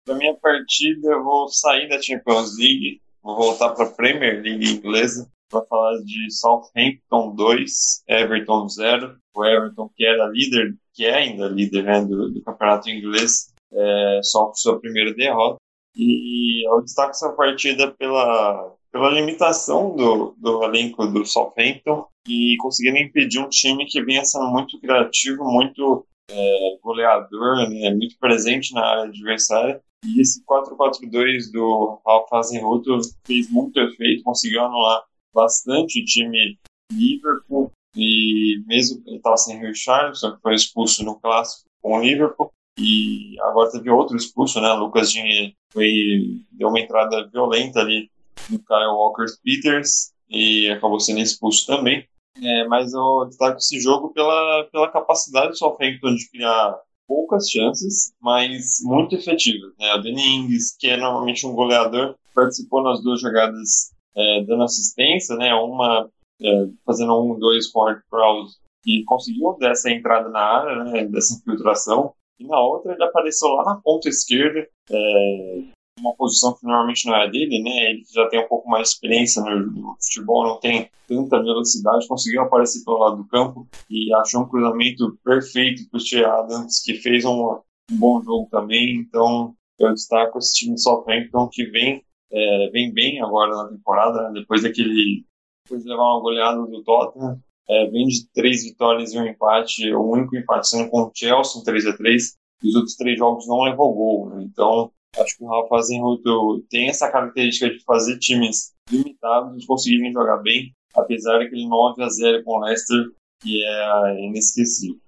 Para 0.08 0.16
minha 0.16 0.34
partida, 0.36 1.10
eu 1.12 1.22
vou 1.22 1.50
sair 1.50 1.90
da 1.90 2.02
Champions 2.02 2.58
League, 2.58 3.02
vou 3.22 3.36
voltar 3.36 3.72
para 3.72 3.88
a 3.88 3.92
Premier 3.92 4.42
League 4.42 4.66
inglesa 4.66 5.30
para 5.50 5.66
falar 5.66 5.98
de 5.98 6.32
Southampton 6.32 7.36
2, 7.36 8.04
Everton 8.08 8.70
0. 8.70 9.18
O 9.36 9.44
Everton, 9.44 9.92
que 9.94 10.06
era 10.06 10.28
líder, 10.28 10.74
que 10.94 11.04
é 11.04 11.14
ainda 11.14 11.50
líder 11.50 11.84
né, 11.84 12.06
do, 12.06 12.30
do 12.30 12.42
campeonato 12.42 12.90
inglês, 12.90 13.54
é, 13.74 14.20
só 14.24 14.50
sua 14.56 14.80
primeira 14.80 15.14
derrota. 15.14 15.58
E 15.94 16.66
eu 16.66 16.82
destaco 16.82 17.10
essa 17.10 17.34
partida 17.34 17.92
pela, 17.92 18.76
pela 18.94 19.10
limitação 19.10 19.94
do, 19.94 20.36
do 20.38 20.64
elenco 20.64 21.06
do 21.08 21.26
Southampton 21.26 22.08
e 22.26 22.56
conseguindo 22.62 22.98
impedir 22.98 23.40
um 23.40 23.50
time 23.50 23.86
que 23.86 24.02
vinha 24.02 24.24
sendo 24.24 24.48
muito 24.52 24.80
criativo, 24.80 25.44
muito 25.44 26.08
é, 26.30 26.78
goleador, 26.82 27.70
né, 27.70 27.90
muito 27.94 28.18
presente 28.20 28.74
na 28.74 28.86
área 28.86 29.04
adversária 29.04 29.82
e 30.06 30.22
esse 30.22 30.44
4-4-2 30.46 31.52
do 31.52 32.00
Ralf 32.06 32.32
Hasenhuttl 32.32 33.00
fez 33.26 33.50
muito 33.50 33.80
efeito, 33.80 34.24
conseguiu 34.24 34.64
anular 34.64 35.04
bastante 35.34 36.02
o 36.02 36.06
time 36.06 36.58
Liverpool. 36.92 37.72
E 37.96 38.62
mesmo 38.68 39.02
ele 39.08 39.18
estava 39.18 39.38
sem 39.38 39.60
Richarlison, 39.60 40.36
que 40.36 40.42
foi 40.42 40.54
expulso 40.54 41.04
no 41.04 41.20
clássico 41.20 41.68
com 41.82 41.98
o 41.98 42.02
Liverpool, 42.02 42.52
e 42.78 43.36
agora 43.42 43.72
teve 43.72 43.90
outro 43.90 44.16
expulso, 44.16 44.62
né? 44.62 44.72
Lucas 44.74 45.12
Digne 45.12 45.56
foi, 45.74 46.44
deu 46.52 46.70
uma 46.70 46.80
entrada 46.80 47.28
violenta 47.28 47.80
ali 47.80 48.10
no 48.50 48.60
Kyle 48.60 48.94
Walker 48.94 49.26
Peters 49.44 50.14
e 50.30 50.70
acabou 50.70 51.00
sendo 51.00 51.20
expulso 51.20 51.66
também. 51.66 52.08
É, 52.42 52.68
mas 52.68 52.94
eu 52.94 53.26
destaco 53.26 53.58
esse 53.58 53.80
jogo 53.80 54.14
pela, 54.14 54.64
pela 54.72 54.92
capacidade 54.92 55.50
do 55.50 55.58
Southampton 55.58 56.16
de 56.16 56.30
criar 56.30 56.80
poucas 57.08 57.50
chances, 57.50 58.14
mas 58.22 58.80
muito 58.84 59.16
efetivas. 59.16 59.74
Né? 59.80 59.94
O 59.94 60.02
Danny 60.02 60.36
Ings, 60.36 60.76
que 60.78 60.88
é 60.88 60.98
normalmente 60.98 61.48
um 61.48 61.54
goleador, 61.54 62.16
participou 62.36 62.84
nas 62.84 63.02
duas 63.02 63.22
jogadas 63.22 63.92
é, 64.16 64.44
dando 64.44 64.64
assistência, 64.64 65.36
né? 65.36 65.54
uma 65.56 66.10
é, 66.42 66.68
fazendo 66.86 67.20
um, 67.20 67.40
dois 67.40 67.68
com 67.72 67.82
o 67.90 67.96
Prowse, 68.10 68.58
e 68.86 69.04
conseguiu 69.06 69.56
dessa 69.60 69.90
entrada 69.90 70.30
na 70.30 70.40
área, 70.40 70.84
né? 70.84 71.06
dessa 71.06 71.36
infiltração, 71.36 72.14
e 72.40 72.46
na 72.46 72.60
outra 72.60 72.94
ele 72.94 73.04
apareceu 73.04 73.50
lá 73.50 73.64
na 73.64 73.82
ponta 73.82 74.10
esquerda, 74.10 74.68
é, 74.90 75.64
uma 76.00 76.16
posição 76.16 76.54
que 76.54 76.66
normalmente 76.66 77.06
não 77.06 77.16
é 77.16 77.30
dele, 77.30 77.62
né? 77.62 77.92
Ele 77.92 78.04
já 78.14 78.28
tem 78.28 78.40
um 78.40 78.48
pouco 78.48 78.70
mais 78.70 78.90
de 78.90 78.96
experiência 78.96 79.42
no, 79.42 79.96
futebol, 80.00 80.48
não 80.48 80.60
tem 80.60 80.90
tanta 81.08 81.42
velocidade, 81.42 82.08
conseguiu 82.08 82.42
aparecer 82.42 82.84
pelo 82.84 83.00
lado 83.00 83.18
do 83.18 83.28
campo 83.28 83.68
e 83.90 84.14
achou 84.16 84.42
um 84.42 84.48
cruzamento 84.48 85.18
perfeito 85.24 85.90
para 85.90 85.98
o 85.98 86.04
Tia 86.04 86.28
Adams, 86.28 86.82
que 86.84 86.96
fez 86.96 87.26
um, 87.26 87.60
um, 87.92 87.98
bom 87.98 88.22
jogo 88.22 88.48
também. 88.52 88.98
Então, 88.98 89.54
eu 89.80 89.94
destaco 89.94 90.38
esse 90.38 90.54
time 90.54 90.76
de 90.76 90.82
Southampton 90.82 91.50
que 91.52 91.66
vem, 91.66 92.04
é, 92.32 92.70
vem 92.72 92.94
bem 92.94 93.22
agora 93.22 93.56
na 93.56 93.70
temporada, 93.70 94.30
né? 94.30 94.40
depois 94.40 94.64
daquele 94.64 95.26
depois 95.64 95.84
de 95.84 95.90
levar 95.90 96.14
uma 96.14 96.22
goleada 96.22 96.62
do 96.62 96.84
Tottenham. 96.84 97.40
É, 97.70 97.86
vem 97.88 98.08
de 98.08 98.30
três 98.34 98.64
vitórias 98.64 99.14
e 99.14 99.20
um 99.20 99.26
empate, 99.26 99.94
o 99.94 100.02
único 100.02 100.38
empate 100.38 100.70
sendo 100.70 100.90
com 100.90 101.02
o 101.02 101.12
Chelsea, 101.14 101.62
3 101.66 101.88
a 101.88 101.98
3 101.98 102.38
os 102.64 102.76
outros 102.76 102.96
três 102.96 103.18
jogos 103.18 103.48
não 103.48 103.62
levou 103.62 103.94
gol. 103.94 104.30
Né? 104.30 104.44
Então, 104.44 104.92
Acho 105.16 105.38
que 105.38 105.44
o 105.44 105.48
Rafa 105.48 105.82
Zenhuto 105.82 106.66
tem 106.70 106.90
essa 106.90 107.12
característica 107.12 107.70
de 107.70 107.84
fazer 107.84 108.18
times 108.20 108.74
limitados 108.90 109.66
conseguirem 109.66 110.12
jogar 110.12 110.38
bem, 110.38 110.74
apesar 110.96 111.40
daquele 111.40 111.68
9 111.68 112.04
a 112.04 112.10
0 112.10 112.44
com 112.44 112.58
o 112.58 112.66
Leicester, 112.66 113.12
que 113.42 113.64
é 113.64 114.26
inesquecível. 114.26 115.00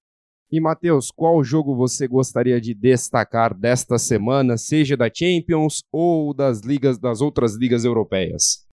E 0.52 0.60
Matheus, 0.60 1.12
qual 1.12 1.44
jogo 1.44 1.76
você 1.76 2.08
gostaria 2.08 2.60
de 2.60 2.74
destacar 2.74 3.54
desta 3.54 4.00
semana, 4.00 4.58
seja 4.58 4.98
da 4.98 5.08
Champions 5.14 5.84
ou 5.92 6.34
das 6.34 6.62
ligas 6.62 6.98
das 6.98 7.22
outras 7.22 7.56
ligas 7.56 7.86
europeias? 7.86 8.68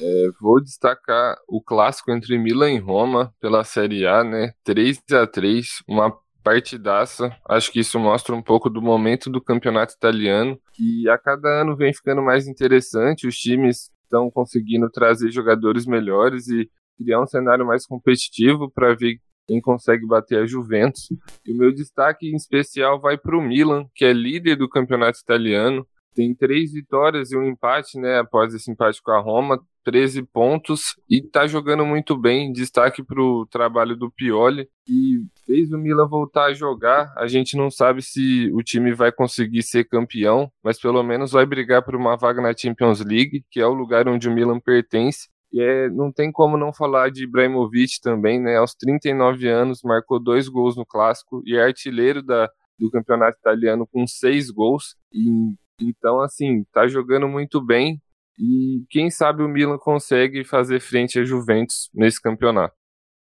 É, 0.00 0.28
vou 0.40 0.62
destacar 0.62 1.36
o 1.46 1.60
clássico 1.60 2.10
entre 2.10 2.38
Milan 2.38 2.72
e 2.72 2.78
Roma 2.78 3.34
pela 3.40 3.64
Série 3.64 4.06
A, 4.06 4.24
né? 4.24 4.52
3 4.64 4.98
a 5.12 5.26
3, 5.26 5.82
uma 5.86 6.16
partidaça. 6.48 7.30
Acho 7.46 7.70
que 7.70 7.80
isso 7.80 7.98
mostra 7.98 8.34
um 8.34 8.42
pouco 8.42 8.70
do 8.70 8.80
momento 8.80 9.28
do 9.28 9.40
campeonato 9.40 9.92
italiano, 9.92 10.58
que 10.72 11.06
a 11.08 11.18
cada 11.18 11.60
ano 11.60 11.76
vem 11.76 11.92
ficando 11.92 12.22
mais 12.22 12.48
interessante. 12.48 13.26
Os 13.26 13.36
times 13.36 13.90
estão 14.04 14.30
conseguindo 14.30 14.88
trazer 14.90 15.30
jogadores 15.30 15.84
melhores 15.84 16.48
e 16.48 16.70
criar 16.96 17.20
um 17.20 17.26
cenário 17.26 17.66
mais 17.66 17.86
competitivo 17.86 18.70
para 18.70 18.94
ver 18.94 19.18
quem 19.46 19.60
consegue 19.60 20.06
bater 20.06 20.42
a 20.42 20.46
Juventus. 20.46 21.08
E 21.44 21.52
o 21.52 21.56
meu 21.56 21.72
destaque 21.72 22.30
em 22.30 22.36
especial 22.36 22.98
vai 22.98 23.18
para 23.18 23.36
o 23.36 23.42
Milan, 23.42 23.86
que 23.94 24.06
é 24.06 24.12
líder 24.12 24.56
do 24.56 24.68
campeonato 24.68 25.18
italiano. 25.18 25.86
Tem 26.18 26.34
três 26.34 26.72
vitórias 26.72 27.30
e 27.30 27.36
um 27.36 27.44
empate, 27.44 27.96
né? 27.96 28.18
Após 28.18 28.52
esse 28.52 28.68
empate 28.68 29.00
com 29.00 29.12
a 29.12 29.20
Roma, 29.20 29.62
13 29.84 30.24
pontos 30.24 30.96
e 31.08 31.22
tá 31.22 31.46
jogando 31.46 31.86
muito 31.86 32.16
bem. 32.18 32.50
Destaque 32.50 33.04
para 33.04 33.22
o 33.22 33.46
trabalho 33.46 33.94
do 33.94 34.10
Pioli, 34.10 34.68
que 34.84 35.22
fez 35.46 35.70
o 35.70 35.78
Milan 35.78 36.08
voltar 36.08 36.46
a 36.46 36.52
jogar. 36.52 37.14
A 37.16 37.28
gente 37.28 37.56
não 37.56 37.70
sabe 37.70 38.02
se 38.02 38.50
o 38.52 38.64
time 38.64 38.92
vai 38.92 39.12
conseguir 39.12 39.62
ser 39.62 39.84
campeão, 39.84 40.50
mas 40.60 40.80
pelo 40.80 41.04
menos 41.04 41.30
vai 41.30 41.46
brigar 41.46 41.84
por 41.84 41.94
uma 41.94 42.16
vaga 42.16 42.42
na 42.42 42.52
Champions 42.52 42.98
League, 42.98 43.44
que 43.48 43.60
é 43.60 43.66
o 43.68 43.72
lugar 43.72 44.08
onde 44.08 44.28
o 44.28 44.34
Milan 44.34 44.58
pertence. 44.58 45.28
E 45.52 45.60
é, 45.60 45.88
não 45.88 46.10
tem 46.10 46.32
como 46.32 46.56
não 46.56 46.72
falar 46.72 47.12
de 47.12 47.22
Ibrahimovic 47.22 48.00
também, 48.02 48.40
né? 48.40 48.56
Aos 48.56 48.74
39 48.74 49.46
anos, 49.46 49.82
marcou 49.84 50.18
dois 50.18 50.48
gols 50.48 50.76
no 50.76 50.84
clássico 50.84 51.44
e 51.46 51.54
é 51.54 51.62
artilheiro 51.62 52.24
da, 52.24 52.50
do 52.76 52.90
campeonato 52.90 53.38
italiano 53.38 53.86
com 53.86 54.04
seis 54.04 54.50
gols. 54.50 54.96
E, 55.12 55.54
então, 55.80 56.20
assim, 56.20 56.64
tá 56.72 56.86
jogando 56.86 57.28
muito 57.28 57.60
bem. 57.64 58.00
E 58.38 58.84
quem 58.88 59.10
sabe 59.10 59.42
o 59.42 59.48
Milan 59.48 59.78
consegue 59.78 60.44
fazer 60.44 60.80
frente 60.80 61.18
à 61.18 61.24
Juventus 61.24 61.90
nesse 61.92 62.20
campeonato. 62.22 62.74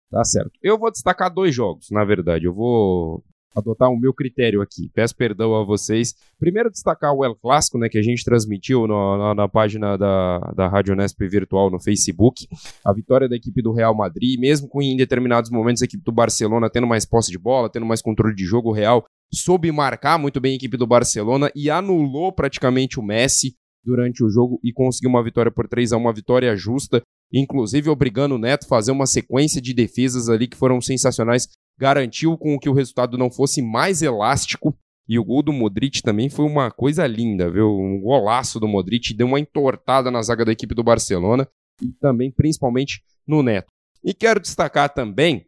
Tá 0.10 0.24
certo. 0.24 0.52
Eu 0.62 0.78
vou 0.78 0.92
destacar 0.92 1.34
dois 1.34 1.54
jogos, 1.54 1.90
na 1.92 2.06
verdade. 2.06 2.46
Eu 2.46 2.54
vou 2.54 3.24
adotar 3.56 3.90
o 3.90 3.98
meu 3.98 4.14
critério 4.14 4.62
aqui. 4.62 4.90
Peço 4.94 5.16
perdão 5.16 5.56
a 5.56 5.64
vocês. 5.64 6.16
Primeiro, 6.40 6.70
destacar 6.70 7.14
o 7.14 7.24
El 7.24 7.36
Clássico, 7.36 7.78
né, 7.78 7.88
que 7.88 7.98
a 7.98 8.02
gente 8.02 8.24
transmitiu 8.24 8.88
no, 8.88 9.18
na, 9.18 9.36
na, 9.36 9.48
página 9.48 9.98
da, 9.98 10.40
da 10.56 10.68
Rádio 10.68 10.96
Nesp 10.96 11.20
Virtual 11.28 11.70
no 11.70 11.80
Facebook. 11.80 12.48
A 12.84 12.94
vitória 12.94 13.30
da 13.30 13.36
equipe 13.36 13.62
do 13.62 13.74
Real 13.74 13.96
Madrid, 13.96 14.40
mesmo 14.40 14.68
com 14.68 14.82
em 14.82 14.98
determinados 14.98 15.52
momentos 15.52 15.82
a 15.82 15.86
equipe 15.86 16.04
do 16.04 16.12
Barcelona 16.12 16.70
tendo 16.70 16.88
mais 16.88 17.06
posse 17.06 17.32
de 17.32 17.38
bola, 17.38 17.70
tendo 17.70 17.86
mais 17.86 18.02
controle 18.02 18.36
de 18.36 18.46
jogo, 18.46 18.70
o 18.70 18.74
Real 18.74 19.06
soube 19.34 19.72
marcar 19.72 20.18
muito 20.18 20.40
bem 20.40 20.54
a 20.54 20.56
equipe 20.56 20.78
do 20.78 20.88
Barcelona 20.88 21.52
e 21.56 21.70
anulou 21.70 22.32
praticamente 22.32 23.00
o 23.00 23.04
Messi 23.04 23.56
durante 23.84 24.24
o 24.24 24.30
jogo 24.30 24.60
e 24.64 24.72
conseguiu 24.72 25.10
uma 25.10 25.24
vitória 25.24 25.52
por 25.52 25.68
3 25.68 25.92
a 25.94 25.98
1 25.98 26.00
uma 26.00 26.14
vitória 26.14 26.56
justa, 26.56 27.02
inclusive 27.32 27.90
obrigando 27.90 28.36
o 28.36 28.38
Neto 28.38 28.66
a 28.66 28.70
fazer 28.70 28.92
uma 28.92 29.06
sequência 29.06 29.62
de 29.62 29.74
defesas 29.74 30.30
ali 30.30 30.48
que 30.48 30.58
foram 30.58 30.80
sensacionais 30.80 31.48
garantiu 31.78 32.38
com 32.38 32.58
que 32.60 32.70
o 32.70 32.74
resultado 32.74 33.18
não 33.18 33.32
fosse 33.32 33.62
mais 33.62 34.02
elástico. 34.02 34.76
E 35.08 35.20
o 35.20 35.24
gol 35.24 35.44
do 35.44 35.52
Modric 35.52 36.02
também 36.02 36.30
foi 36.30 36.46
uma 36.46 36.72
coisa 36.72 37.06
linda, 37.06 37.52
viu? 37.52 37.68
Um 37.68 38.00
golaço 38.00 38.58
do 38.60 38.68
Modric, 38.68 39.14
deu 39.14 39.28
uma 39.28 39.40
entortada 39.40 40.10
na 40.10 40.22
zaga 40.22 40.46
da 40.46 40.54
equipe 40.54 40.74
do 40.74 40.84
Barcelona 40.84 41.48
e 41.82 41.92
também, 42.00 42.32
principalmente, 42.32 43.04
no 43.28 43.44
Neto. 43.44 43.68
E 44.02 44.14
quero 44.14 44.40
destacar 44.40 44.94
também 44.94 45.46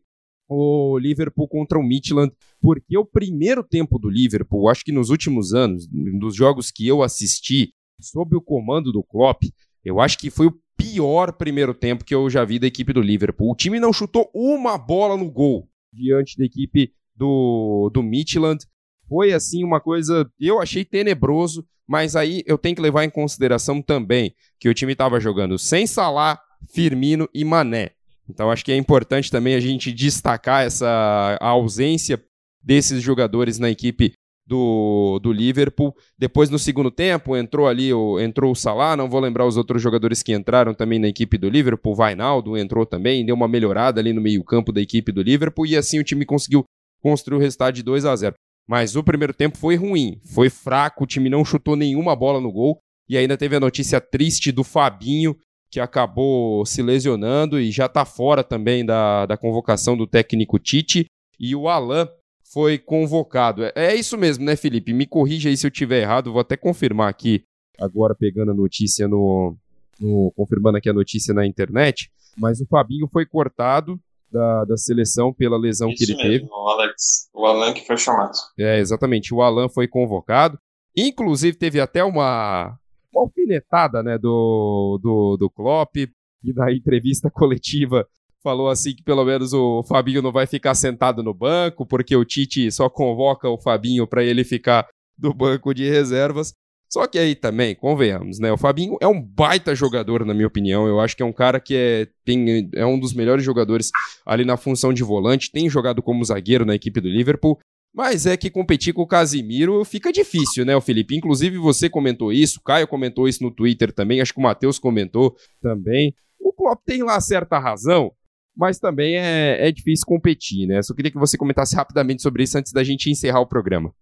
o 0.48 0.98
Liverpool 0.98 1.48
contra 1.48 1.80
o 1.80 1.84
Midland, 1.84 2.32
porque 2.62 2.98
o 2.98 3.06
primeiro 3.06 3.64
tempo 3.64 3.98
do 3.98 4.10
Liverpool, 4.10 4.70
acho 4.70 4.84
que 4.84 4.92
nos 4.92 5.10
últimos 5.10 5.54
anos, 5.54 5.88
dos 6.20 6.36
jogos 6.36 6.72
que 6.72 6.88
eu 6.88 7.02
assisti, 7.02 7.74
sob 8.00 8.36
o 8.36 8.42
comando 8.42 8.92
do 8.92 9.04
Klopp, 9.04 9.44
eu 9.84 10.00
acho 10.00 10.18
que 10.18 10.30
foi 10.30 10.48
o 10.48 10.60
pior 10.78 11.32
primeiro 11.34 11.74
tempo 11.74 12.04
que 12.04 12.14
eu 12.14 12.30
já 12.30 12.44
vi 12.44 12.60
da 12.60 12.68
equipe 12.68 12.92
do 12.92 13.02
Liverpool. 13.02 13.52
O 13.52 13.56
time 13.56 13.80
não 13.80 13.94
chutou 13.94 14.30
uma 14.34 14.78
bola 14.78 15.18
no 15.18 15.32
gol 15.32 15.68
diante 15.94 16.38
da 16.38 16.46
equipe 16.46 16.92
do, 17.16 17.90
do 17.94 18.04
Midland. 18.04 18.66
Foi 19.08 19.32
assim 19.32 19.64
uma 19.64 19.80
coisa, 19.80 20.30
eu 20.40 20.60
achei 20.60 20.84
tenebroso, 20.84 21.66
mas 21.88 22.16
aí 22.16 22.44
eu 22.46 22.58
tenho 22.58 22.76
que 22.76 22.82
levar 22.82 23.04
em 23.04 23.10
consideração 23.10 23.82
também 23.82 24.34
que 24.60 24.68
o 24.68 24.74
time 24.74 24.94
estava 24.94 25.20
jogando 25.20 25.58
sem 25.58 25.86
Salah, 25.88 26.40
Firmino 26.74 27.30
e 27.34 27.46
Mané. 27.46 27.92
Então 28.30 28.52
acho 28.52 28.66
que 28.66 28.72
é 28.72 28.78
importante 28.78 29.30
também 29.32 29.56
a 29.56 29.60
gente 29.60 29.92
destacar 29.92 30.64
essa 30.64 31.38
ausência 31.40 32.22
desses 32.64 33.02
jogadores 33.02 33.60
na 33.60 33.70
equipe 33.70 34.14
do, 34.46 35.20
do 35.20 35.32
Liverpool. 35.32 35.96
Depois, 36.18 36.50
no 36.50 36.60
segundo 36.60 36.92
tempo, 36.92 37.36
entrou 37.36 37.68
ali 37.68 37.94
o, 37.94 38.20
entrou 38.20 38.52
o 38.52 38.56
Salah, 38.56 38.96
não 38.96 39.10
vou 39.10 39.20
lembrar 39.20 39.46
os 39.46 39.58
outros 39.58 39.82
jogadores 39.82 40.22
que 40.22 40.34
entraram 40.34 40.74
também 40.74 41.00
na 41.00 41.08
equipe 41.08 41.38
do 41.38 41.50
Liverpool. 41.50 41.94
O 41.94 41.96
Vainaldo 41.96 42.58
entrou 42.58 42.86
também, 42.86 43.26
deu 43.26 43.36
uma 43.36 43.48
melhorada 43.48 44.00
ali 44.00 44.14
no 44.14 44.22
meio-campo 44.22 44.72
da 44.72 44.82
equipe 44.82 45.12
do 45.12 45.22
Liverpool 45.22 45.66
e 45.66 45.76
assim 45.76 46.00
o 46.00 46.04
time 46.04 46.26
conseguiu 46.26 46.64
construir 47.02 47.38
o 47.38 47.42
resultado 47.42 47.76
de 47.76 47.84
2 47.84 48.06
a 48.06 48.16
0 48.16 48.36
Mas 48.68 48.96
o 48.96 49.04
primeiro 49.04 49.34
tempo 49.34 49.58
foi 49.58 49.76
ruim, 49.76 50.20
foi 50.26 50.50
fraco, 50.50 51.04
o 51.04 51.08
time 51.08 51.30
não 51.30 51.46
chutou 51.46 51.76
nenhuma 51.76 52.16
bola 52.16 52.40
no 52.40 52.52
gol. 52.52 52.80
E 53.08 53.18
ainda 53.18 53.38
teve 53.38 53.56
a 53.56 53.60
notícia 53.60 54.02
triste 54.02 54.52
do 54.52 54.64
Fabinho, 54.64 55.38
que 55.76 55.80
acabou 55.82 56.66
se 56.66 56.82
lesionando 56.82 57.60
e 57.60 57.70
já 57.70 57.88
está 57.88 58.06
fora 58.06 58.46
também 58.46 58.86
da, 58.86 59.26
da 59.26 59.36
convocação 59.36 59.98
do 59.98 60.08
técnico 60.08 60.58
Tite. 60.58 61.06
E 61.38 61.54
o 61.54 61.68
Alan, 61.68 62.08
foi 62.54 62.78
convocado. 62.78 63.66
É, 63.66 63.74
é 63.76 63.96
isso 63.96 64.18
mesmo, 64.18 64.46
né, 64.46 64.56
Felipe? 64.56 64.94
Me 64.94 65.06
corrija 65.06 65.50
aí 65.50 65.58
se 65.58 65.68
eu 65.68 65.72
tiver 65.72 66.00
errado, 66.00 66.32
vou 66.32 66.40
até 66.40 66.56
confirmar 66.56 67.10
aqui, 67.10 67.44
agora 67.78 68.16
pegando 68.18 68.52
a 68.52 68.54
notícia 68.54 69.06
no, 69.06 69.58
no 70.00 70.32
confirmando 70.34 70.78
aqui 70.78 70.90
a 70.90 70.94
notícia 70.94 71.34
na 71.34 71.46
internet, 71.46 72.10
mas 72.38 72.62
o 72.62 72.66
Fabinho 72.68 73.10
foi 73.12 73.26
cortado 73.26 74.00
da, 74.32 74.64
da 74.64 74.78
seleção 74.78 75.34
pela 75.34 75.58
lesão 75.58 75.90
isso 75.90 75.98
que 75.98 76.10
ele 76.10 76.16
mesmo, 76.16 76.48
teve. 76.48 76.50
O 76.50 76.70
Alex, 76.70 77.30
o 77.34 77.46
Alan 77.46 77.74
que 77.74 77.86
foi 77.86 77.98
chamado. 77.98 78.32
É, 78.58 78.80
exatamente, 78.80 79.34
o 79.34 79.42
Alan 79.42 79.68
foi 79.68 79.90
convocado. 79.90 80.58
Inclusive 80.96 81.58
teve 81.58 81.82
até 81.82 82.02
uma 82.02 82.80
alfinetada, 83.20 84.04
né, 84.04 84.18
do, 84.18 85.00
do, 85.02 85.38
do 85.38 85.50
Klopp, 85.50 85.96
e 85.98 86.54
na 86.54 86.72
entrevista 86.72 87.30
coletiva 87.30 88.08
falou 88.44 88.70
assim 88.70 88.94
que 88.94 89.02
pelo 89.02 89.26
menos 89.26 89.54
o 89.54 89.82
Fabinho 89.82 90.22
não 90.22 90.32
vai 90.32 90.46
ficar 90.46 90.76
sentado 90.76 91.24
no 91.24 91.34
banco, 91.34 91.84
porque 91.84 92.16
o 92.16 92.24
Tite 92.24 92.72
só 92.72 92.88
convoca 92.88 93.50
o 93.50 93.60
Fabinho 93.60 94.06
para 94.06 94.24
ele 94.24 94.44
ficar 94.44 94.88
do 95.18 95.34
banco 95.34 95.74
de 95.74 95.90
reservas. 95.90 96.54
Só 96.88 97.08
que 97.08 97.18
aí 97.18 97.34
também, 97.34 97.74
convenhamos, 97.74 98.40
né? 98.40 98.52
O 98.52 98.58
Fabinho 98.58 98.96
é 99.02 99.08
um 99.08 99.20
baita 99.20 99.74
jogador, 99.74 100.24
na 100.24 100.34
minha 100.34 100.48
opinião. 100.48 100.88
Eu 100.88 101.00
acho 101.00 101.18
que 101.18 101.24
é 101.24 101.26
um 101.26 101.34
cara 101.34 101.60
que 101.60 101.76
é, 101.76 102.08
tem, 102.24 102.70
é 102.76 102.86
um 102.86 103.00
dos 103.00 103.14
melhores 103.14 103.44
jogadores 103.44 103.90
ali 104.24 104.46
na 104.46 104.56
função 104.56 104.94
de 104.94 105.04
volante, 105.04 105.52
tem 105.52 105.68
jogado 105.68 106.02
como 106.04 106.24
zagueiro 106.24 106.66
na 106.66 106.76
equipe 106.76 107.02
do 107.02 107.10
Liverpool. 107.10 107.58
Mas 107.96 108.26
é 108.26 108.36
que 108.36 108.50
competir 108.50 108.94
com 108.94 109.04
o 109.04 109.08
Casimiro 109.08 109.86
fica 109.86 110.12
difícil, 110.12 110.66
né, 110.66 110.80
Felipe? 110.82 111.16
Inclusive 111.16 111.58
você 111.58 111.90
comentou 111.90 112.34
isso, 112.34 112.62
Caio 112.62 112.86
comentou 112.90 113.26
isso 113.26 113.42
no 113.42 113.50
Twitter 113.50 113.94
também, 113.94 114.20
acho 114.20 114.34
que 114.34 114.40
o 114.40 114.44
Matheus 114.44 114.78
comentou 114.78 115.34
também. 115.62 116.14
O 116.38 116.52
Klopp 116.52 116.82
tem 116.86 117.02
lá 117.04 117.22
certa 117.22 117.58
razão, 117.58 118.12
mas 118.54 118.80
também 118.80 119.16
é, 119.16 119.70
é 119.70 119.72
difícil 119.72 120.06
competir, 120.06 120.68
né? 120.68 120.82
Só 120.84 120.94
queria 120.94 121.10
que 121.10 121.18
você 121.18 121.38
comentasse 121.38 121.74
rapidamente 121.78 122.22
sobre 122.22 122.44
isso 122.44 122.58
antes 122.58 122.74
da 122.74 122.84
gente 122.84 123.10
encerrar 123.10 123.40
o 123.40 123.48
programa. 123.48 123.96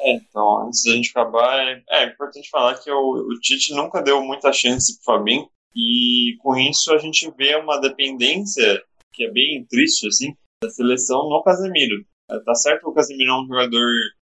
É, 0.00 0.16
então, 0.16 0.66
antes 0.66 0.82
da 0.84 0.90
gente 0.90 1.10
acabar, 1.10 1.60
é, 1.60 1.82
é 1.88 2.06
importante 2.06 2.50
falar 2.50 2.74
que 2.74 2.90
o, 2.90 2.96
o, 2.96 3.40
Tite 3.40 3.72
nunca 3.72 4.02
deu 4.02 4.20
muita 4.20 4.52
chance 4.52 4.96
pro 4.96 5.14
Fabinho, 5.14 5.48
e 5.76 6.36
com 6.40 6.56
isso 6.56 6.92
a 6.92 6.98
gente 6.98 7.32
vê 7.38 7.54
uma 7.54 7.80
dependência 7.80 8.82
que 9.12 9.24
é 9.24 9.30
bem 9.30 9.64
triste, 9.70 10.08
assim, 10.08 10.34
da 10.60 10.68
seleção 10.70 11.28
no 11.28 11.40
Casemiro. 11.44 12.04
É, 12.30 12.38
tá 12.40 12.54
certo 12.54 12.82
que 12.82 12.88
o 12.88 12.92
Casemiro 12.92 13.30
é 13.30 13.40
um 13.40 13.46
jogador 13.46 13.88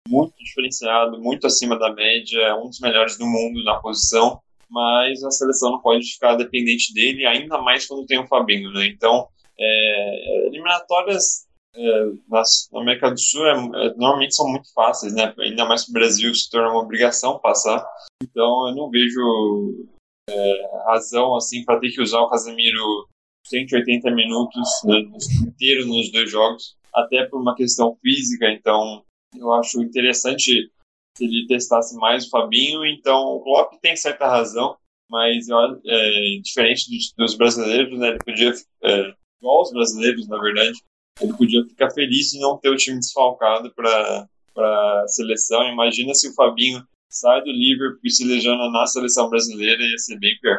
muito 0.08 0.34
diferenciado, 0.38 1.20
muito 1.20 1.46
acima 1.46 1.78
da 1.78 1.92
média, 1.92 2.40
é 2.40 2.54
um 2.54 2.68
dos 2.68 2.80
melhores 2.80 3.18
do 3.18 3.26
mundo 3.26 3.62
na 3.64 3.78
posição, 3.80 4.40
mas 4.70 5.22
a 5.22 5.30
seleção 5.30 5.72
não 5.72 5.80
pode 5.80 6.04
ficar 6.12 6.36
dependente 6.36 6.92
dele, 6.92 7.26
ainda 7.26 7.60
mais 7.60 7.86
quando 7.86 8.06
tem 8.06 8.18
o 8.18 8.26
Fabinho, 8.26 8.72
né? 8.72 8.86
Então, 8.86 9.28
é, 9.58 10.46
eliminatórias 10.46 11.46
é, 11.74 12.04
nas, 12.28 12.68
na 12.72 12.80
América 12.80 13.10
do 13.10 13.18
Sul 13.18 13.46
é, 13.46 13.52
é, 13.52 13.94
normalmente 13.94 14.34
são 14.34 14.48
muito 14.48 14.72
fáceis, 14.72 15.12
né? 15.14 15.34
Ainda 15.38 15.64
mais 15.64 15.84
que 15.84 15.90
o 15.90 15.94
Brasil 15.94 16.34
se 16.34 16.50
torna 16.50 16.70
uma 16.70 16.82
obrigação 16.82 17.38
passar. 17.38 17.84
Então, 18.22 18.68
eu 18.68 18.74
não 18.74 18.90
vejo 18.90 19.86
razão 20.86 21.36
assim 21.36 21.64
para 21.64 21.78
ter 21.78 21.90
que 21.90 22.02
usar 22.02 22.18
o 22.20 22.28
Casemiro 22.28 23.06
180 23.44 24.10
minutos 24.10 24.68
né, 24.84 24.98
inteiro 25.46 25.86
nos 25.86 26.10
dois 26.10 26.28
jogos, 26.28 26.76
até 26.96 27.26
por 27.26 27.40
uma 27.40 27.54
questão 27.54 27.96
física. 28.02 28.50
Então, 28.50 29.04
eu 29.36 29.52
acho 29.52 29.82
interessante 29.82 30.70
se 31.16 31.24
ele 31.24 31.46
testasse 31.46 31.94
mais 31.96 32.26
o 32.26 32.30
Fabinho. 32.30 32.84
Então, 32.86 33.22
o 33.22 33.42
Klopp 33.42 33.74
tem 33.80 33.94
certa 33.96 34.26
razão, 34.26 34.76
mas 35.10 35.46
é, 35.48 36.10
diferente 36.42 36.84
dos, 37.16 37.36
brasileiros, 37.36 37.98
né, 37.98 38.08
ele 38.08 38.18
podia, 38.24 38.52
é, 38.82 39.12
igual 39.40 39.62
os 39.62 39.72
brasileiros, 39.72 40.26
na 40.28 40.40
verdade, 40.40 40.78
ele 41.20 41.32
podia 41.34 41.64
ficar 41.64 41.90
feliz 41.90 42.30
de 42.30 42.40
não 42.40 42.58
ter 42.58 42.70
o 42.70 42.76
time 42.76 42.98
desfalcado 42.98 43.72
para 43.74 44.26
a 44.56 45.04
seleção. 45.08 45.62
Imagina 45.68 46.14
se 46.14 46.28
o 46.28 46.34
Fabinho 46.34 46.82
sai 47.10 47.42
do 47.42 47.50
Liverpool 47.50 48.00
e 48.04 48.10
se 48.10 48.24
lesiona 48.24 48.70
na 48.70 48.86
seleção 48.86 49.28
brasileira, 49.30 49.82
ia 49.82 49.98
ser 49.98 50.18
bem 50.18 50.36
pior. 50.40 50.58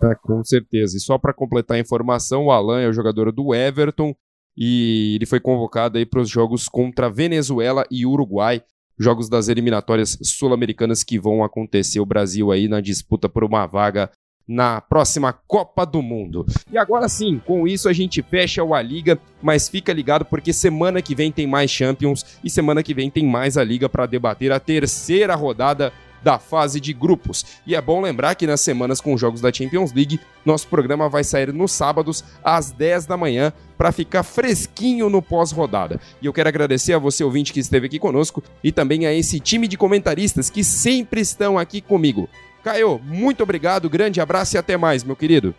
É, 0.00 0.14
com 0.14 0.44
certeza. 0.44 0.96
E 0.96 1.00
só 1.00 1.18
para 1.18 1.34
completar 1.34 1.76
a 1.76 1.80
informação, 1.80 2.46
o 2.46 2.50
Alan 2.52 2.80
é 2.80 2.88
o 2.88 2.92
jogador 2.92 3.32
do 3.32 3.52
Everton 3.52 4.14
e 4.60 5.14
ele 5.14 5.24
foi 5.24 5.38
convocado 5.38 5.98
aí 5.98 6.04
para 6.04 6.20
os 6.20 6.28
jogos 6.28 6.68
contra 6.68 7.08
Venezuela 7.08 7.86
e 7.88 8.04
Uruguai 8.04 8.60
jogos 8.98 9.28
das 9.28 9.48
eliminatórias 9.48 10.18
sul-americanas 10.20 11.04
que 11.04 11.20
vão 11.20 11.44
acontecer. 11.44 12.00
O 12.00 12.06
Brasil 12.06 12.50
aí 12.50 12.66
na 12.66 12.80
disputa 12.80 13.28
por 13.28 13.44
uma 13.44 13.64
vaga 13.64 14.10
na 14.46 14.80
próxima 14.80 15.32
Copa 15.32 15.84
do 15.84 16.02
Mundo. 16.02 16.46
E 16.72 16.78
agora 16.78 17.08
sim, 17.08 17.40
com 17.44 17.68
isso 17.68 17.88
a 17.88 17.92
gente 17.92 18.22
fecha 18.22 18.64
o 18.64 18.74
A 18.74 18.80
Liga, 18.80 19.20
mas 19.42 19.68
fica 19.68 19.92
ligado 19.92 20.24
porque 20.24 20.52
semana 20.52 21.02
que 21.02 21.14
vem 21.14 21.30
tem 21.30 21.46
mais 21.46 21.70
Champions 21.70 22.24
e 22.42 22.48
semana 22.48 22.82
que 22.82 22.94
vem 22.94 23.10
tem 23.10 23.26
mais 23.26 23.58
a 23.58 23.62
Liga 23.62 23.88
para 23.88 24.06
debater 24.06 24.50
a 24.50 24.58
terceira 24.58 25.34
rodada 25.34 25.92
da 26.22 26.38
fase 26.38 26.80
de 26.80 26.92
grupos. 26.92 27.44
E 27.66 27.74
é 27.74 27.80
bom 27.80 28.00
lembrar 28.00 28.34
que 28.34 28.46
nas 28.46 28.60
semanas 28.60 29.00
com 29.00 29.16
jogos 29.16 29.40
da 29.40 29.52
Champions 29.52 29.92
League, 29.92 30.20
nosso 30.44 30.68
programa 30.68 31.08
vai 31.08 31.24
sair 31.24 31.52
nos 31.52 31.72
sábados 31.72 32.24
às 32.42 32.70
10 32.70 33.06
da 33.06 33.16
manhã 33.16 33.52
para 33.76 33.92
ficar 33.92 34.22
fresquinho 34.22 35.08
no 35.08 35.22
pós-rodada. 35.22 36.00
E 36.20 36.26
eu 36.26 36.32
quero 36.32 36.48
agradecer 36.48 36.92
a 36.92 36.98
você 36.98 37.22
ouvinte 37.22 37.52
que 37.52 37.60
esteve 37.60 37.86
aqui 37.86 37.98
conosco 37.98 38.42
e 38.62 38.72
também 38.72 39.06
a 39.06 39.14
esse 39.14 39.38
time 39.38 39.68
de 39.68 39.76
comentaristas 39.76 40.50
que 40.50 40.64
sempre 40.64 41.20
estão 41.20 41.58
aqui 41.58 41.80
comigo. 41.80 42.28
Caio, 42.62 43.00
muito 43.04 43.42
obrigado, 43.42 43.88
grande 43.88 44.20
abraço 44.20 44.56
e 44.56 44.58
até 44.58 44.76
mais, 44.76 45.04
meu 45.04 45.14
querido. 45.14 45.54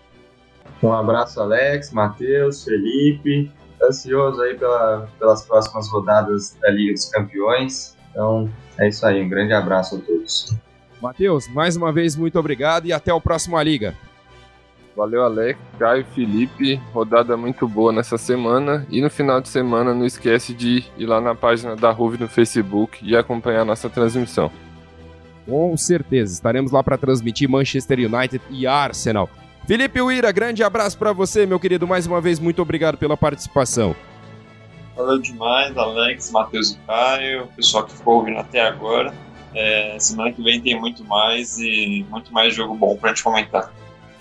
Um 0.82 0.94
abraço, 0.94 1.42
Alex, 1.42 1.92
Matheus, 1.92 2.64
Felipe. 2.64 3.52
Ansioso 3.82 4.42
aí 4.42 4.58
pela, 4.58 5.08
pelas 5.18 5.46
próximas 5.46 5.90
rodadas 5.90 6.58
da 6.62 6.70
Liga 6.70 6.94
dos 6.94 7.06
Campeões. 7.06 7.96
Então, 8.12 8.50
é 8.78 8.88
isso 8.88 9.06
aí. 9.06 9.22
Um 9.22 9.30
grande 9.30 9.54
abraço 9.54 9.96
a 9.96 10.00
todos. 10.00 10.56
Matheus, 11.02 11.48
mais 11.48 11.76
uma 11.76 11.94
vez, 11.94 12.16
muito 12.16 12.38
obrigado 12.38 12.86
e 12.86 12.94
até 12.94 13.14
o 13.14 13.22
próximo 13.22 13.58
A 13.58 13.64
Liga. 13.64 13.96
Valeu, 14.96 15.24
Alex, 15.24 15.58
Caio, 15.78 16.06
Felipe. 16.14 16.76
Rodada 16.92 17.38
muito 17.38 17.66
boa 17.68 17.94
nessa 17.94 18.18
semana. 18.18 18.86
E 18.90 19.02
no 19.02 19.10
final 19.10 19.40
de 19.40 19.48
semana, 19.48 19.94
não 19.94 20.06
esquece 20.06 20.54
de 20.54 20.84
ir 20.98 21.06
lá 21.06 21.22
na 21.22 21.34
página 21.34 21.74
da 21.76 21.90
Ruve 21.90 22.18
no 22.18 22.28
Facebook 22.28 23.00
e 23.02 23.16
acompanhar 23.16 23.62
a 23.62 23.66
nossa 23.66 23.90
transmissão. 23.90 24.52
Com 25.46 25.76
certeza, 25.78 26.34
estaremos 26.34 26.72
lá 26.72 26.84
para 26.84 26.98
transmitir 26.98 27.50
Manchester 27.50 27.98
United 28.00 28.42
e 28.50 28.68
Arsenal. 28.68 29.30
Felipe 29.66 30.02
Uira, 30.02 30.32
grande 30.32 30.64
abraço 30.64 30.98
para 30.98 31.14
você, 31.14 31.46
meu 31.46 31.60
querido. 31.60 31.88
Mais 31.88 32.06
uma 32.06 32.20
vez, 32.20 32.38
muito 32.38 32.62
obrigado 32.62 32.98
pela 32.98 33.16
participação. 33.16 33.96
Valeu 35.00 35.18
demais, 35.18 35.78
Alex, 35.78 36.30
Matheus 36.30 36.72
e 36.72 36.78
Caio, 36.86 37.46
o 37.46 37.48
pessoal 37.48 37.86
que 37.86 37.94
ficou 37.94 38.16
ouvindo 38.16 38.38
até 38.38 38.68
agora. 38.68 39.14
É, 39.56 39.96
semana 39.98 40.34
que 40.34 40.44
vem 40.44 40.60
tem 40.60 40.78
muito 40.78 41.06
mais 41.06 41.58
e 41.58 42.06
muito 42.10 42.34
mais 42.34 42.54
jogo 42.54 42.76
bom 42.76 42.98
pra 42.98 43.12
gente 43.12 43.24
comentar. 43.24 43.72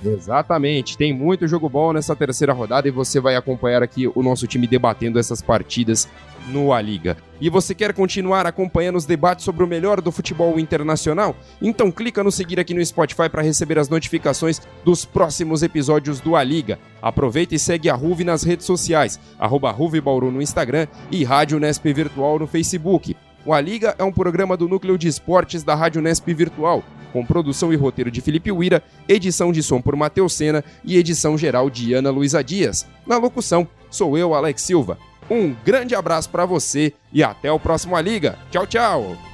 Exatamente, 0.05 0.97
tem 0.97 1.13
muito 1.13 1.49
jogo 1.49 1.69
bom 1.69 1.93
nessa 1.93 2.15
terceira 2.15 2.53
rodada 2.53 2.87
e 2.87 2.93
você 2.93 3.19
vai 3.19 3.35
acompanhar 3.35 3.83
aqui 3.83 4.07
o 4.07 4.23
nosso 4.23 4.47
time 4.47 4.69
debatendo 4.69 5.19
essas 5.19 5.43
partidas 5.43 6.09
no 6.49 6.73
A 6.73 6.81
Liga. 6.81 7.17
E 7.41 7.49
você 7.49 7.75
quer 7.75 7.93
continuar 7.93 8.47
acompanhando 8.47 8.97
os 8.97 9.07
debates 9.07 9.45
sobre 9.45 9.63
o 9.63 9.67
melhor 9.67 10.01
do 10.01 10.11
futebol 10.11 10.59
internacional? 10.59 11.37
Então 11.63 11.91
clica 11.91 12.25
no 12.25 12.33
seguir 12.33 12.59
aqui 12.59 12.75
no 12.75 12.85
Spotify 12.85 13.29
para 13.29 13.43
receber 13.43 13.79
as 13.79 13.89
notificações 13.89 14.61
dos 14.85 15.05
próximos 15.05 15.63
episódios 15.63 16.21
do 16.21 16.35
A 16.35 16.43
Liga. 16.43 16.79
Aproveita 17.01 17.55
e 17.55 17.59
segue 17.59 17.89
a 17.89 17.95
Ruve 17.95 18.25
nas 18.25 18.43
redes 18.43 18.67
sociais, 18.67 19.21
arroba 19.39 19.75
Bauru 20.03 20.33
no 20.33 20.43
Instagram 20.43 20.87
e 21.11 21.23
Rádio 21.23 21.61
Nesp 21.61 21.93
Virtual 21.93 22.39
no 22.39 22.47
Facebook. 22.47 23.17
O 23.47 23.53
A 23.53 23.61
Liga 23.61 23.95
é 23.99 24.05
um 24.05 24.13
programa 24.13 24.57
do 24.57 24.69
Núcleo 24.69 24.99
de 24.99 25.09
Esportes 25.09 25.63
da 25.63 25.75
Rádio 25.75 26.03
Nesp 26.03 26.27
Virtual, 26.35 26.83
com 27.13 27.25
produção 27.25 27.73
e 27.73 27.77
roteiro 27.77 28.11
de 28.11 28.21
Felipe 28.21 28.51
Uira, 28.53 28.83
edição 29.09 29.53
de 29.53 29.63
som 29.63 29.81
por 29.81 29.97
Matheus 29.97 30.35
Sena 30.35 30.65
e 30.85 30.97
edição 30.97 31.39
geral 31.39 31.71
de 31.71 31.95
Ana 31.95 32.11
Luiza 32.11 32.43
Dias. 32.43 32.87
Na 33.07 33.17
locução, 33.17 33.67
sou 33.91 34.19
eu, 34.19 34.35
Alex 34.35 34.63
Silva. 34.63 34.99
Um 35.31 35.55
grande 35.65 35.95
abraço 35.95 36.31
para 36.31 36.47
você 36.47 36.93
e 37.13 37.23
até 37.23 37.51
o 37.53 37.61
próximo 37.61 37.97
A 37.97 38.01
Liga. 38.01 38.39
Tchau, 38.51 38.67
tchau! 38.67 39.28